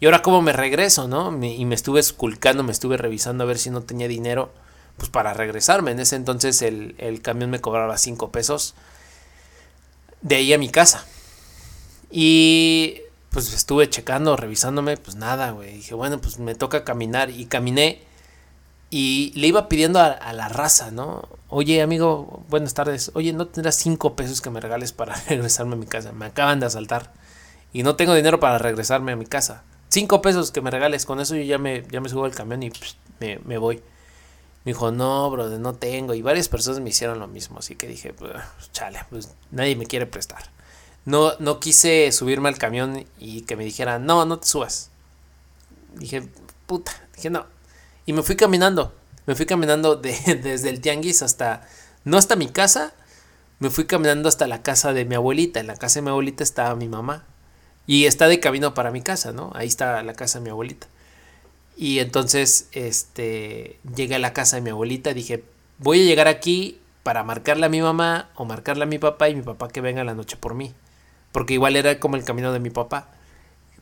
Y 0.00 0.06
ahora 0.06 0.22
cómo 0.22 0.42
me 0.42 0.52
regreso, 0.52 1.08
¿no? 1.08 1.32
y 1.44 1.64
me 1.64 1.74
estuve 1.74 2.00
esculcando, 2.00 2.62
me 2.62 2.72
estuve 2.72 2.96
revisando 2.96 3.44
a 3.44 3.46
ver 3.46 3.58
si 3.58 3.70
no 3.70 3.82
tenía 3.82 4.08
dinero, 4.08 4.52
pues 4.96 5.08
para 5.08 5.34
regresarme. 5.34 5.92
En 5.92 6.00
ese 6.00 6.16
entonces 6.16 6.62
el, 6.62 6.94
el 6.98 7.20
camión 7.22 7.50
me 7.50 7.60
cobraba 7.60 7.98
5 7.98 8.30
pesos. 8.30 8.74
De 10.20 10.36
ahí 10.36 10.52
a 10.52 10.58
mi 10.58 10.68
casa. 10.68 11.04
Y 12.16 13.02
pues 13.30 13.52
estuve 13.52 13.90
checando, 13.90 14.36
revisándome, 14.36 14.96
pues 14.96 15.16
nada, 15.16 15.50
güey. 15.50 15.74
Dije, 15.74 15.94
bueno, 15.94 16.20
pues 16.20 16.38
me 16.38 16.54
toca 16.54 16.84
caminar. 16.84 17.28
Y 17.28 17.46
caminé 17.46 18.02
y 18.88 19.32
le 19.34 19.48
iba 19.48 19.68
pidiendo 19.68 19.98
a, 19.98 20.32
la 20.32 20.48
raza, 20.48 20.92
¿no? 20.92 21.28
Oye, 21.48 21.82
amigo, 21.82 22.44
buenas 22.48 22.72
tardes. 22.72 23.10
Oye, 23.14 23.32
¿no 23.32 23.48
tendrás 23.48 23.74
cinco 23.74 24.14
pesos 24.14 24.40
que 24.40 24.50
me 24.50 24.60
regales 24.60 24.92
para 24.92 25.16
regresarme 25.28 25.72
a 25.72 25.76
mi 25.76 25.86
casa? 25.86 26.12
Me 26.12 26.26
acaban 26.26 26.60
de 26.60 26.66
asaltar. 26.66 27.12
Y 27.72 27.82
no 27.82 27.96
tengo 27.96 28.14
dinero 28.14 28.38
para 28.38 28.58
regresarme 28.58 29.10
a 29.10 29.16
mi 29.16 29.26
casa. 29.26 29.64
Cinco 29.88 30.22
pesos 30.22 30.52
que 30.52 30.60
me 30.60 30.70
regales. 30.70 31.06
Con 31.06 31.18
eso 31.18 31.34
yo 31.34 31.42
ya 31.42 31.58
me, 31.58 31.82
ya 31.90 32.00
me 32.00 32.08
subo 32.08 32.26
al 32.26 32.34
camión 32.36 32.62
y 32.62 32.70
me, 33.18 33.40
me, 33.40 33.58
voy. 33.58 33.78
Me 34.64 34.70
dijo, 34.70 34.92
no, 34.92 35.28
brother, 35.32 35.58
no 35.58 35.74
tengo. 35.74 36.14
Y 36.14 36.22
varias 36.22 36.48
personas 36.48 36.78
me 36.78 36.90
hicieron 36.90 37.18
lo 37.18 37.26
mismo. 37.26 37.58
Así 37.58 37.74
que 37.74 37.88
dije, 37.88 38.12
pues, 38.12 38.36
chale, 38.70 39.00
pues 39.10 39.34
nadie 39.50 39.74
me 39.74 39.86
quiere 39.86 40.06
prestar. 40.06 40.53
No, 41.04 41.34
no 41.38 41.60
quise 41.60 42.10
subirme 42.12 42.48
al 42.48 42.58
camión 42.58 43.04
y 43.18 43.42
que 43.42 43.56
me 43.56 43.64
dijeran, 43.64 44.06
no, 44.06 44.24
no 44.24 44.38
te 44.38 44.46
subas. 44.46 44.90
Dije, 45.96 46.26
puta, 46.66 46.92
dije, 47.14 47.30
no. 47.30 47.46
Y 48.06 48.12
me 48.12 48.22
fui 48.22 48.36
caminando, 48.36 48.94
me 49.26 49.34
fui 49.34 49.46
caminando 49.46 49.96
de, 49.96 50.12
desde 50.42 50.70
el 50.70 50.80
tianguis 50.80 51.22
hasta, 51.22 51.68
no 52.04 52.16
hasta 52.16 52.36
mi 52.36 52.48
casa, 52.48 52.94
me 53.58 53.70
fui 53.70 53.84
caminando 53.84 54.28
hasta 54.28 54.46
la 54.46 54.62
casa 54.62 54.92
de 54.92 55.04
mi 55.04 55.14
abuelita. 55.14 55.60
En 55.60 55.66
la 55.66 55.76
casa 55.76 55.96
de 55.96 56.02
mi 56.02 56.10
abuelita 56.10 56.42
estaba 56.42 56.74
mi 56.74 56.88
mamá. 56.88 57.24
Y 57.86 58.06
está 58.06 58.28
de 58.28 58.40
camino 58.40 58.72
para 58.72 58.90
mi 58.90 59.02
casa, 59.02 59.32
¿no? 59.32 59.52
Ahí 59.54 59.68
está 59.68 60.02
la 60.02 60.14
casa 60.14 60.38
de 60.38 60.44
mi 60.44 60.50
abuelita. 60.50 60.86
Y 61.76 61.98
entonces, 61.98 62.68
este, 62.72 63.78
llegué 63.94 64.14
a 64.14 64.18
la 64.18 64.32
casa 64.32 64.56
de 64.56 64.62
mi 64.62 64.70
abuelita, 64.70 65.12
dije, 65.12 65.44
voy 65.78 66.00
a 66.00 66.04
llegar 66.04 66.28
aquí 66.28 66.80
para 67.02 67.24
marcarle 67.24 67.66
a 67.66 67.68
mi 67.68 67.82
mamá 67.82 68.30
o 68.36 68.46
marcarle 68.46 68.84
a 68.84 68.86
mi 68.86 68.98
papá 68.98 69.28
y 69.28 69.34
mi 69.34 69.42
papá 69.42 69.68
que 69.68 69.82
venga 69.82 70.02
la 70.04 70.14
noche 70.14 70.38
por 70.38 70.54
mí 70.54 70.72
porque 71.34 71.54
igual 71.54 71.74
era 71.74 71.98
como 71.98 72.14
el 72.14 72.22
camino 72.22 72.52
de 72.52 72.60
mi 72.60 72.70
papá, 72.70 73.08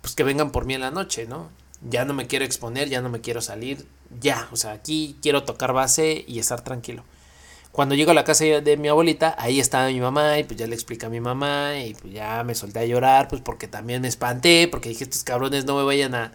pues 0.01 0.15
que 0.15 0.25
vengan 0.25 0.53
por 0.53 0.65
mí 0.65 0.73
en 0.73 0.81
la 0.81 0.91
noche, 0.91 1.27
¿no? 1.27 1.51
Ya 1.83 2.07
no 2.07 2.15
me 2.15 2.27
quiero 2.27 2.47
exponer, 2.47 2.89
ya 2.89 3.03
no 3.03 3.11
me 3.11 3.21
quiero 3.21 3.43
salir, 3.43 3.87
ya, 4.23 4.49
o 4.53 4.57
sea, 4.57 4.73
aquí 4.73 5.19
quiero 5.21 5.45
tocar 5.45 5.75
base 5.75 6.25
y 6.27 6.39
estar 6.39 6.63
tranquilo. 6.63 7.05
Cuando 7.71 7.95
llego 7.95 8.13
a 8.13 8.15
la 8.15 8.25
casa 8.25 8.45
de 8.47 8.77
mi 8.79 8.89
abuelita, 8.89 9.37
ahí 9.39 9.61
estaba 9.61 9.89
mi 9.89 10.01
mamá 10.01 10.39
y 10.39 10.45
pues 10.45 10.59
ya 10.59 10.67
le 10.67 10.75
expliqué 10.75 11.05
a 11.05 11.11
mi 11.11 11.21
mamá 11.21 11.77
y 11.77 11.93
pues 11.93 12.15
ya 12.15 12.43
me 12.43 12.55
solté 12.55 12.79
a 12.79 12.87
llorar, 12.87 13.29
pues 13.29 13.43
porque 13.43 13.69
también 13.69 14.01
me 14.01 14.09
espanté, 14.09 14.67
porque 14.67 14.89
dije, 14.89 15.05
estos 15.05 15.23
cabrones 15.23 15.67
no 15.67 15.77
me 15.77 15.85
vayan 15.85 16.15
a, 16.15 16.33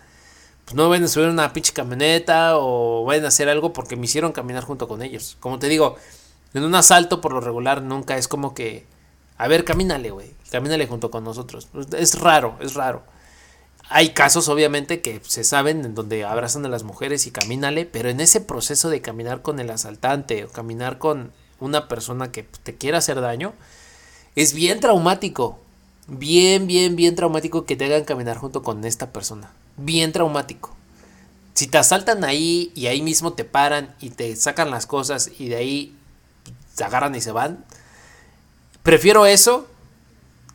pues 0.66 0.76
no 0.76 0.84
me 0.84 0.90
vayan 0.90 1.06
a 1.06 1.08
subir 1.08 1.30
una 1.30 1.52
pinche 1.52 1.74
camioneta 1.74 2.60
o 2.60 3.06
vayan 3.06 3.26
a 3.26 3.30
hacer 3.30 3.50
algo 3.50 3.74
porque 3.74 3.96
me 3.96 4.06
hicieron 4.06 4.34
caminar 4.34 4.64
junto 4.64 4.88
con 4.88 5.02
ellos. 5.02 5.36
Como 5.40 5.58
te 5.58 5.68
digo, 5.68 5.98
en 6.54 6.64
un 6.64 6.76
asalto 6.76 7.22
por 7.22 7.34
lo 7.34 7.42
regular 7.42 7.82
nunca 7.82 8.18
es 8.18 8.28
como 8.28 8.54
que 8.54 8.86
a 9.38 9.48
ver, 9.48 9.66
camínale, 9.66 10.12
güey. 10.12 10.34
Camínale 10.52 10.88
junto 10.88 11.12
con 11.12 11.24
nosotros. 11.24 11.68
Es 11.98 12.20
raro, 12.20 12.58
es 12.60 12.74
raro. 12.74 13.04
Hay 13.90 14.10
casos, 14.10 14.50
obviamente, 14.50 15.02
que 15.02 15.22
se 15.26 15.44
saben 15.44 15.86
en 15.86 15.96
donde 15.96 16.26
abrazan 16.26 16.66
a 16.66 16.70
las 16.70 16.84
mujeres 16.84 17.26
y 17.28 17.32
camínale, 17.32 17.86
pero 17.86 18.10
en 18.10 18.20
ese 18.20 18.42
proceso 18.42 18.90
de 18.90 19.02
caminar 19.02 19.42
con 19.42 19.60
el 19.60 19.70
asaltante 19.70 20.44
o 20.44 20.50
caminar 20.50 20.98
con 20.98 21.32
una 21.60 21.88
persona 21.88 22.32
que 22.32 22.44
te 22.44 22.76
quiera 22.76 22.98
hacer 22.98 23.22
daño, 23.22 23.54
es 24.36 24.54
bien 24.54 24.80
traumático. 24.80 25.60
Bien, 26.08 26.68
bien, 26.68 26.96
bien 26.96 27.16
traumático 27.16 27.66
que 27.66 27.76
te 27.76 27.86
hagan 27.86 28.06
caminar 28.06 28.38
junto 28.38 28.64
con 28.64 28.84
esta 28.86 29.12
persona. 29.12 29.52
Bien 29.78 30.12
traumático. 30.12 30.76
Si 31.54 31.68
te 31.68 31.78
asaltan 31.78 32.24
ahí 32.24 32.72
y 32.76 32.88
ahí 32.88 33.02
mismo 33.02 33.34
te 33.34 33.44
paran 33.44 33.96
y 34.00 34.12
te 34.12 34.36
sacan 34.36 34.70
las 34.70 34.86
cosas 34.86 35.32
y 35.40 35.50
de 35.50 35.56
ahí 35.56 35.96
te 36.76 36.84
agarran 36.84 37.16
y 37.16 37.22
se 37.22 37.32
van, 37.32 37.66
Prefiero 38.88 39.26
eso 39.26 39.68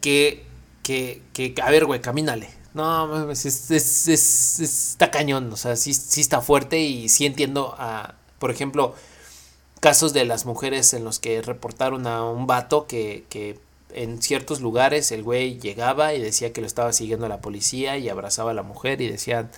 que, 0.01 0.47
que, 0.83 1.20
que 1.35 1.55
a 1.62 1.70
ver, 1.70 1.85
güey, 1.85 2.01
camínale. 2.01 2.49
No, 2.72 3.30
es, 3.30 3.45
es, 3.45 4.09
es, 4.09 4.59
está 4.59 5.11
cañón, 5.11 5.53
o 5.53 5.57
sea, 5.59 5.76
sí, 5.76 5.93
sí 5.93 6.22
está 6.22 6.41
fuerte 6.41 6.80
y 6.80 7.11
sí 7.11 7.26
entiendo, 7.26 7.74
a, 7.76 8.14
por 8.39 8.51
ejemplo, 8.51 8.95
casos 9.80 10.14
de 10.14 10.24
las 10.24 10.47
mujeres 10.47 10.95
en 10.95 11.05
los 11.05 11.18
que 11.18 11.43
reportaron 11.43 12.07
a 12.07 12.24
un 12.24 12.47
vato 12.47 12.87
que, 12.87 13.26
que 13.28 13.59
en 13.93 14.22
ciertos 14.22 14.62
lugares 14.62 15.12
el 15.12 15.22
güey 15.22 15.61
llegaba 15.61 16.14
y 16.14 16.22
decía 16.22 16.55
que 16.55 16.62
lo 16.62 16.66
estaba 16.66 16.95
siguiendo 16.95 17.26
a 17.26 17.28
la 17.28 17.43
policía 17.43 17.99
y 17.99 18.09
abrazaba 18.09 18.53
a 18.53 18.55
la 18.55 18.62
mujer 18.62 19.03
y 19.03 19.09
decían, 19.09 19.51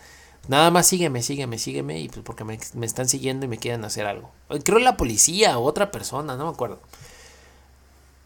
nada 0.48 0.72
más 0.72 0.88
sígueme, 0.88 1.22
sígueme, 1.22 1.58
sígueme 1.58 2.00
y 2.00 2.08
pues 2.08 2.22
porque 2.24 2.42
me, 2.42 2.58
me 2.72 2.86
están 2.86 3.08
siguiendo 3.08 3.46
y 3.46 3.48
me 3.48 3.58
quieren 3.58 3.84
hacer 3.84 4.06
algo. 4.06 4.32
Creo 4.64 4.80
la 4.80 4.96
policía 4.96 5.60
o 5.60 5.62
otra 5.62 5.92
persona, 5.92 6.34
no 6.34 6.46
me 6.46 6.50
acuerdo. 6.50 6.80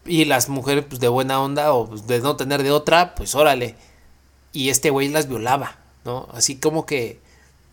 Y 0.05 0.25
las 0.25 0.49
mujeres, 0.49 0.85
pues 0.87 0.99
de 0.99 1.07
buena 1.07 1.41
onda 1.41 1.73
o 1.73 1.87
pues, 1.87 2.07
de 2.07 2.19
no 2.19 2.35
tener 2.35 2.63
de 2.63 2.71
otra, 2.71 3.15
pues 3.15 3.35
órale. 3.35 3.75
Y 4.53 4.69
este 4.69 4.89
güey 4.89 5.09
las 5.09 5.27
violaba, 5.27 5.77
¿no? 6.05 6.27
Así 6.33 6.57
como 6.57 6.85
que 6.85 7.19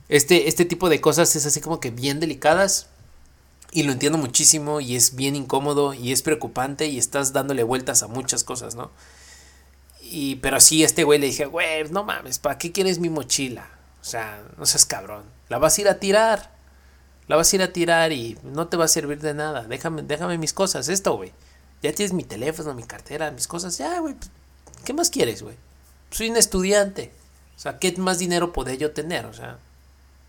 este, 0.08 0.48
este 0.48 0.64
tipo 0.64 0.88
de 0.88 1.00
cosas 1.00 1.34
es 1.36 1.46
así 1.46 1.60
como 1.60 1.80
que 1.80 1.90
bien 1.90 2.20
delicadas. 2.20 2.88
Y 3.72 3.82
lo 3.82 3.92
entiendo 3.92 4.18
muchísimo 4.18 4.80
y 4.80 4.96
es 4.96 5.16
bien 5.16 5.36
incómodo 5.36 5.92
y 5.92 6.12
es 6.12 6.22
preocupante 6.22 6.86
y 6.86 6.98
estás 6.98 7.32
dándole 7.32 7.62
vueltas 7.62 8.02
a 8.02 8.06
muchas 8.06 8.44
cosas, 8.44 8.74
¿no? 8.74 8.90
Y, 10.00 10.36
pero 10.36 10.60
sí, 10.60 10.84
este 10.84 11.04
güey 11.04 11.18
le 11.18 11.26
dije, 11.26 11.46
güey, 11.46 11.84
no 11.90 12.04
mames, 12.04 12.38
¿para 12.38 12.58
qué 12.58 12.70
quieres 12.70 13.00
mi 13.00 13.10
mochila? 13.10 13.68
O 14.00 14.04
sea, 14.04 14.40
no 14.56 14.66
seas 14.66 14.86
cabrón. 14.86 15.24
La 15.48 15.58
vas 15.58 15.76
a 15.76 15.80
ir 15.80 15.88
a 15.88 15.98
tirar. 15.98 16.54
La 17.26 17.34
vas 17.34 17.52
a 17.52 17.56
ir 17.56 17.62
a 17.62 17.72
tirar 17.72 18.12
y 18.12 18.38
no 18.44 18.68
te 18.68 18.76
va 18.76 18.84
a 18.84 18.88
servir 18.88 19.20
de 19.20 19.34
nada. 19.34 19.64
Déjame, 19.64 20.02
déjame 20.02 20.38
mis 20.38 20.52
cosas, 20.52 20.88
esto, 20.88 21.16
güey. 21.16 21.32
Ya 21.82 21.92
tienes 21.92 22.12
mi 22.12 22.24
teléfono, 22.24 22.74
mi 22.74 22.84
cartera, 22.84 23.30
mis 23.30 23.46
cosas. 23.46 23.78
Ya, 23.78 23.98
güey. 24.00 24.14
Pues, 24.14 24.30
¿Qué 24.84 24.92
más 24.92 25.10
quieres, 25.10 25.42
güey? 25.42 25.56
Soy 26.10 26.30
un 26.30 26.36
estudiante. 26.36 27.12
O 27.56 27.58
sea, 27.58 27.78
¿qué 27.78 27.92
más 27.96 28.18
dinero 28.18 28.52
podía 28.52 28.74
yo 28.74 28.92
tener? 28.92 29.26
O 29.26 29.34
sea, 29.34 29.58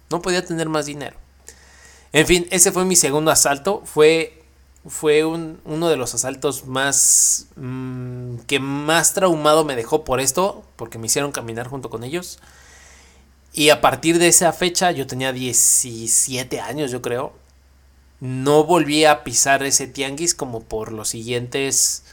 no 0.09 0.21
podía 0.21 0.45
tener 0.45 0.69
más 0.69 0.85
dinero. 0.85 1.17
En 2.13 2.25
fin, 2.25 2.47
ese 2.51 2.71
fue 2.71 2.85
mi 2.85 2.95
segundo 2.95 3.31
asalto. 3.31 3.81
Fue, 3.85 4.43
fue 4.87 5.25
uno 5.25 5.89
de 5.89 5.97
los 5.97 6.13
asaltos 6.15 6.65
más... 6.65 7.47
Mm, 7.55 8.37
que 8.47 8.59
más 8.59 9.13
traumado 9.13 9.63
me 9.65 9.75
dejó 9.75 10.03
por 10.03 10.19
esto. 10.19 10.63
Porque 10.75 10.97
me 10.97 11.07
hicieron 11.07 11.31
caminar 11.31 11.67
junto 11.67 11.89
con 11.89 12.03
ellos. 12.03 12.39
Y 13.53 13.69
a 13.69 13.81
partir 13.81 14.19
de 14.19 14.27
esa 14.27 14.53
fecha, 14.53 14.91
yo 14.91 15.07
tenía 15.07 15.33
17 15.33 16.59
años, 16.61 16.91
yo 16.91 17.01
creo 17.01 17.33
no 18.19 18.63
volví 18.63 19.05
a 19.05 19.23
pisar 19.23 19.63
ese 19.63 19.87
tianguis 19.87 20.33
como 20.33 20.61
por 20.61 20.91
los 20.91 21.09
siguientes 21.09 22.03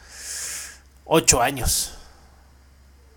ocho 1.05 1.43
años. 1.43 1.95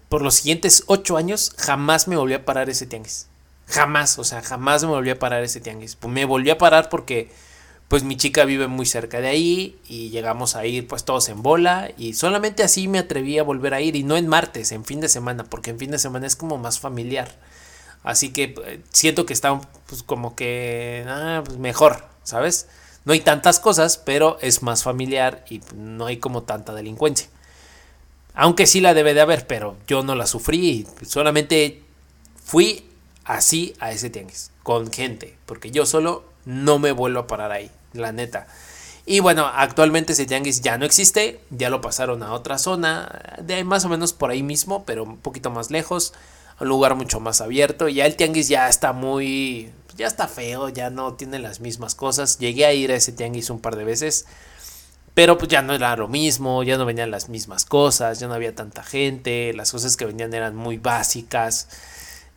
Por 0.09 0.21
los 0.21 0.35
siguientes 0.35 0.83
ocho 0.87 1.17
años 1.17 1.53
jamás 1.57 2.07
me 2.07 2.15
volví 2.15 2.33
a 2.33 2.45
parar 2.45 2.69
ese 2.69 2.85
tianguis. 2.85 3.27
Jamás, 3.67 4.17
o 4.19 4.23
sea, 4.23 4.41
jamás 4.41 4.83
me 4.83 4.89
volví 4.89 5.09
a 5.09 5.19
parar 5.19 5.43
ese 5.43 5.59
tianguis. 5.59 5.95
Pues 5.95 6.13
me 6.13 6.23
volví 6.23 6.49
a 6.49 6.57
parar 6.57 6.89
porque 6.89 7.29
pues 7.87 8.03
mi 8.03 8.17
chica 8.17 8.45
vive 8.45 8.67
muy 8.67 8.85
cerca 8.85 9.21
de 9.21 9.27
ahí 9.27 9.79
y 9.87 10.09
llegamos 10.09 10.55
a 10.55 10.65
ir 10.65 10.87
pues 10.87 11.05
todos 11.05 11.29
en 11.29 11.41
bola 11.41 11.89
y 11.97 12.13
solamente 12.13 12.63
así 12.63 12.87
me 12.87 12.99
atreví 12.99 13.39
a 13.39 13.43
volver 13.43 13.73
a 13.73 13.81
ir 13.81 13.95
y 13.95 14.03
no 14.03 14.17
en 14.17 14.27
martes, 14.27 14.73
en 14.73 14.83
fin 14.83 14.99
de 14.99 15.07
semana, 15.07 15.45
porque 15.45 15.69
en 15.69 15.79
fin 15.79 15.91
de 15.91 15.99
semana 15.99 16.27
es 16.27 16.35
como 16.35 16.57
más 16.57 16.79
familiar. 16.79 17.33
Así 18.03 18.31
que 18.31 18.55
eh, 18.65 18.81
siento 18.91 19.25
que 19.25 19.33
está 19.33 19.59
pues 19.87 20.03
como 20.03 20.35
que 20.35 21.05
ah, 21.07 21.41
pues, 21.45 21.57
mejor, 21.57 22.05
¿sabes? 22.23 22.67
No 23.07 23.13
hay 23.13 23.21
tantas 23.21 23.61
cosas, 23.61 23.97
pero 23.97 24.37
es 24.41 24.63
más 24.63 24.83
familiar 24.83 25.45
y 25.49 25.61
no 25.73 26.07
hay 26.07 26.17
como 26.17 26.43
tanta 26.43 26.73
delincuencia. 26.73 27.29
Aunque 28.33 28.67
sí 28.67 28.81
la 28.81 28.93
debe 28.93 29.13
de 29.13 29.21
haber, 29.21 29.47
pero 29.47 29.77
yo 29.87 30.03
no 30.03 30.13
la 30.13 30.27
sufrí, 30.27 30.85
solamente 31.05 31.83
fui 32.43 32.85
así 33.23 33.73
a 33.79 33.93
ese 33.93 34.09
tianguis, 34.09 34.51
con 34.61 34.91
gente, 34.91 35.37
porque 35.45 35.71
yo 35.71 35.85
solo 35.85 36.25
no 36.43 36.79
me 36.79 36.91
vuelvo 36.91 37.21
a 37.21 37.27
parar 37.27 37.53
ahí, 37.53 37.71
la 37.93 38.11
neta. 38.11 38.47
Y 39.05 39.21
bueno, 39.21 39.49
actualmente 39.55 40.11
ese 40.11 40.25
tianguis 40.25 40.59
ya 40.59 40.77
no 40.77 40.83
existe, 40.83 41.39
ya 41.49 41.69
lo 41.69 41.79
pasaron 41.79 42.23
a 42.23 42.33
otra 42.33 42.57
zona, 42.57 43.37
de 43.41 43.63
más 43.63 43.85
o 43.85 43.89
menos 43.89 44.11
por 44.11 44.31
ahí 44.31 44.43
mismo, 44.43 44.83
pero 44.83 45.05
un 45.05 45.15
poquito 45.15 45.49
más 45.49 45.71
lejos, 45.71 46.13
un 46.59 46.67
lugar 46.67 46.95
mucho 46.95 47.21
más 47.21 47.39
abierto. 47.39 47.87
Ya 47.87 48.05
el 48.05 48.17
tianguis 48.17 48.49
ya 48.49 48.67
está 48.67 48.91
muy, 48.91 49.71
ya 49.97 50.07
está 50.07 50.27
feo, 50.27 50.69
ya 50.69 50.89
no 50.89 51.15
tiene 51.15 51.39
las 51.39 51.59
mismas 51.59 51.95
cosas. 51.95 52.37
Llegué 52.39 52.65
a 52.65 52.73
ir 52.73 52.91
a 52.91 52.95
ese 52.95 53.11
tianguis 53.11 53.49
un 53.49 53.59
par 53.59 53.75
de 53.75 53.83
veces, 53.83 54.25
Pero 55.13 55.37
pues 55.39 55.49
ya 55.49 55.63
no 55.63 55.73
era 55.73 55.95
lo 55.97 56.07
mismo, 56.07 56.63
ya 56.63 56.77
no 56.77 56.85
venían 56.85 57.09
las 57.11 57.27
mismas 57.29 57.65
cosas, 57.65 58.19
ya 58.19 58.27
no 58.27 58.35
había 58.35 58.53
tanta 58.55 58.83
gente, 58.83 59.51
las 59.53 59.71
cosas 59.71 59.97
que 59.97 60.05
venían 60.05 60.33
eran 60.33 60.55
muy 60.55 60.77
básicas. 60.77 61.69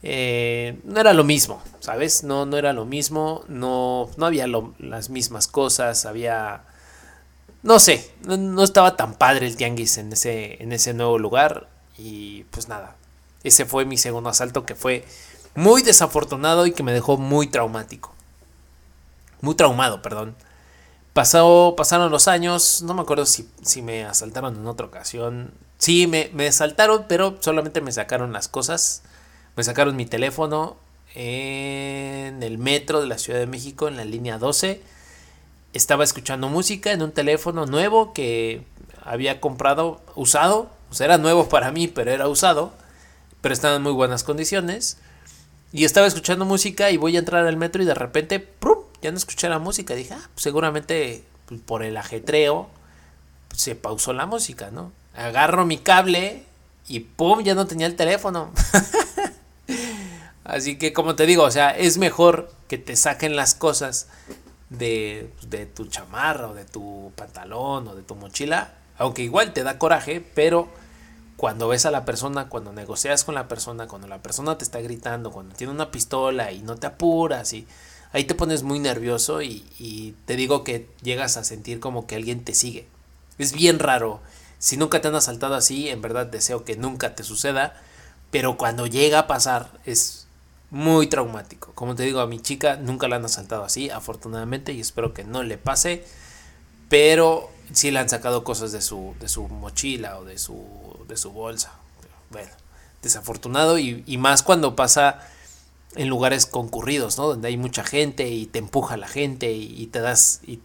Eh, 0.02 0.80
no 0.84 0.98
era 1.00 1.12
lo 1.12 1.24
mismo, 1.24 1.62
¿sabes? 1.80 2.24
No, 2.24 2.46
no 2.46 2.56
era 2.56 2.72
lo 2.72 2.86
mismo, 2.86 3.44
no, 3.48 4.08
no 4.16 4.26
había 4.26 4.46
las 4.78 5.10
mismas 5.10 5.46
cosas, 5.46 6.06
había... 6.06 6.62
No 7.62 7.78
sé, 7.78 8.10
no, 8.26 8.64
estaba 8.64 8.96
tan 8.96 9.14
padre 9.14 9.46
el 9.46 9.56
tianguis 9.56 9.98
en 9.98 10.12
ese, 10.14 10.62
en 10.62 10.72
ese 10.72 10.94
nuevo 10.94 11.18
lugar 11.18 11.68
y 11.98 12.44
pues 12.44 12.68
nada, 12.68 12.96
ese 13.44 13.66
fue 13.66 13.84
mi 13.84 13.98
segundo 13.98 14.30
asalto 14.30 14.64
que 14.64 14.74
fue 14.74 15.04
muy 15.60 15.82
desafortunado 15.82 16.66
y 16.66 16.72
que 16.72 16.82
me 16.82 16.92
dejó 16.92 17.16
muy 17.16 17.46
traumático. 17.46 18.12
Muy 19.40 19.54
traumado, 19.54 20.02
perdón. 20.02 20.34
Pasó, 21.12 21.74
pasaron 21.76 22.10
los 22.10 22.28
años, 22.28 22.82
no 22.82 22.94
me 22.94 23.02
acuerdo 23.02 23.26
si, 23.26 23.48
si 23.62 23.82
me 23.82 24.04
asaltaron 24.04 24.56
en 24.56 24.66
otra 24.66 24.86
ocasión. 24.86 25.52
Sí, 25.78 26.06
me, 26.06 26.30
me 26.34 26.48
asaltaron, 26.48 27.06
pero 27.08 27.36
solamente 27.40 27.80
me 27.80 27.92
sacaron 27.92 28.32
las 28.32 28.48
cosas 28.48 29.02
me 29.56 29.64
sacaron 29.64 29.96
mi 29.96 30.06
teléfono 30.06 30.76
en 31.14 32.42
el 32.42 32.58
metro 32.58 33.00
de 33.00 33.06
la 33.06 33.18
Ciudad 33.18 33.38
de 33.38 33.46
México 33.46 33.88
en 33.88 33.96
la 33.96 34.04
línea 34.04 34.38
12. 34.38 34.80
Estaba 35.72 36.04
escuchando 36.04 36.48
música 36.48 36.92
en 36.92 37.02
un 37.02 37.12
teléfono 37.12 37.66
nuevo 37.66 38.12
que 38.12 38.64
había 39.02 39.40
comprado 39.40 40.00
usado. 40.14 40.70
O 40.90 40.94
sea, 40.94 41.06
era 41.06 41.18
nuevo 41.18 41.48
para 41.48 41.72
mí, 41.72 41.88
pero 41.88 42.10
era 42.10 42.28
usado. 42.28 42.72
Pero 43.40 43.52
estaba 43.52 43.76
en 43.76 43.82
muy 43.82 43.92
buenas 43.92 44.24
condiciones. 44.24 44.98
Y 45.72 45.84
estaba 45.84 46.06
escuchando 46.06 46.44
música 46.44 46.90
y 46.90 46.96
voy 46.96 47.16
a 47.16 47.20
entrar 47.20 47.46
al 47.46 47.56
metro 47.56 47.82
y 47.82 47.86
de 47.86 47.94
repente, 47.94 48.40
¡prum! 48.40 48.80
ya 49.02 49.10
no 49.10 49.16
escuché 49.16 49.48
la 49.48 49.58
música. 49.58 49.94
Dije, 49.94 50.14
ah, 50.14 50.28
pues 50.34 50.42
seguramente 50.42 51.24
por 51.66 51.82
el 51.82 51.96
ajetreo 51.96 52.68
se 53.54 53.74
pausó 53.74 54.12
la 54.12 54.26
música, 54.26 54.70
¿no? 54.70 54.92
Agarro 55.14 55.64
mi 55.64 55.78
cable 55.78 56.44
y 56.88 57.00
¡pum! 57.00 57.42
ya 57.42 57.54
no 57.54 57.66
tenía 57.66 57.86
el 57.86 57.96
teléfono. 57.96 58.52
Así 60.44 60.76
que 60.76 60.92
como 60.92 61.14
te 61.14 61.26
digo, 61.26 61.44
o 61.44 61.50
sea, 61.50 61.70
es 61.70 61.98
mejor 61.98 62.52
que 62.68 62.78
te 62.78 62.96
saquen 62.96 63.36
las 63.36 63.54
cosas 63.54 64.08
de, 64.68 65.30
de 65.48 65.66
tu 65.66 65.86
chamarra 65.86 66.48
o 66.48 66.54
de 66.54 66.64
tu 66.64 67.12
pantalón 67.14 67.86
o 67.88 67.94
de 67.94 68.02
tu 68.02 68.16
mochila, 68.16 68.74
aunque 68.98 69.22
igual 69.22 69.52
te 69.52 69.62
da 69.62 69.78
coraje, 69.78 70.24
pero 70.34 70.68
cuando 71.40 71.68
ves 71.68 71.86
a 71.86 71.90
la 71.90 72.04
persona, 72.04 72.50
cuando 72.50 72.70
negocias 72.70 73.24
con 73.24 73.34
la 73.34 73.48
persona, 73.48 73.88
cuando 73.88 74.06
la 74.06 74.18
persona 74.18 74.58
te 74.58 74.64
está 74.64 74.78
gritando, 74.82 75.30
cuando 75.30 75.54
tiene 75.56 75.72
una 75.72 75.90
pistola 75.90 76.52
y 76.52 76.60
no 76.60 76.76
te 76.76 76.86
apuras 76.86 77.54
y 77.54 77.66
ahí 78.12 78.24
te 78.24 78.34
pones 78.34 78.62
muy 78.62 78.78
nervioso 78.78 79.40
y, 79.40 80.14
te 80.26 80.36
digo 80.36 80.64
que 80.64 80.86
llegas 81.00 81.38
a 81.38 81.44
sentir 81.44 81.80
como 81.80 82.06
que 82.06 82.16
alguien 82.16 82.44
te 82.44 82.52
sigue. 82.52 82.86
Es 83.38 83.54
bien 83.54 83.78
raro. 83.78 84.20
Si 84.58 84.76
nunca 84.76 85.00
te 85.00 85.08
han 85.08 85.14
asaltado 85.14 85.54
así, 85.54 85.88
en 85.88 86.02
verdad 86.02 86.26
deseo 86.26 86.62
que 86.66 86.76
nunca 86.76 87.14
te 87.14 87.22
suceda, 87.22 87.72
pero 88.30 88.58
cuando 88.58 88.86
llega 88.86 89.20
a 89.20 89.26
pasar 89.26 89.70
es 89.86 90.26
muy 90.68 91.06
traumático. 91.06 91.72
Como 91.74 91.94
te 91.94 92.02
digo, 92.02 92.20
a 92.20 92.26
mi 92.26 92.38
chica 92.40 92.76
nunca 92.76 93.08
la 93.08 93.16
han 93.16 93.24
asaltado 93.24 93.64
así, 93.64 93.88
afortunadamente, 93.88 94.74
y 94.74 94.80
espero 94.80 95.14
que 95.14 95.24
no 95.24 95.42
le 95.42 95.56
pase. 95.56 96.04
Pero 96.90 97.48
sí 97.72 97.90
le 97.90 97.98
han 97.98 98.10
sacado 98.10 98.44
cosas 98.44 98.72
de 98.72 98.82
su 98.82 99.48
mochila 99.48 100.18
o 100.18 100.26
de 100.26 100.36
su, 100.36 100.89
de 101.10 101.16
su 101.16 101.32
bolsa. 101.32 101.72
Bueno, 102.30 102.50
desafortunado 103.02 103.78
y, 103.78 104.16
más 104.18 104.42
cuando 104.42 104.76
pasa 104.76 105.20
en 105.96 106.08
lugares 106.08 106.46
concurridos, 106.46 107.18
¿no? 107.18 107.26
Donde 107.26 107.48
hay 107.48 107.56
mucha 107.56 107.84
gente 107.84 108.28
y 108.28 108.46
te 108.46 108.58
empuja 108.58 108.96
la 108.96 109.08
gente 109.08 109.52
y, 109.52 109.86
te 109.88 110.00
das 110.00 110.40
y, 110.46 110.60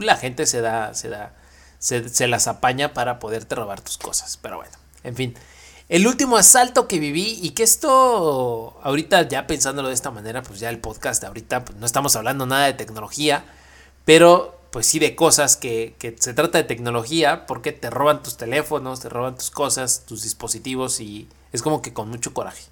la 0.00 0.16
gente 0.16 0.46
se 0.46 0.60
da, 0.60 0.94
se 0.94 1.08
da, 1.08 1.34
se, 1.78 2.08
se 2.08 2.26
las 2.26 2.48
apaña 2.48 2.94
para 2.94 3.18
poderte 3.18 3.54
robar 3.54 3.80
tus 3.80 3.98
cosas. 3.98 4.38
Pero 4.40 4.56
bueno, 4.56 4.72
en 5.04 5.14
fin. 5.14 5.34
El 5.88 6.06
último 6.06 6.36
asalto 6.36 6.86
que 6.86 7.00
viví 7.00 7.40
y 7.42 7.50
que 7.50 7.64
esto, 7.64 8.78
ahorita 8.84 9.28
ya 9.28 9.48
pensándolo 9.48 9.88
de 9.88 9.94
esta 9.94 10.12
manera, 10.12 10.40
pues 10.40 10.60
ya 10.60 10.70
el 10.70 10.78
podcast, 10.78 11.24
ahorita 11.24 11.64
pues 11.64 11.78
no 11.78 11.84
estamos 11.84 12.14
hablando 12.14 12.46
nada 12.46 12.66
de 12.66 12.74
tecnología, 12.74 13.44
pero 14.04 14.59
pues 14.70 14.86
sí 14.86 14.98
de 14.98 15.16
cosas 15.16 15.56
que, 15.56 15.94
que 15.98 16.14
se 16.18 16.34
trata 16.34 16.58
de 16.58 16.64
tecnología 16.64 17.46
porque 17.46 17.72
te 17.72 17.90
roban 17.90 18.22
tus 18.22 18.36
teléfonos, 18.36 19.00
te 19.00 19.08
roban 19.08 19.36
tus 19.36 19.50
cosas, 19.50 20.04
tus 20.06 20.22
dispositivos 20.22 21.00
y 21.00 21.28
es 21.52 21.62
como 21.62 21.82
que 21.82 21.92
con 21.92 22.08
mucho 22.08 22.32
coraje. 22.32 22.64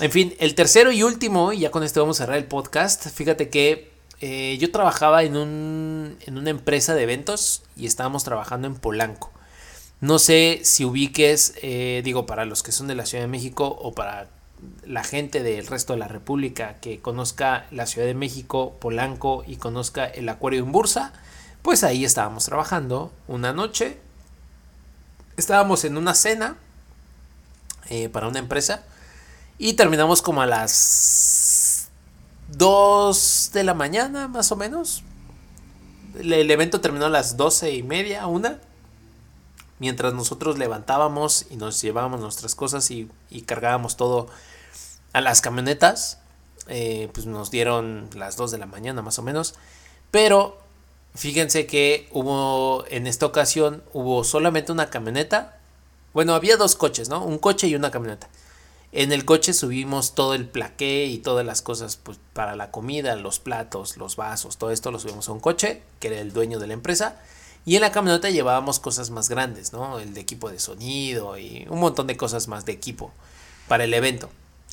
En 0.00 0.10
fin, 0.10 0.34
el 0.38 0.54
tercero 0.54 0.92
y 0.92 1.02
último, 1.02 1.52
y 1.52 1.60
ya 1.60 1.70
con 1.70 1.82
esto 1.82 2.00
vamos 2.00 2.20
a 2.20 2.24
cerrar 2.24 2.38
el 2.38 2.46
podcast, 2.46 3.08
fíjate 3.08 3.50
que 3.50 3.90
eh, 4.20 4.56
yo 4.60 4.70
trabajaba 4.70 5.22
en, 5.22 5.36
un, 5.36 6.16
en 6.26 6.38
una 6.38 6.50
empresa 6.50 6.94
de 6.94 7.02
eventos 7.02 7.62
y 7.76 7.86
estábamos 7.86 8.24
trabajando 8.24 8.66
en 8.66 8.74
Polanco. 8.74 9.30
No 10.00 10.18
sé 10.18 10.60
si 10.64 10.84
ubiques, 10.84 11.54
eh, 11.62 12.00
digo, 12.04 12.24
para 12.24 12.46
los 12.46 12.62
que 12.62 12.72
son 12.72 12.86
de 12.86 12.94
la 12.94 13.04
Ciudad 13.04 13.24
de 13.24 13.28
México 13.28 13.66
o 13.66 13.92
para 13.92 14.28
la 14.84 15.04
gente 15.04 15.42
del 15.42 15.66
resto 15.66 15.92
de 15.92 15.98
la 15.98 16.08
República 16.08 16.76
que 16.80 17.00
conozca 17.00 17.66
la 17.70 17.86
Ciudad 17.86 18.06
de 18.06 18.14
México, 18.14 18.76
Polanco 18.80 19.44
y 19.46 19.56
conozca 19.56 20.06
el 20.06 20.28
Acuario 20.28 20.62
en 20.62 20.72
Bursa, 20.72 21.12
pues 21.62 21.84
ahí 21.84 22.04
estábamos 22.04 22.44
trabajando 22.44 23.12
una 23.28 23.52
noche. 23.52 23.98
Estábamos 25.36 25.84
en 25.84 25.96
una 25.96 26.14
cena 26.14 26.56
eh, 27.88 28.08
para 28.08 28.28
una 28.28 28.38
empresa 28.38 28.84
y 29.58 29.74
terminamos 29.74 30.22
como 30.22 30.42
a 30.42 30.46
las 30.46 31.88
2 32.48 33.50
de 33.52 33.64
la 33.64 33.74
mañana, 33.74 34.28
más 34.28 34.50
o 34.52 34.56
menos. 34.56 35.02
El, 36.18 36.32
el 36.32 36.50
evento 36.50 36.80
terminó 36.80 37.06
a 37.06 37.10
las 37.10 37.36
12 37.36 37.72
y 37.72 37.82
media, 37.82 38.26
una 38.26 38.60
mientras 39.80 40.14
nosotros 40.14 40.58
levantábamos 40.58 41.46
y 41.50 41.56
nos 41.56 41.80
llevábamos 41.82 42.20
nuestras 42.20 42.54
cosas 42.54 42.90
y, 42.92 43.10
cargábamos 43.46 43.96
todo 43.96 44.28
a 45.12 45.20
las 45.20 45.40
camionetas, 45.40 46.18
eh, 46.68 47.08
pues 47.12 47.26
nos 47.26 47.50
dieron 47.50 48.08
las 48.14 48.36
2 48.36 48.52
de 48.52 48.58
la 48.58 48.66
mañana 48.66 49.02
más 49.02 49.18
o 49.18 49.22
menos. 49.22 49.54
Pero 50.12 50.58
fíjense 51.14 51.66
que 51.66 52.08
hubo 52.12 52.84
en 52.88 53.08
esta 53.08 53.26
ocasión 53.26 53.82
hubo 53.92 54.22
solamente 54.22 54.70
una 54.70 54.90
camioneta. 54.90 55.58
Bueno, 56.12 56.34
había 56.34 56.56
dos 56.56 56.76
coches, 56.76 57.08
¿no? 57.08 57.24
Un 57.24 57.38
coche 57.38 57.66
y 57.66 57.74
una 57.74 57.90
camioneta. 57.90 58.28
En 58.92 59.12
el 59.12 59.24
coche 59.24 59.52
subimos 59.52 60.14
todo 60.14 60.34
el 60.34 60.46
plaqué 60.48 61.06
y 61.06 61.18
todas 61.18 61.46
las 61.46 61.62
cosas 61.62 61.96
pues, 61.96 62.18
para 62.34 62.54
la 62.54 62.70
comida, 62.70 63.14
los 63.16 63.38
platos, 63.38 63.96
los 63.96 64.16
vasos, 64.16 64.58
todo 64.58 64.72
esto 64.72 64.90
lo 64.90 64.98
subimos 64.98 65.28
a 65.28 65.32
un 65.32 65.40
coche, 65.40 65.82
que 66.00 66.08
era 66.08 66.18
el 66.18 66.32
dueño 66.32 66.58
de 66.58 66.66
la 66.66 66.74
empresa. 66.74 67.16
Y 67.66 67.76
en 67.76 67.82
la 67.82 67.92
camioneta 67.92 68.30
llevábamos 68.30 68.78
cosas 68.78 69.10
más 69.10 69.28
grandes, 69.28 69.72
¿no? 69.72 69.98
El 69.98 70.14
de 70.14 70.20
equipo 70.20 70.50
de 70.50 70.58
sonido 70.58 71.38
y 71.38 71.66
un 71.68 71.80
montón 71.80 72.06
de 72.06 72.16
cosas 72.16 72.48
más 72.48 72.64
de 72.64 72.72
equipo 72.72 73.12
para 73.68 73.84
el 73.84 73.94
evento. 73.94 74.30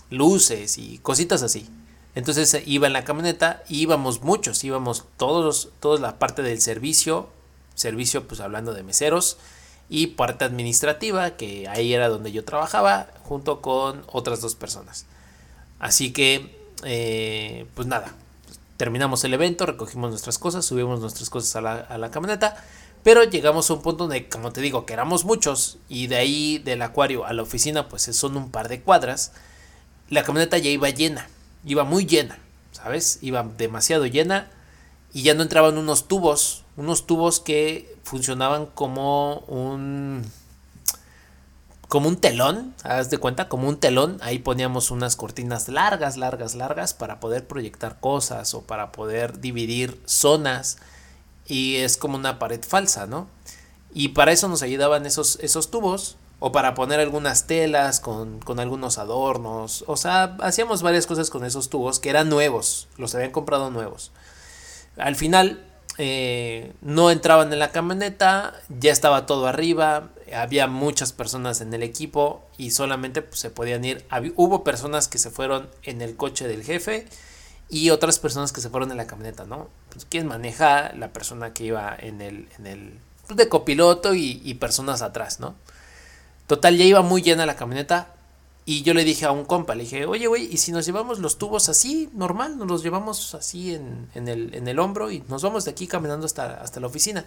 Luces 0.10 0.78
y 0.78 1.00
cositas 1.00 1.44
así. 1.44 1.70
Entonces 2.16 2.54
eh, 2.54 2.64
iba 2.66 2.88
en 2.88 2.94
la 2.94 3.04
camioneta 3.04 3.64
y 3.70 3.82
íbamos 3.82 4.22
muchos, 4.22 4.64
íbamos 4.64 5.06
todos, 5.18 5.70
toda 5.80 6.00
la 6.00 6.18
parte 6.18 6.42
del 6.42 6.62
servicio, 6.62 7.30
servicio 7.76 8.28
pues 8.28 8.40
hablando 8.40 8.74
de 8.74 8.84
meseros 8.84 9.38
y 9.90 10.08
parte 10.08 10.46
administrativa, 10.46 11.38
que 11.38 11.68
ahí 11.68 11.94
era 11.94 12.10
donde 12.10 12.32
yo 12.32 12.44
trabajaba, 12.44 13.08
junto 13.24 13.62
con 13.62 14.04
otras 14.08 14.42
dos 14.42 14.56
personas. 14.56 15.06
Así 15.80 16.12
que, 16.12 16.58
eh, 16.84 17.68
pues 17.76 17.88
nada, 17.88 18.16
terminamos 18.78 19.24
el 19.24 19.34
evento, 19.34 19.66
recogimos 19.66 20.12
nuestras 20.12 20.38
cosas, 20.38 20.66
subimos 20.66 21.00
nuestras 21.00 21.30
cosas 21.30 21.56
a 21.56 21.62
la, 21.62 21.76
a 21.76 21.98
la 21.98 22.12
camioneta 22.12 22.64
pero 23.08 23.24
llegamos 23.24 23.70
a 23.70 23.74
un 23.76 23.82
punto 23.82 24.04
donde, 24.04 24.28
como 24.28 24.52
te 24.52 24.60
digo, 24.60 24.86
que 24.86 24.92
éramos 24.92 25.24
muchos 25.24 25.78
y 25.88 26.08
de 26.08 26.18
ahí 26.18 26.58
del 26.58 26.82
acuario 26.82 27.26
a 27.26 27.32
la 27.32 27.44
oficina 27.44 27.88
pues 27.88 28.04
son 28.04 28.36
un 28.36 28.52
par 28.52 28.68
de 28.68 28.82
cuadras. 28.82 29.32
La 30.10 30.24
camioneta 30.24 30.58
ya 30.58 30.70
iba 30.70 30.90
llena, 30.90 31.30
iba 31.64 31.86
muy 31.86 32.06
llena, 32.06 32.38
¿sabes? 32.74 33.20
Iba 33.22 33.44
demasiado 33.44 34.06
llena 34.08 34.50
y 35.14 35.24
ya 35.24 35.36
no 35.36 35.44
entraban 35.44 35.78
unos 35.78 36.10
tubos, 36.10 36.66
unos 36.76 37.08
tubos 37.08 37.40
que 37.40 37.96
funcionaban 38.04 38.66
como 38.66 39.40
un 39.48 40.24
como 41.88 42.10
un 42.10 42.18
telón, 42.18 42.74
haz 42.84 43.10
de 43.10 43.18
cuenta, 43.18 43.48
como 43.48 43.70
un 43.70 43.80
telón, 43.80 44.18
ahí 44.22 44.40
poníamos 44.40 44.92
unas 44.92 45.16
cortinas 45.16 45.70
largas, 45.70 46.18
largas, 46.18 46.56
largas 46.56 46.94
para 46.94 47.20
poder 47.20 47.48
proyectar 47.48 48.00
cosas 48.00 48.54
o 48.54 48.62
para 48.64 48.92
poder 48.92 49.40
dividir 49.40 50.02
zonas 50.06 50.78
y 51.46 51.78
es 51.78 51.96
como 51.96 52.18
una 52.18 52.40
pared 52.40 52.62
falsa, 52.62 53.08
¿no? 53.08 53.28
Y 53.94 54.10
para 54.10 54.34
eso 54.34 54.50
nos 54.50 54.64
ayudaban 54.64 55.06
esos, 55.06 55.40
esos 55.42 55.72
tubos 55.72 56.18
o 56.40 56.52
para 56.52 56.74
poner 56.76 57.00
algunas 57.00 57.48
telas 57.48 58.00
con, 58.00 58.42
algunos 58.58 58.98
adornos. 58.98 59.84
O 59.88 59.98
sea, 59.98 60.36
hacíamos 60.42 60.82
varias 60.82 61.08
cosas 61.08 61.30
con 61.30 61.46
esos 61.46 61.70
tubos 61.70 62.00
que 62.00 62.10
eran 62.10 62.30
nuevos, 62.30 62.88
los 62.98 63.16
habían 63.16 63.32
comprado 63.32 63.72
nuevos. 63.72 64.12
Al 64.98 65.16
final 65.16 65.66
eh, 65.98 66.74
no 66.82 67.10
entraban 67.10 67.52
en 67.52 67.60
la 67.60 67.72
camioneta, 67.72 68.54
ya 68.70 68.92
estaba 68.92 69.26
todo 69.26 69.48
arriba, 69.48 70.10
había 70.34 70.68
muchas 70.68 71.12
personas 71.12 71.62
en 71.62 71.74
el 71.74 71.82
equipo 71.84 72.46
y 72.58 72.72
solamente 72.72 73.22
pues, 73.22 73.40
se 73.40 73.50
podían 73.50 73.84
ir. 73.84 74.06
hubo 74.36 74.64
personas 74.64 75.08
que 75.08 75.18
se 75.18 75.32
fueron 75.32 75.70
en 75.84 76.02
el 76.02 76.16
coche 76.16 76.48
del 76.48 76.64
jefe 76.64 77.08
y 77.70 77.90
otras 77.90 78.20
personas 78.20 78.52
que 78.52 78.62
se 78.62 78.70
fueron 78.70 78.92
en 78.92 78.98
la 78.98 79.08
camioneta, 79.08 79.46
¿no? 79.46 79.70
Pues, 79.90 80.06
¿Quién 80.06 80.28
maneja? 80.28 80.94
La 80.94 81.12
persona 81.14 81.54
que 81.54 81.66
iba 81.66 81.96
en 81.98 82.22
el, 82.22 82.48
en 82.60 82.68
el 82.68 83.00
pues, 83.26 83.38
de 83.38 83.50
copiloto 83.50 84.14
y, 84.14 84.42
y 84.46 84.54
personas 84.56 85.02
atrás, 85.02 85.40
¿no? 85.40 85.56
Total, 86.46 86.78
ya 86.78 86.86
iba 86.86 87.02
muy 87.02 87.22
llena 87.22 87.46
la 87.46 87.56
camioneta. 87.56 88.14
Y 88.68 88.84
yo 88.84 88.94
le 88.94 89.06
dije 89.06 89.26
a 89.26 89.32
un 89.32 89.46
compa, 89.46 89.76
le 89.76 89.86
dije, 89.86 90.06
oye, 90.06 90.28
güey, 90.28 90.54
¿y 90.54 90.58
si 90.58 90.74
nos 90.74 90.86
llevamos 90.86 91.20
los 91.20 91.38
tubos 91.38 91.70
así, 91.70 92.10
normal? 92.14 92.58
Nos 92.58 92.68
los 92.68 92.84
llevamos 92.84 93.34
así 93.34 93.74
en, 93.74 94.10
en, 94.14 94.28
el, 94.28 94.54
en 94.54 94.68
el 94.68 94.78
hombro 94.78 95.10
y 95.10 95.24
nos 95.30 95.42
vamos 95.42 95.64
de 95.64 95.72
aquí 95.72 95.88
caminando 95.88 96.26
hasta, 96.26 96.62
hasta 96.62 96.82
la 96.82 96.88
oficina. 96.88 97.26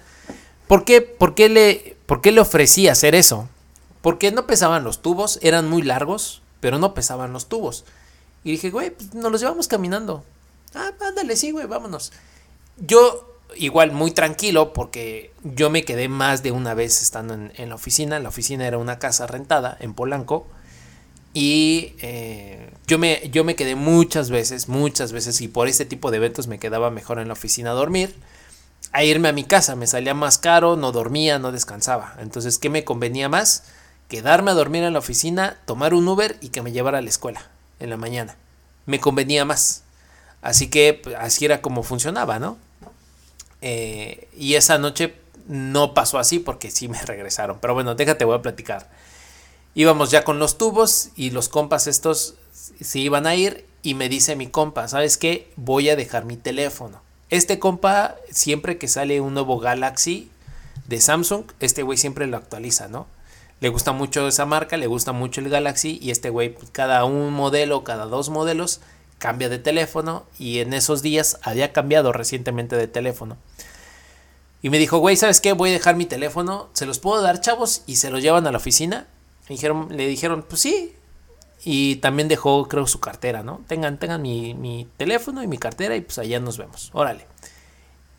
¿Por 0.68 0.84
qué, 0.84 1.00
por, 1.00 1.34
qué 1.34 1.48
le, 1.48 1.96
¿Por 2.04 2.20
qué 2.20 2.30
le 2.30 2.42
ofrecí 2.42 2.88
hacer 2.88 3.14
eso? 3.14 3.48
Porque 4.02 4.30
no 4.32 4.46
pesaban 4.46 4.84
los 4.84 5.00
tubos, 5.00 5.38
eran 5.40 5.66
muy 5.66 5.80
largos, 5.80 6.42
pero 6.60 6.78
no 6.78 6.92
pesaban 6.92 7.32
los 7.32 7.48
tubos. 7.48 7.86
Y 8.44 8.52
dije, 8.52 8.70
güey, 8.70 8.90
pues 8.90 9.14
nos 9.14 9.32
los 9.32 9.40
llevamos 9.40 9.66
caminando. 9.66 10.22
Ah, 10.74 10.92
ándale, 11.00 11.36
sí, 11.36 11.52
güey, 11.52 11.66
vámonos. 11.66 12.12
Yo 12.76 13.38
igual 13.56 13.92
muy 13.92 14.10
tranquilo 14.10 14.72
porque 14.72 15.32
yo 15.42 15.70
me 15.70 15.84
quedé 15.84 16.08
más 16.08 16.42
de 16.42 16.52
una 16.52 16.74
vez 16.74 17.02
estando 17.02 17.34
en, 17.34 17.68
la 17.68 17.74
oficina. 17.74 18.18
La 18.18 18.28
oficina 18.28 18.66
era 18.66 18.78
una 18.78 18.98
casa 18.98 19.26
rentada 19.26 19.76
en 19.80 19.94
Polanco. 19.94 20.46
Y 21.32 21.94
eh, 22.00 22.72
yo, 22.86 22.98
me, 22.98 23.28
yo 23.30 23.44
me 23.44 23.54
quedé 23.54 23.76
muchas 23.76 24.30
veces, 24.30 24.68
muchas 24.68 25.12
veces, 25.12 25.40
y 25.40 25.48
por 25.48 25.68
este 25.68 25.84
tipo 25.84 26.10
de 26.10 26.16
eventos 26.16 26.48
me 26.48 26.58
quedaba 26.58 26.90
mejor 26.90 27.18
en 27.20 27.28
la 27.28 27.34
oficina 27.34 27.70
a 27.70 27.74
dormir, 27.74 28.14
a 28.92 29.04
irme 29.04 29.28
a 29.28 29.32
mi 29.32 29.44
casa. 29.44 29.76
Me 29.76 29.86
salía 29.86 30.14
más 30.14 30.38
caro, 30.38 30.76
no 30.76 30.92
dormía, 30.92 31.38
no 31.38 31.52
descansaba. 31.52 32.16
Entonces, 32.20 32.58
¿qué 32.58 32.68
me 32.68 32.84
convenía 32.84 33.28
más? 33.28 33.64
Quedarme 34.08 34.50
a 34.50 34.54
dormir 34.54 34.82
en 34.82 34.92
la 34.92 34.98
oficina, 34.98 35.56
tomar 35.66 35.94
un 35.94 36.08
Uber 36.08 36.36
y 36.40 36.48
que 36.48 36.62
me 36.62 36.72
llevara 36.72 36.98
a 36.98 37.02
la 37.02 37.10
escuela 37.10 37.46
en 37.78 37.90
la 37.90 37.96
mañana. 37.96 38.36
Me 38.86 38.98
convenía 38.98 39.44
más. 39.44 39.84
Así 40.42 40.68
que 40.68 40.94
pues, 40.94 41.14
así 41.16 41.44
era 41.44 41.62
como 41.62 41.84
funcionaba, 41.84 42.38
¿no? 42.40 42.58
Eh, 43.62 44.28
y 44.36 44.54
esa 44.54 44.78
noche 44.78 45.14
no 45.46 45.94
pasó 45.94 46.18
así 46.18 46.38
porque 46.40 46.70
sí 46.72 46.88
me 46.88 47.00
regresaron. 47.06 47.58
Pero 47.60 47.74
bueno, 47.74 47.94
déjate, 47.94 48.24
voy 48.24 48.36
a 48.36 48.42
platicar. 48.42 48.88
Íbamos 49.74 50.10
ya 50.10 50.24
con 50.24 50.38
los 50.38 50.58
tubos 50.58 51.10
y 51.16 51.30
los 51.30 51.48
compas 51.48 51.86
estos 51.86 52.34
se 52.80 52.98
iban 52.98 53.26
a 53.26 53.34
ir 53.34 53.66
y 53.82 53.94
me 53.94 54.08
dice 54.08 54.36
mi 54.36 54.48
compa, 54.48 54.88
¿sabes 54.88 55.16
qué? 55.16 55.52
Voy 55.56 55.88
a 55.88 55.96
dejar 55.96 56.24
mi 56.24 56.36
teléfono. 56.36 57.02
Este 57.30 57.58
compa, 57.58 58.16
siempre 58.30 58.78
que 58.78 58.88
sale 58.88 59.20
un 59.20 59.34
nuevo 59.34 59.60
Galaxy 59.60 60.30
de 60.88 61.00
Samsung, 61.00 61.44
este 61.60 61.82
güey 61.82 61.96
siempre 61.96 62.26
lo 62.26 62.36
actualiza, 62.36 62.88
¿no? 62.88 63.06
Le 63.60 63.68
gusta 63.68 63.92
mucho 63.92 64.26
esa 64.26 64.46
marca, 64.46 64.76
le 64.76 64.86
gusta 64.86 65.12
mucho 65.12 65.40
el 65.40 65.50
Galaxy 65.50 65.98
y 66.02 66.10
este 66.10 66.30
güey, 66.30 66.54
pues, 66.54 66.70
cada 66.70 67.04
un 67.04 67.32
modelo, 67.32 67.84
cada 67.84 68.06
dos 68.06 68.30
modelos, 68.30 68.80
cambia 69.18 69.48
de 69.48 69.58
teléfono 69.58 70.24
y 70.38 70.58
en 70.58 70.72
esos 70.72 71.02
días 71.02 71.38
había 71.42 71.72
cambiado 71.72 72.12
recientemente 72.12 72.74
de 72.74 72.88
teléfono. 72.88 73.36
Y 74.62 74.70
me 74.70 74.78
dijo, 74.78 74.98
güey, 74.98 75.16
¿sabes 75.16 75.40
qué? 75.40 75.52
Voy 75.52 75.70
a 75.70 75.74
dejar 75.74 75.94
mi 75.94 76.06
teléfono, 76.06 76.68
se 76.72 76.86
los 76.86 76.98
puedo 76.98 77.22
dar, 77.22 77.40
chavos, 77.40 77.82
y 77.86 77.96
se 77.96 78.10
los 78.10 78.22
llevan 78.22 78.46
a 78.46 78.50
la 78.50 78.58
oficina. 78.58 79.06
Le 79.90 80.06
dijeron, 80.06 80.44
pues 80.48 80.60
sí. 80.60 80.94
Y 81.62 81.96
también 81.96 82.28
dejó, 82.28 82.68
creo, 82.68 82.86
su 82.86 83.00
cartera, 83.00 83.42
¿no? 83.42 83.60
Tengan, 83.66 83.98
tengan 83.98 84.22
mi, 84.22 84.54
mi 84.54 84.88
teléfono 84.96 85.42
y 85.42 85.46
mi 85.46 85.58
cartera 85.58 85.96
y 85.96 86.00
pues 86.00 86.18
allá 86.18 86.40
nos 86.40 86.56
vemos. 86.56 86.90
Órale. 86.94 87.26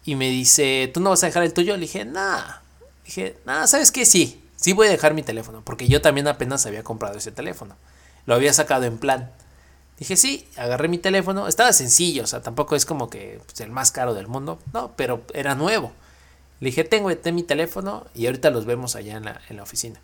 Y 0.05 0.15
me 0.15 0.29
dice, 0.29 0.89
¿tú 0.93 0.99
no 0.99 1.11
vas 1.11 1.23
a 1.23 1.27
dejar 1.27 1.43
el 1.43 1.53
tuyo? 1.53 1.75
Le 1.75 1.81
dije, 1.81 2.05
nah. 2.05 2.57
Dije, 3.05 3.37
nah, 3.45 3.65
¿sabes 3.65 3.91
qué? 3.91 4.05
Sí, 4.05 4.43
sí 4.55 4.73
voy 4.73 4.87
a 4.87 4.91
dejar 4.91 5.13
mi 5.13 5.23
teléfono, 5.23 5.61
porque 5.63 5.87
yo 5.87 6.01
también 6.01 6.27
apenas 6.27 6.65
había 6.65 6.83
comprado 6.83 7.17
ese 7.17 7.31
teléfono. 7.31 7.75
Lo 8.25 8.35
había 8.35 8.53
sacado 8.53 8.83
en 8.85 8.97
plan. 8.97 9.31
Dije, 9.97 10.15
sí, 10.17 10.47
agarré 10.57 10.87
mi 10.87 10.97
teléfono. 10.97 11.47
Estaba 11.47 11.73
sencillo, 11.73 12.23
o 12.23 12.27
sea, 12.27 12.41
tampoco 12.41 12.75
es 12.75 12.85
como 12.85 13.09
que 13.09 13.39
pues, 13.45 13.59
el 13.61 13.71
más 13.71 13.91
caro 13.91 14.13
del 14.13 14.27
mundo, 14.27 14.59
no, 14.73 14.93
pero 14.95 15.23
era 15.33 15.55
nuevo. 15.55 15.91
Le 16.59 16.67
dije, 16.67 16.83
tengo 16.83 17.09
mi 17.33 17.43
teléfono 17.43 18.05
y 18.13 18.27
ahorita 18.27 18.51
los 18.51 18.65
vemos 18.65 18.95
allá 18.95 19.17
en 19.17 19.25
la, 19.25 19.41
en 19.49 19.57
la 19.57 19.63
oficina. 19.63 19.99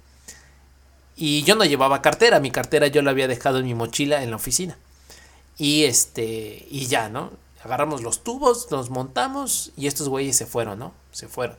Y 1.20 1.42
yo 1.44 1.56
no 1.56 1.66
llevaba 1.66 2.04
cartera, 2.04 2.40
mi 2.40 2.52
cartera 2.52 2.86
yo 2.88 3.02
la 3.02 3.10
había 3.10 3.28
dejado 3.28 3.58
en 3.58 3.66
mi 3.66 3.74
mochila 3.74 4.22
en 4.22 4.30
la 4.30 4.36
oficina. 4.36 4.78
Y 5.58 5.86
este, 5.86 6.68
y 6.70 6.86
ya, 6.86 7.10
¿no? 7.10 7.32
Agarramos 7.64 8.04
los 8.04 8.24
tubos, 8.24 8.70
nos 8.70 8.92
montamos 8.92 9.72
y 9.76 9.88
estos 9.88 10.10
güeyes 10.10 10.38
se 10.38 10.46
fueron, 10.46 10.78
¿no? 10.78 10.94
Se 11.12 11.28
fueron. 11.28 11.58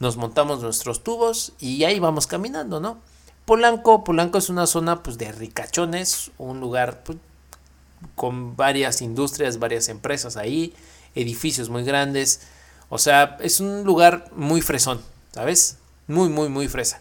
Nos 0.00 0.16
montamos 0.16 0.60
nuestros 0.62 1.04
tubos 1.04 1.52
y 1.60 1.84
ahí 1.84 2.00
vamos 2.00 2.26
caminando, 2.26 2.80
¿no? 2.80 2.98
Polanco, 3.44 4.02
Polanco 4.02 4.38
es 4.38 4.48
una 4.48 4.66
zona 4.66 5.04
pues 5.04 5.16
de 5.16 5.30
ricachones, 5.30 6.32
un 6.36 6.58
lugar 6.58 7.04
pues, 7.04 7.18
con 8.16 8.56
varias 8.56 9.00
industrias, 9.00 9.60
varias 9.60 9.88
empresas 9.88 10.36
ahí, 10.36 10.74
edificios 11.14 11.68
muy 11.68 11.84
grandes. 11.84 12.40
O 12.88 12.98
sea, 12.98 13.36
es 13.40 13.60
un 13.60 13.84
lugar 13.84 14.28
muy 14.34 14.60
fresón, 14.60 15.00
¿sabes? 15.32 15.78
Muy, 16.08 16.28
muy, 16.28 16.48
muy 16.48 16.66
fresa. 16.66 17.00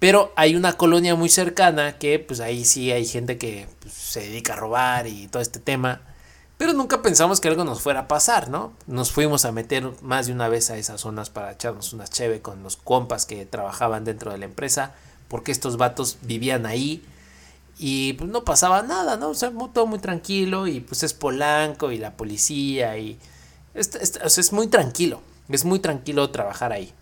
Pero 0.00 0.32
hay 0.34 0.56
una 0.56 0.72
colonia 0.72 1.14
muy 1.14 1.28
cercana 1.28 1.98
que 1.98 2.18
pues 2.18 2.40
ahí 2.40 2.64
sí 2.64 2.90
hay 2.90 3.06
gente 3.06 3.38
que 3.38 3.68
pues, 3.80 3.92
se 3.94 4.20
dedica 4.20 4.54
a 4.54 4.56
robar 4.56 5.06
y 5.06 5.28
todo 5.28 5.42
este 5.42 5.60
tema. 5.60 6.00
Pero 6.56 6.72
nunca 6.72 7.02
pensamos 7.02 7.40
que 7.40 7.48
algo 7.48 7.64
nos 7.64 7.82
fuera 7.82 8.00
a 8.00 8.08
pasar, 8.08 8.48
¿no? 8.50 8.72
Nos 8.86 9.12
fuimos 9.12 9.44
a 9.44 9.52
meter 9.52 9.90
más 10.02 10.26
de 10.26 10.32
una 10.32 10.48
vez 10.48 10.70
a 10.70 10.76
esas 10.78 11.02
zonas 11.02 11.30
para 11.30 11.52
echarnos 11.52 11.92
unas 11.92 12.10
cheve 12.10 12.40
con 12.42 12.62
los 12.62 12.76
compas 12.76 13.26
que 13.26 13.46
trabajaban 13.46 14.04
dentro 14.04 14.32
de 14.32 14.38
la 14.38 14.46
empresa, 14.46 14.94
porque 15.28 15.52
estos 15.52 15.76
vatos 15.76 16.18
vivían 16.22 16.66
ahí 16.66 17.02
y 17.78 18.14
pues 18.14 18.28
no 18.28 18.44
pasaba 18.44 18.82
nada, 18.82 19.16
¿no? 19.16 19.30
O 19.30 19.34
sea, 19.34 19.52
todo 19.72 19.86
muy 19.86 19.98
tranquilo 19.98 20.66
y 20.66 20.80
pues 20.80 21.02
es 21.02 21.14
Polanco 21.14 21.92
y 21.92 21.98
la 21.98 22.16
policía 22.16 22.96
y... 22.98 23.18
Es, 23.72 24.52
muy 24.52 24.66
tranquilo, 24.66 25.22
es 25.48 25.64
muy 25.64 25.78
tranquilo 25.78 26.28
trabajar 26.30 26.72
ahí, 26.72 26.92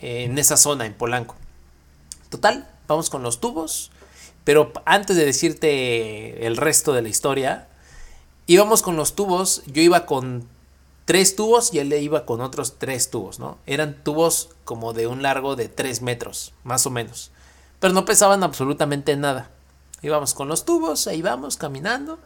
en 0.00 0.38
esa 0.38 0.56
zona, 0.56 0.84
en 0.84 0.94
Polanco. 0.94 1.36
Total, 2.32 2.66
vamos 2.88 3.10
con 3.10 3.22
los 3.22 3.40
tubos, 3.40 3.90
pero 4.42 4.72
antes 4.86 5.18
de 5.18 5.26
decirte 5.26 6.46
el 6.46 6.56
resto 6.56 6.94
de 6.94 7.02
la 7.02 7.10
historia, 7.10 7.68
íbamos 8.46 8.80
con 8.80 8.96
los 8.96 9.14
tubos, 9.14 9.62
yo 9.66 9.82
iba 9.82 10.06
con 10.06 10.48
tres 11.04 11.36
tubos 11.36 11.74
y 11.74 11.78
él 11.78 11.92
iba 11.92 12.24
con 12.24 12.40
otros 12.40 12.78
tres 12.78 13.10
tubos, 13.10 13.38
¿no? 13.38 13.58
Eran 13.66 14.02
tubos 14.02 14.48
como 14.64 14.94
de 14.94 15.06
un 15.08 15.20
largo 15.20 15.56
de 15.56 15.68
tres 15.68 16.00
metros, 16.00 16.54
más 16.64 16.86
o 16.86 16.90
menos, 16.90 17.32
pero 17.80 17.92
no 17.92 18.06
pesaban 18.06 18.42
absolutamente 18.42 19.14
nada. 19.14 19.50
Íbamos 20.00 20.32
con 20.32 20.48
los 20.48 20.64
tubos, 20.64 21.06
ahí 21.08 21.20
vamos 21.20 21.58
caminando. 21.58 22.18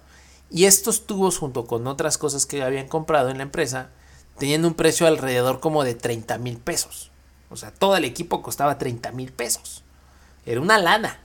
Y 0.51 0.67
estos 0.67 1.09
tubos 1.09 1.37
junto 1.37 1.67
con 1.67 1.89
otras 1.89 2.17
cosas 2.17 2.47
que 2.47 2.63
habían 2.63 2.87
comprado 2.87 3.31
en 3.31 3.39
la 3.39 3.43
empresa 3.43 3.91
tenían 4.39 4.65
un 4.67 4.75
precio 4.75 5.09
alrededor 5.09 5.59
como 5.59 5.83
de 5.83 5.97
30 5.97 6.39
mil 6.39 6.59
pesos. 6.59 7.11
O 7.51 7.57
sea, 7.57 7.75
todo 7.75 7.97
el 7.97 8.05
equipo 8.05 8.41
costaba 8.41 8.79
30 8.79 9.11
mil 9.11 9.33
pesos. 9.33 9.83
Era 10.47 10.61
una 10.61 10.79
lana, 10.79 11.19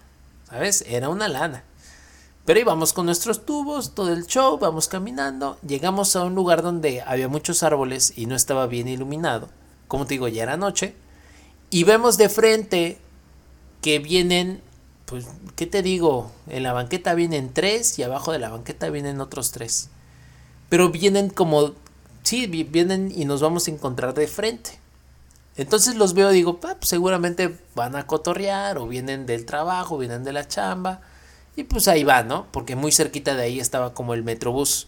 ¿sabes? 0.50 0.84
Era 0.88 1.08
una 1.10 1.28
lana. 1.28 1.64
Pero 2.44 2.60
íbamos 2.60 2.92
con 2.92 3.06
nuestros 3.06 3.46
tubos, 3.46 3.96
todo 3.96 4.12
el 4.12 4.26
show, 4.26 4.58
vamos 4.58 4.88
caminando. 4.88 5.58
Llegamos 5.66 6.16
a 6.16 6.24
un 6.24 6.36
lugar 6.36 6.64
donde 6.64 7.02
había 7.02 7.28
muchos 7.28 7.64
árboles 7.64 8.14
y 8.18 8.26
no 8.26 8.36
estaba 8.36 8.68
bien 8.68 8.88
iluminado. 8.88 9.48
Como 9.88 10.06
te 10.06 10.16
digo, 10.16 10.28
ya 10.28 10.44
era 10.44 10.58
noche. 10.58 10.96
Y 11.70 11.86
vemos 11.86 12.18
de 12.18 12.28
frente 12.28 12.98
que 13.82 14.00
vienen 14.00 14.62
pues, 15.12 15.28
¿qué 15.58 15.68
te 15.68 15.82
digo? 15.82 16.32
En 16.48 16.64
la 16.64 16.72
banqueta 16.72 17.14
vienen 17.16 17.52
tres 17.54 18.00
y 18.00 18.04
abajo 18.04 18.32
de 18.32 18.40
la 18.40 18.50
banqueta 18.50 18.90
vienen 18.90 19.20
otros 19.20 19.52
tres. 19.52 19.90
Pero 20.70 20.90
vienen 20.90 21.30
como, 21.30 21.74
sí, 22.24 22.48
vienen 22.48 23.12
y 23.14 23.26
nos 23.26 23.42
vamos 23.42 23.68
a 23.68 23.72
encontrar 23.72 24.14
de 24.14 24.28
frente. 24.28 24.80
Entonces 25.58 25.96
los 25.96 26.14
veo 26.14 26.30
digo, 26.30 26.60
ah, 26.64 26.76
pues 26.80 26.90
seguramente 26.90 27.58
van 27.76 27.96
a 27.96 28.08
cotorrear 28.08 28.78
o 28.78 28.88
vienen 28.88 29.26
del 29.26 29.46
trabajo, 29.46 29.98
vienen 29.98 30.24
de 30.24 30.34
la 30.34 30.48
chamba. 30.48 31.02
Y 31.56 31.64
pues 31.66 31.88
ahí 31.88 32.04
va, 32.04 32.24
¿no? 32.24 32.48
Porque 32.52 32.76
muy 32.76 32.92
cerquita 32.92 33.36
de 33.36 33.44
ahí 33.44 33.60
estaba 33.60 33.94
como 33.94 34.14
el 34.14 34.24
metrobús. 34.24 34.88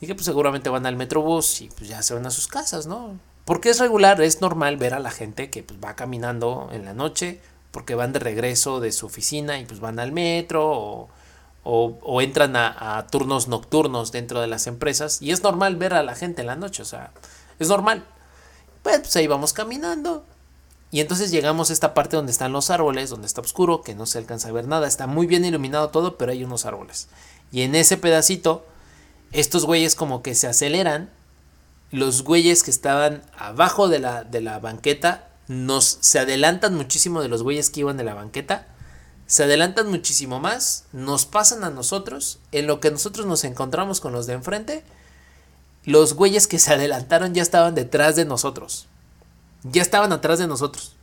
Dije, 0.00 0.14
pues 0.14 0.24
seguramente 0.24 0.70
van 0.70 0.86
al 0.86 0.96
metrobús 0.96 1.60
y 1.60 1.68
pues 1.68 1.88
ya 1.88 2.02
se 2.02 2.14
van 2.14 2.26
a 2.26 2.30
sus 2.30 2.48
casas, 2.48 2.86
¿no? 2.86 3.18
Porque 3.44 3.68
es 3.68 3.78
regular, 3.78 4.20
es 4.22 4.40
normal 4.40 4.76
ver 4.78 4.94
a 4.94 4.98
la 4.98 5.10
gente 5.10 5.50
que 5.50 5.62
pues, 5.62 5.78
va 5.84 5.96
caminando 5.96 6.70
en 6.72 6.84
la 6.84 6.94
noche 6.94 7.40
porque 7.70 7.94
van 7.94 8.12
de 8.12 8.18
regreso 8.18 8.80
de 8.80 8.92
su 8.92 9.06
oficina 9.06 9.58
y 9.58 9.64
pues 9.64 9.80
van 9.80 9.98
al 9.98 10.12
metro 10.12 11.08
o, 11.62 12.20
entran 12.22 12.56
a, 12.56 13.06
turnos 13.10 13.48
nocturnos 13.48 14.12
dentro 14.12 14.40
de 14.40 14.46
las 14.46 14.66
empresas 14.66 15.20
y 15.20 15.30
es 15.30 15.42
normal 15.42 15.76
ver 15.76 15.94
a 15.94 16.02
la 16.02 16.14
gente 16.14 16.40
en 16.40 16.46
la 16.46 16.56
noche, 16.56 16.82
o 16.82 16.86
sea, 16.86 17.12
es 17.58 17.68
normal. 17.68 18.04
Pues, 18.82 19.00
pues 19.00 19.16
ahí 19.16 19.26
vamos 19.26 19.52
caminando. 19.52 20.24
Y 20.90 21.00
entonces 21.00 21.30
llegamos 21.30 21.70
a 21.70 21.72
esta 21.72 21.94
parte 21.94 22.16
donde 22.16 22.32
están 22.32 22.52
los 22.52 22.70
árboles, 22.70 23.10
donde 23.10 23.26
está 23.26 23.40
oscuro, 23.40 23.82
que 23.82 23.94
no 23.94 24.06
se 24.06 24.18
alcanza 24.18 24.48
a 24.48 24.52
ver 24.52 24.66
nada, 24.66 24.88
está 24.88 25.06
muy 25.06 25.26
bien 25.26 25.44
iluminado 25.44 25.90
todo, 25.90 26.18
pero 26.18 26.32
hay 26.32 26.42
unos 26.42 26.66
árboles. 26.66 27.08
Y 27.52 27.62
en 27.62 27.74
ese 27.76 27.96
pedacito, 27.96 28.66
estos 29.32 29.64
güeyes 29.64 29.94
como 29.94 30.22
que 30.22 30.34
se 30.34 30.48
aceleran, 30.48 31.10
los 31.92 32.22
güeyes 32.22 32.62
que 32.62 32.70
estaban 32.70 33.22
abajo 33.36 33.88
de 33.88 34.00
la, 34.00 34.24
de 34.24 34.40
la 34.40 34.58
banqueta 34.58 35.28
nos 35.46 35.98
se 36.00 36.20
adelantan 36.20 36.76
muchísimo 36.76 37.22
de 37.22 37.28
los 37.28 37.42
güeyes 37.42 37.70
que 37.70 37.80
iban 37.80 37.96
de 37.96 38.04
la 38.04 38.14
banqueta, 38.14 38.68
se 39.26 39.44
adelantan 39.44 39.88
muchísimo 39.88 40.40
más, 40.40 40.84
nos 40.92 41.26
pasan 41.26 41.62
a 41.62 41.70
nosotros, 41.70 42.40
en 42.50 42.66
lo 42.66 42.80
que 42.80 42.90
nosotros 42.90 43.26
nos 43.26 43.44
encontramos 43.44 44.00
con 44.00 44.12
los 44.12 44.26
de 44.26 44.34
enfrente, 44.34 44.84
los 45.84 46.14
güeyes 46.14 46.46
que 46.46 46.58
se 46.58 46.72
adelantaron 46.72 47.34
ya 47.34 47.42
estaban 47.42 47.74
detrás 47.74 48.16
de 48.16 48.24
nosotros. 48.24 48.86
Ya 49.62 49.82
estaban 49.82 50.12
atrás 50.12 50.38
de 50.38 50.46
nosotros. 50.46 50.94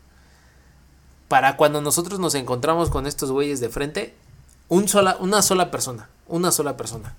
Para 1.27 1.57
cuando 1.57 1.81
nosotros 1.81 2.19
nos 2.19 2.35
encontramos 2.35 2.89
con 2.89 3.05
estos 3.05 3.31
güeyes 3.31 3.59
de 3.59 3.69
frente, 3.69 4.15
sola, 4.87 5.17
una 5.19 5.41
sola 5.41 5.71
persona, 5.71 6.09
una 6.27 6.51
sola 6.51 6.77
persona. 6.77 7.15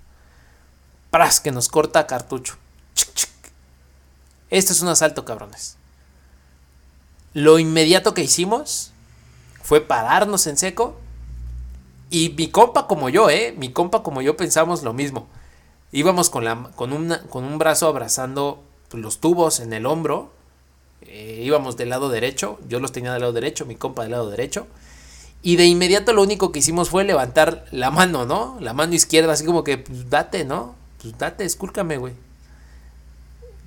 Pras, 1.10 1.40
que 1.40 1.52
nos 1.52 1.68
corta 1.68 2.06
cartucho. 2.06 2.56
Esto 4.50 4.72
es 4.72 4.80
un 4.80 4.88
asalto, 4.88 5.24
cabrones. 5.24 5.76
Lo 7.34 7.58
inmediato 7.58 8.14
que 8.14 8.22
hicimos 8.22 8.92
fue 9.62 9.80
pararnos 9.80 10.46
en 10.46 10.56
seco. 10.56 10.98
Y 12.10 12.30
mi 12.30 12.48
compa 12.48 12.86
como 12.86 13.10
yo, 13.10 13.28
¿eh? 13.28 13.54
Mi 13.58 13.70
compa 13.70 14.02
como 14.02 14.22
yo 14.22 14.36
pensamos 14.36 14.82
lo 14.82 14.94
mismo. 14.94 15.28
Íbamos 15.92 16.30
con, 16.30 16.44
la, 16.44 16.70
con, 16.74 17.16
con 17.28 17.44
un 17.44 17.58
brazo 17.58 17.88
abrazando 17.88 18.62
los 18.92 19.18
tubos 19.18 19.60
en 19.60 19.72
el 19.72 19.86
hombro. 19.86 20.30
Eh, 21.02 21.40
íbamos 21.42 21.76
del 21.76 21.90
lado 21.90 22.08
derecho. 22.08 22.58
Yo 22.68 22.80
los 22.80 22.92
tenía 22.92 23.12
del 23.12 23.22
lado 23.22 23.32
derecho, 23.32 23.66
mi 23.66 23.74
compa 23.74 24.02
del 24.02 24.12
lado 24.12 24.30
derecho. 24.30 24.66
Y 25.42 25.56
de 25.56 25.66
inmediato 25.66 26.12
lo 26.12 26.22
único 26.22 26.52
que 26.52 26.58
hicimos 26.58 26.90
fue 26.90 27.04
levantar 27.04 27.66
la 27.70 27.90
mano, 27.90 28.26
¿no? 28.26 28.58
La 28.60 28.72
mano 28.72 28.94
izquierda, 28.94 29.32
así 29.32 29.44
como 29.44 29.64
que, 29.64 29.78
pues 29.78 30.10
date, 30.10 30.44
¿no? 30.44 30.74
Pues 31.00 31.16
date, 31.16 31.44
escúlcame, 31.44 31.96
güey. 31.96 32.14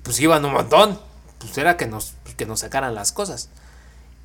Pues 0.02 0.20
iban 0.20 0.44
un 0.44 0.52
montón. 0.52 0.98
Pues 1.38 1.56
era 1.58 1.76
que 1.76 1.86
nos, 1.86 2.12
que 2.36 2.46
nos 2.46 2.60
sacaran 2.60 2.94
las 2.94 3.10
cosas. 3.12 3.48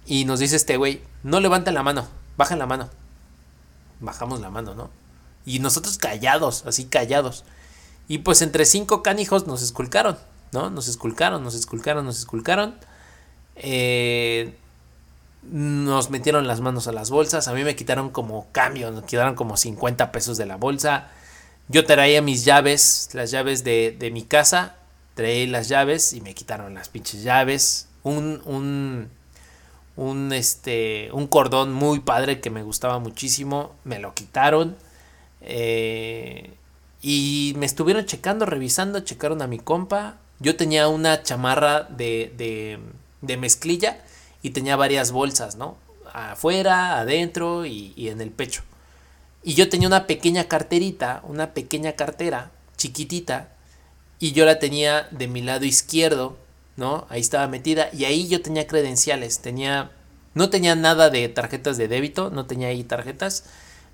Y 0.06 0.26
nos 0.26 0.40
dice 0.40 0.56
este 0.56 0.78
güey, 0.78 1.02
no 1.24 1.40
levanten 1.40 1.74
la 1.74 1.84
mano, 1.84 2.08
bajen 2.38 2.60
la 2.60 2.66
mano. 2.66 2.90
Bajamos 4.00 4.40
la 4.40 4.50
mano, 4.50 4.76
¿no? 4.76 4.90
Y 5.46 5.60
nosotros 5.60 5.98
callados, 5.98 6.64
así 6.66 6.86
callados. 6.86 7.44
Y 8.08 8.20
pues 8.20 8.42
entre 8.42 8.66
cinco 8.66 9.04
canijos 9.04 9.48
nos 9.48 9.62
esculcaron, 9.62 10.18
¿no? 10.52 10.70
Nos 10.70 10.88
esculcaron, 10.88 11.44
nos 11.44 11.56
esculcaron, 11.56 12.06
nos 12.06 12.20
esculcaron. 12.20 12.76
Eh, 13.56 14.56
nos 15.44 16.10
metieron 16.10 16.48
las 16.48 16.62
manos 16.62 16.88
a 16.88 16.92
las 16.92 17.10
bolsas. 17.10 17.48
A 17.48 17.54
mí 17.54 17.64
me 17.64 17.76
quitaron 17.76 18.10
como 18.10 18.48
cambio, 18.52 18.92
nos 18.92 19.04
quitaron 19.04 19.36
como 19.36 19.58
50 19.58 20.12
pesos 20.12 20.38
de 20.38 20.46
la 20.46 20.58
bolsa. 20.58 21.10
Yo 21.70 21.86
traía 21.86 22.22
mis 22.22 22.46
llaves, 22.46 23.10
las 23.14 23.32
llaves 23.32 23.64
de, 23.64 23.96
de 23.98 24.12
mi 24.12 24.24
casa. 24.24 24.76
Traía 25.16 25.48
las 25.48 25.68
llaves 25.68 26.14
y 26.14 26.22
me 26.22 26.34
quitaron 26.34 26.76
las 26.76 26.90
pinches 26.90 27.24
llaves. 27.24 27.88
Un, 28.04 28.42
un, 28.46 29.10
un, 29.98 30.32
este, 30.32 31.10
un 31.12 31.28
cordón 31.28 31.74
muy 31.74 32.00
padre 32.00 32.40
que 32.40 32.50
me 32.50 32.64
gustaba 32.64 33.00
muchísimo, 33.00 33.76
me 33.84 34.00
lo 34.00 34.14
quitaron. 34.14 34.78
Eh, 35.42 36.54
y 37.02 37.54
me 37.58 37.66
estuvieron 37.66 38.06
checando, 38.06 38.46
revisando, 38.46 39.00
checaron 39.02 39.42
a 39.42 39.48
mi 39.48 39.60
compa. 39.60 40.18
Yo 40.40 40.56
tenía 40.56 40.88
una 40.88 41.24
chamarra 41.24 41.84
de, 41.84 42.80
de, 43.22 43.38
mezclilla 43.38 44.04
y 44.42 44.52
tenía 44.52 44.76
varias 44.76 45.12
bolsas, 45.12 45.56
¿no? 45.56 45.78
Afuera, 46.14 47.00
adentro 47.00 47.66
y, 47.66 47.94
y 47.96 48.10
en 48.10 48.22
el 48.22 48.32
pecho. 48.32 48.62
Y 49.44 49.54
yo 49.54 49.70
tenía 49.70 49.88
una 49.88 50.08
pequeña 50.08 50.46
carterita, 50.46 51.22
una 51.24 51.54
pequeña 51.54 51.94
cartera, 51.94 52.52
chiquitita, 52.78 53.50
y 54.20 54.32
yo 54.32 54.46
la 54.46 54.60
tenía 54.60 55.08
de 55.12 55.28
mi 55.28 55.42
lado 55.42 55.66
izquierdo 55.66 56.38
¿no? 56.78 57.08
Ahí 57.10 57.20
estaba 57.20 57.48
metida 57.48 57.90
y 57.92 58.06
ahí 58.06 58.28
yo 58.30 58.42
tenía 58.42 58.68
credenciales, 58.68 59.40
tenía, 59.40 59.92
no 60.36 60.50
tenía 60.50 60.76
nada 60.76 61.10
de 61.10 61.28
tarjetas 61.28 61.78
de 61.78 61.88
débito, 61.90 62.30
no 62.30 62.46
tenía 62.46 62.70
ahí 62.70 62.84
tarjetas, 62.84 63.46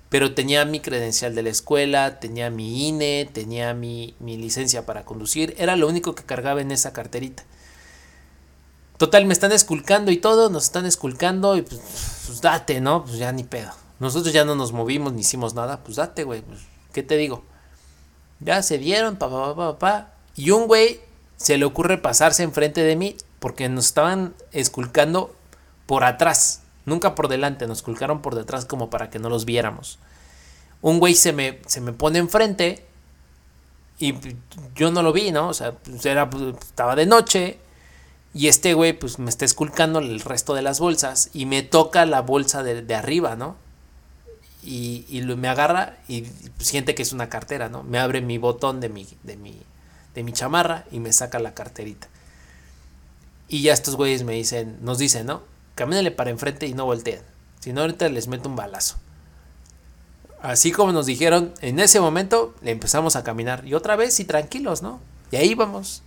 pero 0.08 0.34
tenía 0.34 0.64
mi 0.64 0.80
credencial 0.80 1.34
de 1.34 1.42
la 1.42 1.50
escuela, 1.50 2.20
tenía 2.20 2.50
mi 2.50 2.88
INE, 2.88 3.28
tenía 3.32 3.74
mi, 3.74 4.14
mi 4.20 4.36
licencia 4.36 4.86
para 4.86 5.04
conducir, 5.04 5.54
era 5.58 5.76
lo 5.76 5.88
único 5.88 6.14
que 6.14 6.24
cargaba 6.24 6.60
en 6.60 6.70
esa 6.70 6.92
carterita. 6.92 7.44
Total, 8.96 9.26
me 9.26 9.32
están 9.32 9.52
esculcando 9.52 10.12
y 10.12 10.18
todo, 10.18 10.50
nos 10.50 10.64
están 10.64 10.86
esculcando 10.86 11.56
y 11.56 11.62
pues, 11.62 11.80
pues, 12.26 12.40
date, 12.40 12.80
¿no? 12.80 13.04
Pues 13.04 13.18
ya 13.18 13.32
ni 13.32 13.42
pedo. 13.42 13.72
Nosotros 13.98 14.32
ya 14.32 14.44
no 14.44 14.54
nos 14.54 14.72
movimos 14.72 15.12
ni 15.12 15.22
hicimos 15.22 15.54
nada, 15.54 15.82
pues 15.82 15.96
date, 15.96 16.22
güey, 16.24 16.42
pues, 16.42 16.60
¿qué 16.92 17.02
te 17.02 17.16
digo? 17.16 17.44
Ya 18.40 18.62
se 18.62 18.78
dieron, 18.78 19.16
papá, 19.16 19.54
papá, 19.54 19.72
papá. 19.72 20.12
Y 20.36 20.50
un 20.50 20.66
güey 20.66 21.00
se 21.36 21.58
le 21.58 21.64
ocurre 21.64 21.98
pasarse 21.98 22.42
enfrente 22.42 22.82
de 22.82 22.96
mí 22.96 23.16
porque 23.40 23.68
nos 23.68 23.86
estaban 23.86 24.34
esculcando 24.52 25.34
por 25.86 26.04
atrás, 26.04 26.62
nunca 26.86 27.14
por 27.14 27.28
delante, 27.28 27.66
nos 27.66 27.78
esculcaron 27.78 28.22
por 28.22 28.34
detrás 28.34 28.64
como 28.64 28.90
para 28.90 29.10
que 29.10 29.18
no 29.18 29.28
los 29.28 29.44
viéramos. 29.44 29.98
Un 30.82 30.98
güey 30.98 31.14
se 31.14 31.32
me, 31.32 31.60
se 31.66 31.80
me 31.80 31.92
pone 31.92 32.18
enfrente 32.18 32.84
y 33.98 34.14
yo 34.74 34.90
no 34.90 35.02
lo 35.02 35.12
vi, 35.12 35.32
¿no? 35.32 35.48
O 35.48 35.54
sea, 35.54 35.72
pues 35.72 36.04
era, 36.04 36.28
pues, 36.28 36.54
estaba 36.60 36.96
de 36.96 37.06
noche 37.06 37.58
y 38.34 38.48
este 38.48 38.74
güey 38.74 38.92
pues 38.92 39.18
me 39.18 39.30
está 39.30 39.44
esculcando 39.44 40.00
el 40.00 40.20
resto 40.20 40.54
de 40.54 40.62
las 40.62 40.80
bolsas 40.80 41.30
y 41.32 41.46
me 41.46 41.62
toca 41.62 42.04
la 42.04 42.20
bolsa 42.20 42.62
de, 42.62 42.82
de 42.82 42.94
arriba, 42.94 43.36
¿no? 43.36 43.56
Y, 44.62 45.04
y, 45.08 45.20
me 45.22 45.48
agarra 45.48 45.98
y 46.08 46.24
siente 46.58 46.94
que 46.94 47.02
es 47.02 47.12
una 47.12 47.28
cartera, 47.28 47.68
¿no? 47.68 47.82
Me 47.82 47.98
abre 47.98 48.22
mi 48.22 48.38
botón 48.38 48.80
de 48.80 48.88
mi, 48.88 49.06
de 49.22 49.36
mi, 49.36 49.60
de 50.14 50.22
mi 50.22 50.32
chamarra 50.32 50.84
y 50.90 51.00
me 51.00 51.12
saca 51.12 51.38
la 51.38 51.54
carterita. 51.54 52.08
Y 53.46 53.62
ya 53.62 53.74
estos 53.74 53.94
güeyes 53.96 54.24
me 54.24 54.32
dicen, 54.32 54.78
nos 54.80 54.98
dicen, 54.98 55.26
¿no? 55.26 55.42
Camínale 55.74 56.10
para 56.10 56.30
enfrente 56.30 56.66
y 56.66 56.74
no 56.74 56.84
volteen. 56.84 57.20
Si 57.60 57.72
no, 57.72 57.82
ahorita 57.82 58.08
les 58.08 58.28
meto 58.28 58.48
un 58.48 58.56
balazo. 58.56 58.96
Así 60.42 60.72
como 60.72 60.92
nos 60.92 61.06
dijeron, 61.06 61.54
en 61.62 61.80
ese 61.80 62.00
momento 62.00 62.54
le 62.62 62.70
empezamos 62.70 63.16
a 63.16 63.24
caminar. 63.24 63.66
Y 63.66 63.74
otra 63.74 63.96
vez, 63.96 64.20
y 64.20 64.24
tranquilos, 64.24 64.82
¿no? 64.82 65.00
Y 65.30 65.36
ahí 65.36 65.54
vamos. 65.54 66.02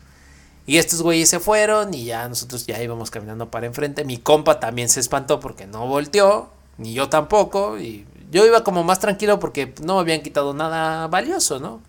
Y 0.66 0.78
estos 0.78 1.02
güeyes 1.02 1.30
se 1.30 1.40
fueron 1.40 1.94
y 1.94 2.06
ya 2.06 2.28
nosotros 2.28 2.68
ya 2.68 2.82
íbamos 2.82 3.10
caminando 3.10 3.50
para 3.50 3.66
enfrente. 3.66 4.06
Mi 4.06 4.18
compa 4.18 4.60
también 4.60 4.90
se 4.90 5.00
espantó 5.00 5.40
porque 5.40 5.66
no 5.66 5.88
volteó, 5.88 6.52
ni 6.78 6.94
yo 6.94 7.10
tampoco. 7.10 7.80
Y 7.80 8.06
yo 8.32 8.46
iba 8.46 8.64
como 8.64 8.84
más 8.84 9.00
tranquilo 9.00 9.40
porque 9.40 9.74
no 9.82 9.96
me 9.96 10.02
habían 10.02 10.22
quitado 10.22 10.54
nada 10.54 11.08
valioso, 11.08 11.60
¿no? 11.60 11.82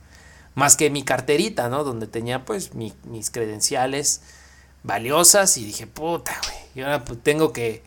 más 0.58 0.76
que 0.76 0.90
mi 0.90 1.04
carterita, 1.04 1.68
¿no? 1.68 1.84
Donde 1.84 2.08
tenía 2.08 2.44
pues 2.44 2.74
mis 2.74 3.30
credenciales 3.30 4.22
valiosas 4.82 5.56
y 5.56 5.64
dije, 5.64 5.86
puta, 5.86 6.36
güey, 6.42 6.57
y 6.74 6.80
ahora 6.80 7.04
pues, 7.04 7.22
tengo 7.22 7.52
que 7.52 7.82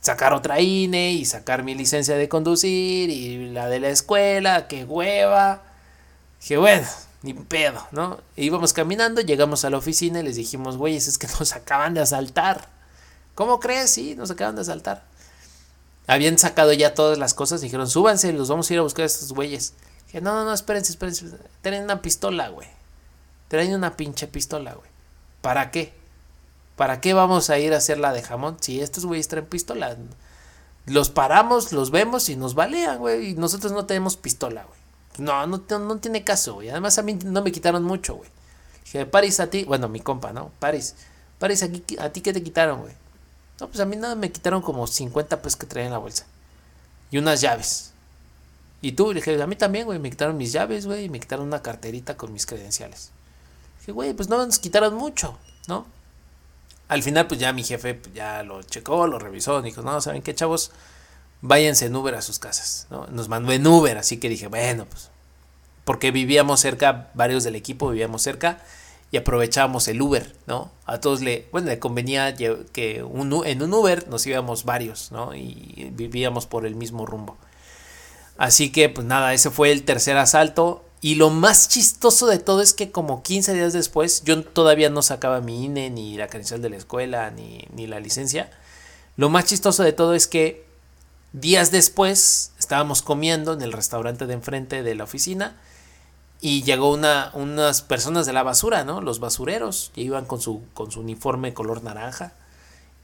sacar 0.00 0.32
otra 0.32 0.60
INE 0.60 1.12
y 1.12 1.24
sacar 1.24 1.62
mi 1.62 1.74
licencia 1.74 2.16
de 2.16 2.28
conducir 2.28 3.08
y 3.08 3.50
la 3.52 3.68
de 3.68 3.80
la 3.80 3.88
escuela, 3.88 4.66
qué 4.68 4.84
hueva. 4.84 5.62
Dije, 6.40 6.56
bueno, 6.56 6.86
ni 7.22 7.34
pedo, 7.34 7.86
¿no? 7.92 8.20
Íbamos 8.36 8.72
caminando, 8.72 9.20
llegamos 9.20 9.64
a 9.64 9.70
la 9.70 9.78
oficina 9.78 10.20
y 10.20 10.24
les 10.24 10.36
dijimos, 10.36 10.76
güeyes, 10.76 11.06
es 11.06 11.18
que 11.18 11.28
nos 11.38 11.54
acaban 11.54 11.94
de 11.94 12.00
asaltar. 12.00 12.68
¿Cómo 13.34 13.60
crees? 13.60 13.90
Sí, 13.90 14.14
nos 14.16 14.30
acaban 14.30 14.56
de 14.56 14.62
asaltar. 14.62 15.04
Habían 16.08 16.36
sacado 16.36 16.72
ya 16.72 16.94
todas 16.94 17.16
las 17.16 17.32
cosas, 17.32 17.60
dijeron, 17.60 17.88
súbanse, 17.88 18.32
los 18.32 18.48
vamos 18.48 18.68
a 18.68 18.72
ir 18.74 18.80
a 18.80 18.82
buscar 18.82 19.04
a 19.04 19.06
estos 19.06 19.32
güeyes. 19.32 19.74
Que 20.10 20.20
no, 20.20 20.34
no, 20.34 20.44
no, 20.44 20.52
espérense, 20.52 20.92
espérense. 20.92 21.26
Traen 21.62 21.84
una 21.84 22.02
pistola, 22.02 22.48
güey. 22.48 22.68
Traen 23.48 23.74
una 23.74 23.96
pinche 23.96 24.26
pistola, 24.26 24.74
güey. 24.74 24.90
¿Para 25.40 25.70
qué? 25.70 25.94
¿Para 26.76 27.00
qué 27.00 27.14
vamos 27.14 27.50
a 27.50 27.58
ir 27.58 27.74
a 27.74 27.78
hacer 27.78 27.98
la 27.98 28.12
de 28.12 28.22
jamón 28.22 28.56
si 28.60 28.80
estos 28.80 29.04
güeyes 29.04 29.28
traen 29.28 29.46
pistola? 29.46 29.96
Los 30.86 31.10
paramos, 31.10 31.72
los 31.72 31.90
vemos 31.90 32.28
y 32.28 32.36
nos 32.36 32.54
balean, 32.54 32.98
güey. 32.98 33.30
Y 33.30 33.34
nosotros 33.34 33.72
no 33.72 33.86
tenemos 33.86 34.16
pistola, 34.16 34.64
güey. 34.64 34.80
No, 35.18 35.46
no, 35.46 35.62
no 35.78 35.98
tiene 35.98 36.24
caso, 36.24 36.54
güey. 36.54 36.70
Además 36.70 36.98
a 36.98 37.02
mí 37.02 37.14
no 37.14 37.42
me 37.42 37.52
quitaron 37.52 37.84
mucho, 37.84 38.14
güey. 38.14 38.30
Dije, 38.84 39.06
Paris 39.06 39.40
a 39.40 39.48
ti, 39.48 39.64
bueno, 39.64 39.88
mi 39.88 40.00
compa, 40.00 40.32
¿no? 40.32 40.50
Paris, 40.58 40.96
Paris, 41.38 41.62
aquí, 41.62 41.96
¿a 41.98 42.10
ti 42.10 42.20
qué 42.20 42.32
te 42.32 42.42
quitaron, 42.42 42.80
güey? 42.80 42.94
No, 43.60 43.68
pues 43.68 43.80
a 43.80 43.84
mí 43.84 43.96
nada 43.96 44.14
me 44.14 44.32
quitaron 44.32 44.62
como 44.62 44.86
50 44.86 45.40
pesos 45.42 45.56
que 45.56 45.66
traía 45.66 45.86
en 45.86 45.92
la 45.92 45.98
bolsa. 45.98 46.24
Y 47.10 47.18
unas 47.18 47.40
llaves. 47.40 47.92
Y 48.80 48.92
tú, 48.92 49.12
le 49.12 49.20
dije, 49.20 49.40
a 49.40 49.46
mí 49.46 49.54
también, 49.54 49.86
güey, 49.86 49.98
me 49.98 50.10
quitaron 50.10 50.36
mis 50.36 50.52
llaves, 50.52 50.86
güey, 50.86 51.04
y 51.04 51.08
me 51.08 51.20
quitaron 51.20 51.46
una 51.46 51.62
carterita 51.62 52.16
con 52.16 52.32
mis 52.32 52.46
credenciales. 52.46 53.12
dije, 53.78 53.92
güey, 53.92 54.12
pues 54.14 54.28
no 54.28 54.44
nos 54.44 54.58
quitaron 54.58 54.94
mucho, 54.94 55.38
¿no? 55.68 55.86
Al 56.88 57.02
final, 57.02 57.26
pues 57.26 57.40
ya 57.40 57.52
mi 57.52 57.64
jefe 57.64 57.94
pues, 57.94 58.14
ya 58.14 58.42
lo 58.42 58.62
checó, 58.62 59.06
lo 59.06 59.18
revisó, 59.18 59.62
dijo, 59.62 59.82
no, 59.82 60.00
¿saben 60.00 60.22
qué, 60.22 60.34
chavos? 60.34 60.72
Váyanse 61.40 61.86
en 61.86 61.96
Uber 61.96 62.14
a 62.14 62.22
sus 62.22 62.38
casas, 62.38 62.86
¿no? 62.90 63.06
Nos 63.08 63.28
mandó 63.28 63.52
en 63.52 63.66
Uber, 63.66 63.98
así 63.98 64.18
que 64.18 64.28
dije, 64.28 64.46
bueno, 64.48 64.86
pues, 64.86 65.10
porque 65.84 66.10
vivíamos 66.10 66.60
cerca, 66.60 67.10
varios 67.14 67.44
del 67.44 67.56
equipo 67.56 67.90
vivíamos 67.90 68.22
cerca, 68.22 68.58
y 69.10 69.18
aprovechábamos 69.18 69.88
el 69.88 70.00
Uber, 70.00 70.34
¿no? 70.46 70.70
A 70.86 70.98
todos 70.98 71.20
le, 71.20 71.46
bueno, 71.52 71.68
le 71.68 71.78
convenía 71.78 72.34
que 72.34 72.64
en 72.74 73.62
un 73.62 73.74
Uber 73.74 74.08
nos 74.08 74.26
íbamos 74.26 74.64
varios, 74.64 75.12
¿no? 75.12 75.34
Y 75.34 75.90
vivíamos 75.92 76.46
por 76.46 76.64
el 76.64 76.76
mismo 76.76 77.04
rumbo. 77.04 77.36
Así 78.38 78.72
que 78.72 78.88
pues 78.88 79.06
nada, 79.06 79.34
ese 79.34 79.50
fue 79.50 79.70
el 79.70 79.84
tercer 79.84 80.16
asalto. 80.16 80.82
Y 81.04 81.16
lo 81.16 81.30
más 81.30 81.68
chistoso 81.68 82.28
de 82.28 82.38
todo 82.38 82.62
es 82.62 82.72
que 82.72 82.92
como 82.92 83.24
15 83.24 83.54
días 83.54 83.72
después, 83.72 84.22
yo 84.22 84.44
todavía 84.44 84.88
no 84.88 85.02
sacaba 85.02 85.40
mi 85.40 85.64
INE, 85.64 85.90
ni 85.90 86.16
la 86.16 86.28
credencial 86.28 86.62
de 86.62 86.70
la 86.70 86.76
escuela, 86.76 87.30
ni, 87.32 87.66
ni 87.74 87.88
la 87.88 87.98
licencia. 87.98 88.50
Lo 89.16 89.28
más 89.28 89.46
chistoso 89.46 89.82
de 89.82 89.92
todo 89.92 90.14
es 90.14 90.28
que 90.28 90.64
días 91.32 91.72
después 91.72 92.52
estábamos 92.56 93.02
comiendo 93.02 93.52
en 93.52 93.62
el 93.62 93.72
restaurante 93.72 94.26
de 94.26 94.34
enfrente 94.34 94.84
de 94.84 94.94
la 94.94 95.02
oficina 95.02 95.56
y 96.40 96.62
llegó 96.62 96.92
una, 96.92 97.32
unas 97.34 97.82
personas 97.82 98.24
de 98.24 98.32
la 98.32 98.44
basura, 98.44 98.84
¿no? 98.84 99.00
Los 99.00 99.18
basureros, 99.18 99.90
que 99.96 100.02
iban 100.02 100.24
con 100.24 100.40
su, 100.40 100.62
con 100.72 100.92
su 100.92 101.00
uniforme 101.00 101.52
color 101.52 101.82
naranja 101.82 102.32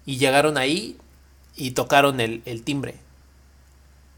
y 0.06 0.18
llegaron 0.18 0.56
ahí 0.56 0.96
y 1.56 1.72
tocaron 1.72 2.20
el, 2.20 2.42
el 2.44 2.62
timbre. 2.62 2.94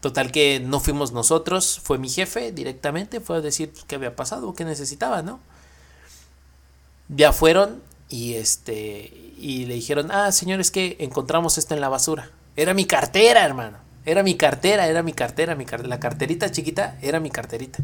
Total 0.01 0.31
que 0.31 0.59
no 0.59 0.79
fuimos 0.79 1.13
nosotros, 1.13 1.79
fue 1.83 1.97
mi 1.97 2.09
jefe 2.09 2.51
directamente, 2.51 3.21
fue 3.21 3.37
a 3.37 3.41
decir 3.41 3.71
qué 3.87 3.95
había 3.95 4.15
pasado, 4.15 4.53
qué 4.53 4.65
necesitaba, 4.65 5.21
¿no? 5.21 5.39
Ya 7.07 7.33
fueron 7.33 7.81
y 8.09 8.33
este 8.33 9.13
y 9.37 9.65
le 9.65 9.75
dijeron, 9.75 10.11
"Ah, 10.11 10.31
señores, 10.31 10.71
que 10.71 10.97
encontramos 10.99 11.57
esto 11.57 11.73
en 11.75 11.81
la 11.81 11.89
basura." 11.89 12.31
Era 12.55 12.73
mi 12.73 12.85
cartera, 12.85 13.45
hermano. 13.45 13.77
Era 14.05 14.23
mi 14.23 14.35
cartera, 14.35 14.87
era 14.87 15.03
mi 15.03 15.13
cartera, 15.13 15.55
mi 15.55 15.65
la 15.83 15.99
carterita 15.99 16.51
chiquita 16.51 16.97
era 17.01 17.19
mi 17.19 17.29
carterita. 17.29 17.83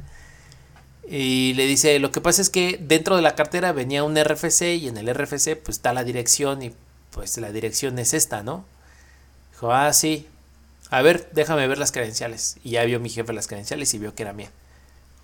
Y 1.10 1.54
le 1.54 1.66
dice, 1.68 2.00
lo 2.00 2.12
que 2.12 2.22
pasa 2.22 2.42
es 2.42 2.50
que 2.50 2.78
dentro 2.82 3.16
de 3.16 3.22
la 3.22 3.36
cartera 3.36 3.72
venía 3.72 4.04
un 4.04 4.18
RFC 4.18 4.76
y 4.76 4.88
en 4.90 4.98
el 4.98 5.08
RFC 5.08 5.56
pues 5.56 5.78
está 5.78 5.94
la 5.94 6.04
dirección 6.04 6.62
y 6.64 6.74
pues 7.12 7.38
la 7.38 7.52
dirección 7.52 7.98
es 8.00 8.14
esta, 8.14 8.44
¿no? 8.44 8.66
Dijo, 9.52 9.72
ah, 9.72 9.94
sí. 9.94 10.28
A 10.90 11.02
ver, 11.02 11.30
déjame 11.34 11.68
ver 11.68 11.78
las 11.78 11.92
credenciales. 11.92 12.58
Y 12.64 12.72
ya 12.72 12.84
vio 12.86 13.00
mi 13.00 13.10
jefe 13.10 13.34
las 13.34 13.48
credenciales 13.48 13.94
y 13.94 14.00
vio 14.00 14.16
que 14.16 14.24
era 14.24 14.34
mía. 14.34 14.52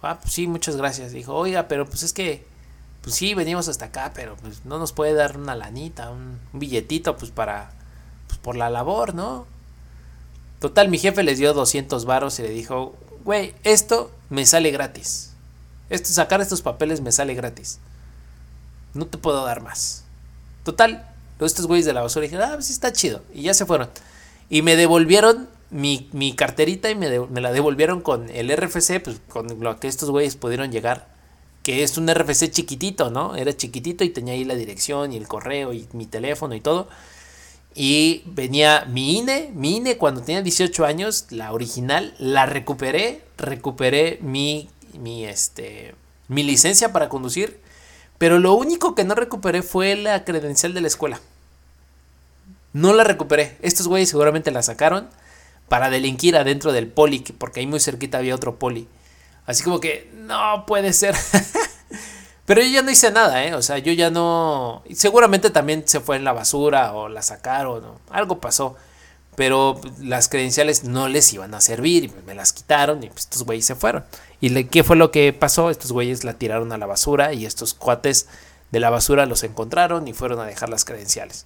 Ah, 0.01 0.19
pues 0.21 0.33
sí, 0.33 0.47
muchas 0.47 0.75
gracias. 0.75 1.13
Dijo, 1.13 1.33
oiga, 1.33 1.67
pero 1.67 1.85
pues 1.85 2.03
es 2.03 2.11
que, 2.11 2.45
pues 3.01 3.15
sí, 3.15 3.33
venimos 3.33 3.69
hasta 3.69 3.85
acá, 3.85 4.11
pero 4.13 4.35
pues 4.35 4.65
no 4.65 4.77
nos 4.77 4.91
puede 4.91 5.13
dar 5.13 5.37
una 5.37 5.55
lanita, 5.55 6.11
un, 6.11 6.39
billetito, 6.51 7.15
pues 7.15 7.31
para, 7.31 7.71
pues 8.27 8.39
por 8.39 8.57
la 8.57 8.69
labor, 8.69 9.15
¿no? 9.15 9.47
Total, 10.59 10.89
mi 10.89 10.97
jefe 10.97 11.23
les 11.23 11.37
dio 11.37 11.53
200 11.53 12.05
varos 12.05 12.37
y 12.39 12.41
le 12.41 12.49
dijo, 12.49 12.95
güey, 13.23 13.55
esto 13.63 14.11
me 14.29 14.45
sale 14.45 14.71
gratis. 14.71 15.33
Esto, 15.89 16.09
sacar 16.09 16.41
estos 16.41 16.61
papeles 16.61 16.99
me 16.99 17.11
sale 17.11 17.33
gratis. 17.33 17.79
No 18.93 19.07
te 19.07 19.17
puedo 19.17 19.45
dar 19.45 19.61
más. 19.61 20.03
Total, 20.63 21.09
estos 21.39 21.67
güeyes 21.67 21.85
de 21.85 21.93
la 21.93 22.01
basura 22.01 22.23
dijeron, 22.23 22.49
ah, 22.49 22.53
pues 22.55 22.67
sí 22.67 22.73
está 22.73 22.91
chido. 22.91 23.21
Y 23.33 23.43
ya 23.43 23.53
se 23.53 23.65
fueron. 23.65 23.89
Y 24.49 24.61
me 24.61 24.75
devolvieron 24.75 25.49
mi, 25.73 26.33
carterita 26.35 26.89
y 26.89 26.95
me, 26.95 27.09
la 27.41 27.51
devolvieron 27.51 28.01
con 28.01 28.29
el 28.29 28.55
RFC, 28.55 29.01
pues 29.03 29.19
con 29.27 29.59
lo 29.59 29.79
que 29.79 29.87
estos 29.87 30.09
güeyes 30.09 30.35
pudieron 30.35 30.71
llegar. 30.71 31.11
Que 31.63 31.83
es 31.83 31.97
un 31.97 32.13
RFC 32.13 32.51
chiquitito, 32.51 33.09
¿no? 33.09 33.35
Era 33.35 33.55
chiquitito 33.55 34.03
y 34.03 34.09
tenía 34.09 34.33
ahí 34.33 34.43
la 34.43 34.55
dirección 34.55 35.13
y 35.13 35.17
el 35.17 35.27
correo 35.27 35.73
y 35.73 35.87
mi 35.93 36.05
teléfono 36.05 36.55
y 36.55 36.61
todo. 36.61 36.89
Y 37.73 38.23
venía 38.25 38.85
mi 38.85 39.17
INE, 39.17 39.51
mi 39.55 39.77
INE 39.77 39.97
cuando 39.97 40.21
tenía 40.21 40.41
18 40.41 40.85
años, 40.85 41.27
la 41.31 41.53
original, 41.53 42.13
la 42.19 42.45
recuperé, 42.45 43.21
recuperé 43.37 44.19
mi, 44.21 44.69
mi, 44.99 45.25
este, 45.25 45.95
mi 46.27 46.43
licencia 46.43 46.93
para 46.93 47.09
conducir, 47.09 47.59
pero 48.19 48.39
lo 48.39 48.53
único 48.53 48.93
que 48.93 49.05
no 49.05 49.15
recuperé 49.15 49.63
fue 49.63 49.95
la 49.95 50.23
credencial 50.23 50.73
de 50.73 50.81
la 50.81 50.87
escuela. 50.87 51.19
No 52.73 52.93
la 52.93 53.03
recuperé. 53.03 53.57
Estos 53.61 53.87
güeyes 53.87 54.09
seguramente 54.09 54.51
la 54.51 54.61
sacaron 54.61 55.07
para 55.67 55.89
delinquir 55.89 56.35
adentro 56.35 56.71
del 56.71 56.87
poli, 56.87 57.19
porque 57.37 57.59
ahí 57.59 57.67
muy 57.67 57.79
cerquita 57.79 58.17
había 58.17 58.35
otro 58.35 58.57
poli. 58.57 58.87
Así 59.45 59.63
como 59.63 59.79
que, 59.79 60.09
no 60.15 60.65
puede 60.65 60.93
ser. 60.93 61.15
Pero 62.45 62.61
yo 62.61 62.67
ya 62.67 62.81
no 62.81 62.91
hice 62.91 63.11
nada, 63.11 63.45
¿eh? 63.45 63.53
O 63.55 63.61
sea, 63.61 63.77
yo 63.77 63.93
ya 63.93 64.09
no... 64.09 64.83
Seguramente 64.93 65.49
también 65.49 65.87
se 65.87 66.01
fue 66.01 66.17
en 66.17 66.25
la 66.25 66.33
basura 66.33 66.93
o 66.93 67.07
la 67.07 67.21
sacaron 67.21 67.83
algo 68.09 68.39
pasó. 68.39 68.75
Pero 69.35 69.79
las 69.99 70.29
credenciales 70.29 70.83
no 70.83 71.07
les 71.07 71.31
iban 71.33 71.53
a 71.55 71.61
servir 71.61 72.03
y 72.03 72.13
me 72.27 72.35
las 72.35 72.53
quitaron 72.53 73.03
y 73.03 73.07
pues 73.07 73.21
estos 73.21 73.43
güeyes 73.43 73.65
se 73.65 73.75
fueron. 73.75 74.03
¿Y 74.41 74.65
qué 74.65 74.83
fue 74.83 74.95
lo 74.95 75.09
que 75.09 75.33
pasó? 75.33 75.69
Estos 75.69 75.91
güeyes 75.91 76.23
la 76.23 76.33
tiraron 76.33 76.71
a 76.71 76.77
la 76.77 76.85
basura 76.85 77.33
y 77.33 77.45
estos 77.45 77.73
cuates 77.73 78.27
de 78.71 78.79
la 78.79 78.89
basura 78.89 79.25
los 79.25 79.43
encontraron 79.43 80.07
y 80.07 80.13
fueron 80.13 80.39
a 80.39 80.45
dejar 80.45 80.69
las 80.69 80.85
credenciales. 80.85 81.45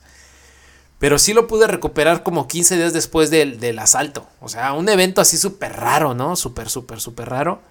Pero 0.99 1.19
sí 1.19 1.33
lo 1.33 1.47
pude 1.47 1.67
recuperar 1.67 2.23
como 2.23 2.47
15 2.47 2.77
días 2.77 2.93
después 2.93 3.29
del, 3.29 3.79
asalto. 3.79 4.27
O 4.39 4.49
sea, 4.49 4.73
un 4.73 4.89
evento 4.89 5.21
así 5.21 5.37
súper 5.37 5.73
raro, 5.73 6.13
¿no? 6.15 6.35
Súper, 6.35 6.69
súper, 6.69 6.99
súper 6.99 7.29
raro. 7.29 7.61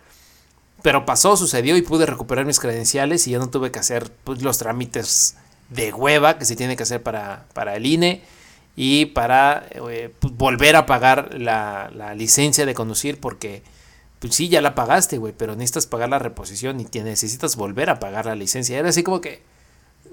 Pero 0.83 1.05
pasó, 1.05 1.37
sucedió 1.37 1.77
y 1.77 1.83
pude 1.83 2.07
recuperar 2.07 2.45
mis 2.45 2.61
credenciales 2.61 3.27
y 3.27 3.33
ya 3.33 3.39
no 3.39 3.51
tuve 3.51 3.73
que 3.73 3.81
hacer 3.81 4.13
pues, 4.23 4.43
los 4.43 4.59
trámites 4.59 5.37
de 5.71 5.93
hueva 5.93 6.39
que 6.39 6.45
se 6.45 6.55
tiene 6.55 6.77
que 6.77 6.85
hacer 6.85 7.03
para, 7.03 7.47
para 7.53 7.75
el 7.75 7.87
INE 7.87 8.23
y 8.77 9.07
para 9.07 9.67
eh, 9.71 10.15
pues, 10.21 10.35
volver 10.35 10.77
a 10.77 10.87
pagar 10.87 11.35
la, 11.35 11.91
la, 11.93 12.15
licencia 12.15 12.67
de 12.67 12.75
conducir 12.75 13.19
porque 13.19 13.65
pues 14.21 14.35
sí, 14.35 14.49
ya 14.49 14.61
la 14.61 14.75
pagaste, 14.77 15.19
güey, 15.19 15.35
pero 15.37 15.57
necesitas 15.57 15.87
pagar 15.87 16.09
la 16.09 16.19
reposición 16.21 16.79
y 16.79 16.85
te 16.85 17.03
necesitas 17.03 17.57
volver 17.57 17.91
a 17.91 17.99
pagar 17.99 18.27
la 18.27 18.37
licencia. 18.37 18.79
Era 18.79 18.91
así 18.91 19.03
como 19.03 19.21
que 19.21 19.43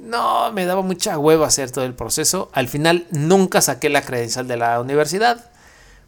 no, 0.03 0.51
me 0.51 0.65
daba 0.65 0.81
mucha 0.81 1.17
hueva 1.17 1.47
hacer 1.47 1.71
todo 1.71 1.85
el 1.85 1.93
proceso. 1.93 2.49
Al 2.53 2.67
final 2.67 3.07
nunca 3.11 3.61
saqué 3.61 3.89
la 3.89 4.01
credencial 4.01 4.47
de 4.47 4.57
la 4.57 4.79
universidad 4.79 5.49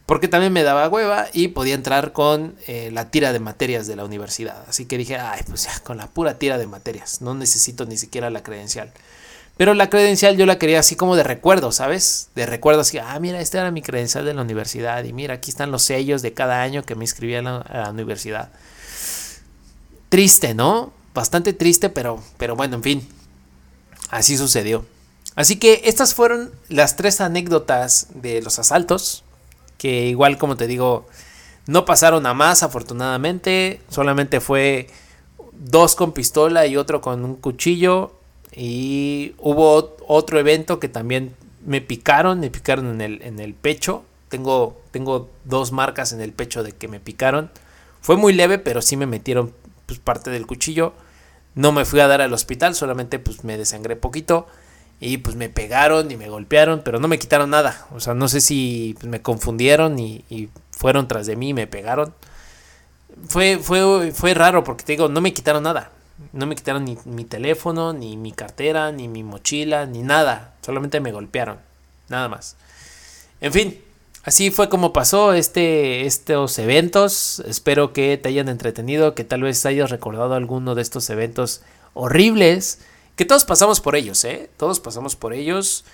porque 0.06 0.28
también 0.28 0.52
me 0.52 0.62
daba 0.62 0.88
hueva 0.88 1.26
y 1.32 1.48
podía 1.48 1.74
entrar 1.74 2.12
con 2.12 2.54
eh, 2.68 2.90
la 2.92 3.10
tira 3.10 3.32
de 3.32 3.40
materias 3.40 3.88
de 3.88 3.96
la 3.96 4.04
universidad. 4.04 4.64
Así 4.68 4.86
que 4.86 4.96
dije, 4.96 5.18
ay, 5.18 5.42
pues 5.48 5.64
ya, 5.64 5.80
con 5.80 5.96
la 5.96 6.06
pura 6.06 6.38
tira 6.38 6.58
de 6.58 6.68
materias, 6.68 7.20
no 7.20 7.34
necesito 7.34 7.86
ni 7.86 7.96
siquiera 7.96 8.30
la 8.30 8.44
credencial. 8.44 8.92
Pero 9.56 9.74
la 9.74 9.90
credencial 9.90 10.36
yo 10.36 10.46
la 10.46 10.58
quería 10.58 10.78
así 10.78 10.94
como 10.94 11.16
de 11.16 11.24
recuerdo, 11.24 11.72
¿sabes? 11.72 12.28
De 12.36 12.46
recuerdo 12.46 12.82
así, 12.82 12.98
ah, 12.98 13.18
mira, 13.18 13.40
esta 13.40 13.60
era 13.60 13.70
mi 13.72 13.82
credencial 13.82 14.24
de 14.24 14.34
la 14.34 14.42
universidad 14.42 15.02
y 15.04 15.12
mira, 15.12 15.34
aquí 15.34 15.50
están 15.50 15.72
los 15.72 15.82
sellos 15.82 16.22
de 16.22 16.34
cada 16.34 16.62
año 16.62 16.84
que 16.84 16.94
me 16.94 17.04
inscribí 17.04 17.34
a 17.34 17.42
la, 17.42 17.90
universidad. 17.90 18.50
Triste, 20.08 20.54
¿no? 20.54 20.92
Bastante 21.14 21.52
triste, 21.52 21.88
pero, 21.88 22.22
pero 22.36 22.54
bueno, 22.54 22.76
en 22.76 22.82
fin, 22.82 23.08
Así 24.10 24.36
sucedió. 24.36 24.84
Así 25.34 25.56
que 25.56 25.82
estas 25.84 26.14
fueron 26.14 26.50
las 26.68 26.96
tres 26.96 27.20
anécdotas 27.20 28.08
de 28.14 28.40
los 28.40 28.58
asaltos, 28.58 29.24
que 29.78 30.06
igual 30.06 30.38
como 30.38 30.56
te 30.56 30.66
digo, 30.66 31.06
no 31.66 31.84
pasaron 31.84 32.26
a 32.26 32.34
más 32.34 32.62
afortunadamente, 32.62 33.80
solamente 33.90 34.40
fue 34.40 34.88
dos 35.52 35.94
con 35.94 36.12
pistola 36.12 36.66
y 36.66 36.76
otro 36.76 37.00
con 37.00 37.24
un 37.24 37.36
cuchillo. 37.36 38.12
Y 38.54 39.34
hubo 39.38 39.96
otro 40.06 40.38
evento 40.38 40.80
que 40.80 40.88
también 40.88 41.34
me 41.66 41.82
picaron, 41.82 42.40
me 42.40 42.48
picaron 42.48 42.86
en 42.86 43.00
el, 43.00 43.22
en 43.22 43.38
el 43.40 43.52
pecho, 43.52 44.04
tengo, 44.28 44.80
tengo 44.92 45.28
dos 45.44 45.72
marcas 45.72 46.12
en 46.12 46.20
el 46.22 46.32
pecho 46.32 46.62
de 46.62 46.72
que 46.72 46.88
me 46.88 47.00
picaron, 47.00 47.50
fue 48.00 48.16
muy 48.16 48.32
leve 48.32 48.58
pero 48.58 48.80
sí 48.80 48.96
me 48.96 49.06
metieron 49.06 49.52
pues, 49.84 49.98
parte 49.98 50.30
del 50.30 50.46
cuchillo 50.46 50.94
no 51.56 51.72
me 51.72 51.84
fui 51.84 51.98
a 52.00 52.06
dar 52.06 52.20
al 52.20 52.32
hospital, 52.32 52.74
solamente 52.74 53.18
pues 53.18 53.42
me 53.42 53.56
desangré 53.56 53.96
poquito 53.96 54.46
y 55.00 55.18
pues 55.18 55.36
me 55.36 55.48
pegaron 55.48 56.10
y 56.10 56.16
me 56.16 56.28
golpearon, 56.28 56.82
pero 56.84 57.00
no 57.00 57.08
me 57.08 57.18
quitaron 57.18 57.50
nada. 57.50 57.86
O 57.92 57.98
sea, 57.98 58.14
no 58.14 58.28
sé 58.28 58.40
si 58.40 58.94
pues, 59.00 59.10
me 59.10 59.22
confundieron 59.22 59.98
y, 59.98 60.50
fueron 60.70 61.08
tras 61.08 61.26
de 61.26 61.36
mí 61.36 61.48
y 61.48 61.54
me 61.54 61.66
pegaron. 61.66 62.14
Fue, 63.26 63.58
fue, 63.58 64.12
fue 64.12 64.34
raro 64.34 64.62
porque 64.62 64.84
te 64.84 64.92
digo, 64.92 65.08
no 65.08 65.22
me 65.22 65.32
quitaron 65.32 65.62
nada. 65.62 65.90
No 66.32 66.46
me 66.46 66.54
quitaron 66.54 66.84
ni 66.84 66.98
mi 67.06 67.24
teléfono, 67.24 67.94
ni 67.94 68.18
mi 68.18 68.32
cartera, 68.32 68.92
ni 68.92 69.08
mi 69.08 69.22
mochila, 69.22 69.86
ni 69.86 70.02
nada. 70.02 70.54
Solamente 70.60 71.00
me 71.00 71.12
golpearon. 71.12 71.58
Nada 72.08 72.28
más. 72.28 72.56
En 73.40 73.52
fin, 73.52 73.80
Así 74.26 74.50
fue 74.50 74.68
como 74.68 74.92
pasó 74.92 75.34
este, 75.34 76.04
estos 76.04 76.58
eventos. 76.58 77.40
Espero 77.46 77.92
que 77.92 78.18
te 78.18 78.28
hayan 78.28 78.48
entretenido, 78.48 79.14
que 79.14 79.22
tal 79.22 79.42
vez 79.42 79.64
hayas 79.64 79.88
recordado 79.88 80.34
alguno 80.34 80.74
de 80.74 80.82
estos 80.82 81.08
eventos 81.10 81.62
horribles. 81.94 82.80
Que 83.14 83.24
todos 83.24 83.44
pasamos 83.44 83.80
por 83.80 83.94
ellos, 83.94 84.24
¿eh? 84.24 84.50
Todos 84.56 84.80
pasamos 84.80 85.14
por 85.14 85.32
ellos. 85.32 85.84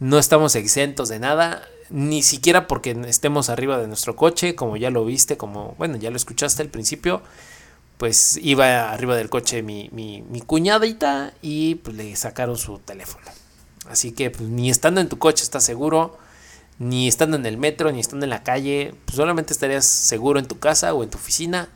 No 0.00 0.18
estamos 0.18 0.56
exentos 0.56 1.08
de 1.08 1.20
nada. 1.20 1.62
Ni 1.88 2.24
siquiera 2.24 2.66
porque 2.66 2.90
estemos 3.06 3.50
arriba 3.50 3.78
de 3.78 3.86
nuestro 3.86 4.16
coche, 4.16 4.56
como 4.56 4.76
ya 4.76 4.90
lo 4.90 5.04
viste, 5.04 5.36
como, 5.36 5.76
bueno, 5.78 5.96
ya 5.96 6.10
lo 6.10 6.16
escuchaste 6.16 6.62
al 6.62 6.70
principio. 6.70 7.22
Pues 7.98 8.36
iba 8.42 8.90
arriba 8.90 9.14
del 9.14 9.30
coche 9.30 9.62
mi, 9.62 9.90
mi, 9.92 10.22
mi 10.22 10.40
cuñadita 10.40 11.34
y 11.40 11.76
pues 11.76 11.94
le 11.96 12.16
sacaron 12.16 12.58
su 12.58 12.80
teléfono. 12.80 13.26
Así 13.88 14.10
que 14.10 14.30
pues, 14.30 14.42
ni 14.48 14.70
estando 14.70 15.00
en 15.00 15.08
tu 15.08 15.18
coche 15.18 15.44
estás 15.44 15.62
seguro 15.62 16.18
ni 16.78 17.08
estando 17.08 17.36
en 17.36 17.46
el 17.46 17.56
metro, 17.56 17.90
ni 17.92 18.00
estando 18.00 18.24
en 18.24 18.30
la 18.30 18.42
calle, 18.42 18.94
pues 19.04 19.16
solamente 19.16 19.52
estarías 19.52 19.86
seguro 19.86 20.38
en 20.38 20.46
tu 20.46 20.58
casa 20.58 20.92
o 20.94 21.02
en 21.02 21.10
tu 21.10 21.18
oficina. 21.18 21.68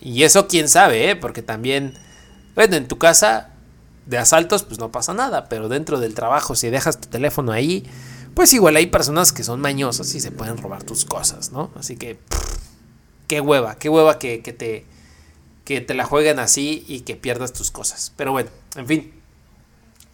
Y 0.00 0.22
eso 0.22 0.46
quién 0.46 0.68
sabe, 0.68 1.10
¿eh? 1.10 1.16
porque 1.16 1.42
también, 1.42 1.94
bueno, 2.54 2.76
en 2.76 2.88
tu 2.88 2.98
casa 2.98 3.50
de 4.06 4.18
asaltos 4.18 4.62
pues 4.64 4.78
no 4.78 4.92
pasa 4.92 5.14
nada, 5.14 5.48
pero 5.48 5.68
dentro 5.68 5.98
del 5.98 6.14
trabajo 6.14 6.54
si 6.54 6.68
dejas 6.68 7.00
tu 7.00 7.08
teléfono 7.08 7.52
ahí, 7.52 7.84
pues 8.34 8.52
igual 8.52 8.76
hay 8.76 8.86
personas 8.86 9.32
que 9.32 9.44
son 9.44 9.60
mañosas 9.60 10.14
y 10.14 10.20
se 10.20 10.30
pueden 10.30 10.58
robar 10.58 10.82
tus 10.82 11.04
cosas, 11.04 11.52
¿no? 11.52 11.70
Así 11.76 11.96
que, 11.96 12.18
qué 13.28 13.40
hueva, 13.40 13.76
qué 13.76 13.88
hueva 13.88 14.18
que, 14.18 14.42
que, 14.42 14.52
te, 14.52 14.86
que 15.64 15.80
te 15.80 15.94
la 15.94 16.04
jueguen 16.04 16.38
así 16.40 16.84
y 16.88 17.00
que 17.00 17.16
pierdas 17.16 17.52
tus 17.52 17.70
cosas. 17.70 18.12
Pero 18.16 18.32
bueno, 18.32 18.50
en 18.76 18.86
fin, 18.86 19.12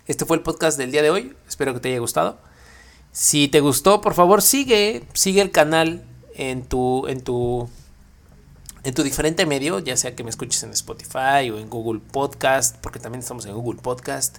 este 0.07 0.27
fue 0.27 0.37
el 0.37 0.43
podcast 0.43 0.77
del 0.77 0.93
día 0.93 1.03
de 1.03 1.11
hoy, 1.11 1.35
espero 1.49 1.73
que 1.73 1.81
te 1.81 1.89
haya 1.89 1.99
gustado. 1.99 2.39
Si 3.13 3.49
te 3.49 3.61
gustó, 3.61 4.01
por 4.01 4.15
favor, 4.15 4.41
sigue, 4.41 5.05
sigue 5.15 5.41
el 5.43 5.51
canal 5.51 6.05
en 6.35 6.63
tu, 6.63 7.09
en 7.09 7.23
tu, 7.23 7.69
en 8.85 8.95
tu 8.95 9.03
diferente 9.03 9.47
medio, 9.47 9.81
ya 9.81 9.97
sea 9.97 10.15
que 10.15 10.23
me 10.23 10.31
escuches 10.31 10.63
en 10.63 10.71
Spotify 10.71 11.51
o 11.53 11.59
en 11.59 11.69
Google 11.69 12.01
Podcast, 12.01 12.77
porque 12.77 13.01
también 13.01 13.21
estamos 13.21 13.47
en 13.47 13.55
Google 13.55 13.81
Podcast, 13.83 14.39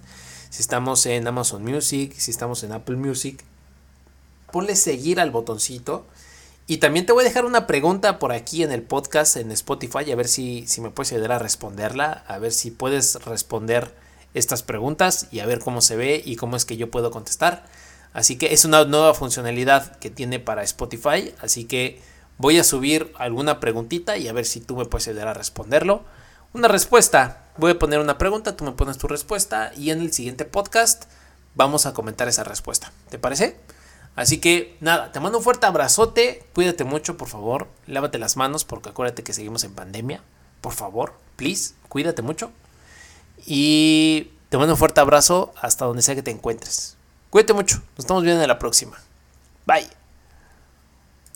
si 0.49 0.61
estamos 0.61 1.05
en 1.05 1.27
Amazon 1.27 1.63
Music, 1.63 2.13
si 2.17 2.31
estamos 2.31 2.63
en 2.63 2.71
Apple 2.71 2.95
Music, 2.95 3.43
ponle 4.53 4.75
seguir 4.77 5.19
al 5.19 5.31
botoncito. 5.31 6.05
Y 6.65 6.77
también 6.77 7.05
te 7.05 7.11
voy 7.11 7.25
a 7.25 7.27
dejar 7.27 7.43
una 7.43 7.67
pregunta 7.67 8.19
por 8.19 8.31
aquí 8.31 8.63
en 8.63 8.71
el 8.71 8.83
podcast 8.83 9.35
en 9.35 9.51
Spotify, 9.51 10.09
a 10.11 10.15
ver 10.15 10.29
si, 10.29 10.65
si 10.67 10.79
me 10.79 10.91
puedes 10.91 11.11
ayudar 11.11 11.33
a 11.33 11.39
responderla, 11.39 12.23
a 12.25 12.37
ver 12.37 12.53
si 12.53 12.71
puedes 12.71 13.15
responder 13.25 13.93
estas 14.33 14.63
preguntas 14.63 15.27
y 15.31 15.39
a 15.39 15.45
ver 15.45 15.59
cómo 15.59 15.81
se 15.81 15.97
ve 15.97 16.21
y 16.23 16.37
cómo 16.37 16.55
es 16.55 16.63
que 16.63 16.77
yo 16.77 16.89
puedo 16.89 17.11
contestar. 17.11 17.65
Así 18.13 18.37
que 18.37 18.53
es 18.53 18.65
una 18.65 18.83
nueva 18.85 19.13
funcionalidad 19.13 19.97
que 19.97 20.09
tiene 20.09 20.39
para 20.39 20.63
Spotify, 20.63 21.33
así 21.39 21.65
que 21.65 22.01
voy 22.37 22.57
a 22.59 22.63
subir 22.63 23.13
alguna 23.17 23.59
preguntita 23.59 24.17
y 24.17 24.27
a 24.27 24.33
ver 24.33 24.45
si 24.45 24.59
tú 24.59 24.75
me 24.75 24.85
puedes 24.85 25.07
ayudar 25.07 25.29
a 25.29 25.33
responderlo. 25.33 26.03
Una 26.53 26.67
respuesta, 26.67 27.45
voy 27.57 27.71
a 27.71 27.79
poner 27.79 27.99
una 27.99 28.17
pregunta, 28.17 28.57
tú 28.57 28.65
me 28.65 28.73
pones 28.73 28.97
tu 28.97 29.07
respuesta 29.07 29.71
y 29.77 29.91
en 29.91 30.01
el 30.01 30.11
siguiente 30.11 30.43
podcast 30.43 31.05
vamos 31.55 31.85
a 31.85 31.93
comentar 31.93 32.27
esa 32.27 32.43
respuesta. 32.43 32.91
¿Te 33.09 33.17
parece? 33.17 33.57
Así 34.15 34.39
que 34.39 34.75
nada, 34.81 35.13
te 35.13 35.21
mando 35.21 35.37
un 35.37 35.43
fuerte 35.43 35.65
abrazote, 35.65 36.43
cuídate 36.53 36.83
mucho, 36.83 37.15
por 37.15 37.29
favor, 37.29 37.69
lávate 37.87 38.17
las 38.17 38.35
manos 38.35 38.65
porque 38.65 38.89
acuérdate 38.89 39.23
que 39.23 39.31
seguimos 39.31 39.63
en 39.63 39.73
pandemia, 39.73 40.21
por 40.59 40.73
favor, 40.73 41.13
please, 41.37 41.75
cuídate 41.87 42.21
mucho. 42.21 42.51
Y 43.45 44.33
te 44.49 44.57
mando 44.57 44.73
un 44.73 44.77
fuerte 44.77 44.99
abrazo 44.99 45.53
hasta 45.61 45.85
donde 45.85 46.01
sea 46.01 46.15
que 46.15 46.23
te 46.23 46.31
encuentres. 46.31 46.97
Cuídate 47.31 47.53
mucho, 47.53 47.77
nos 47.77 47.99
estamos 47.99 48.23
viendo 48.23 48.41
en 48.41 48.47
la 48.47 48.59
próxima. 48.59 48.99
Bye. 49.65 50.00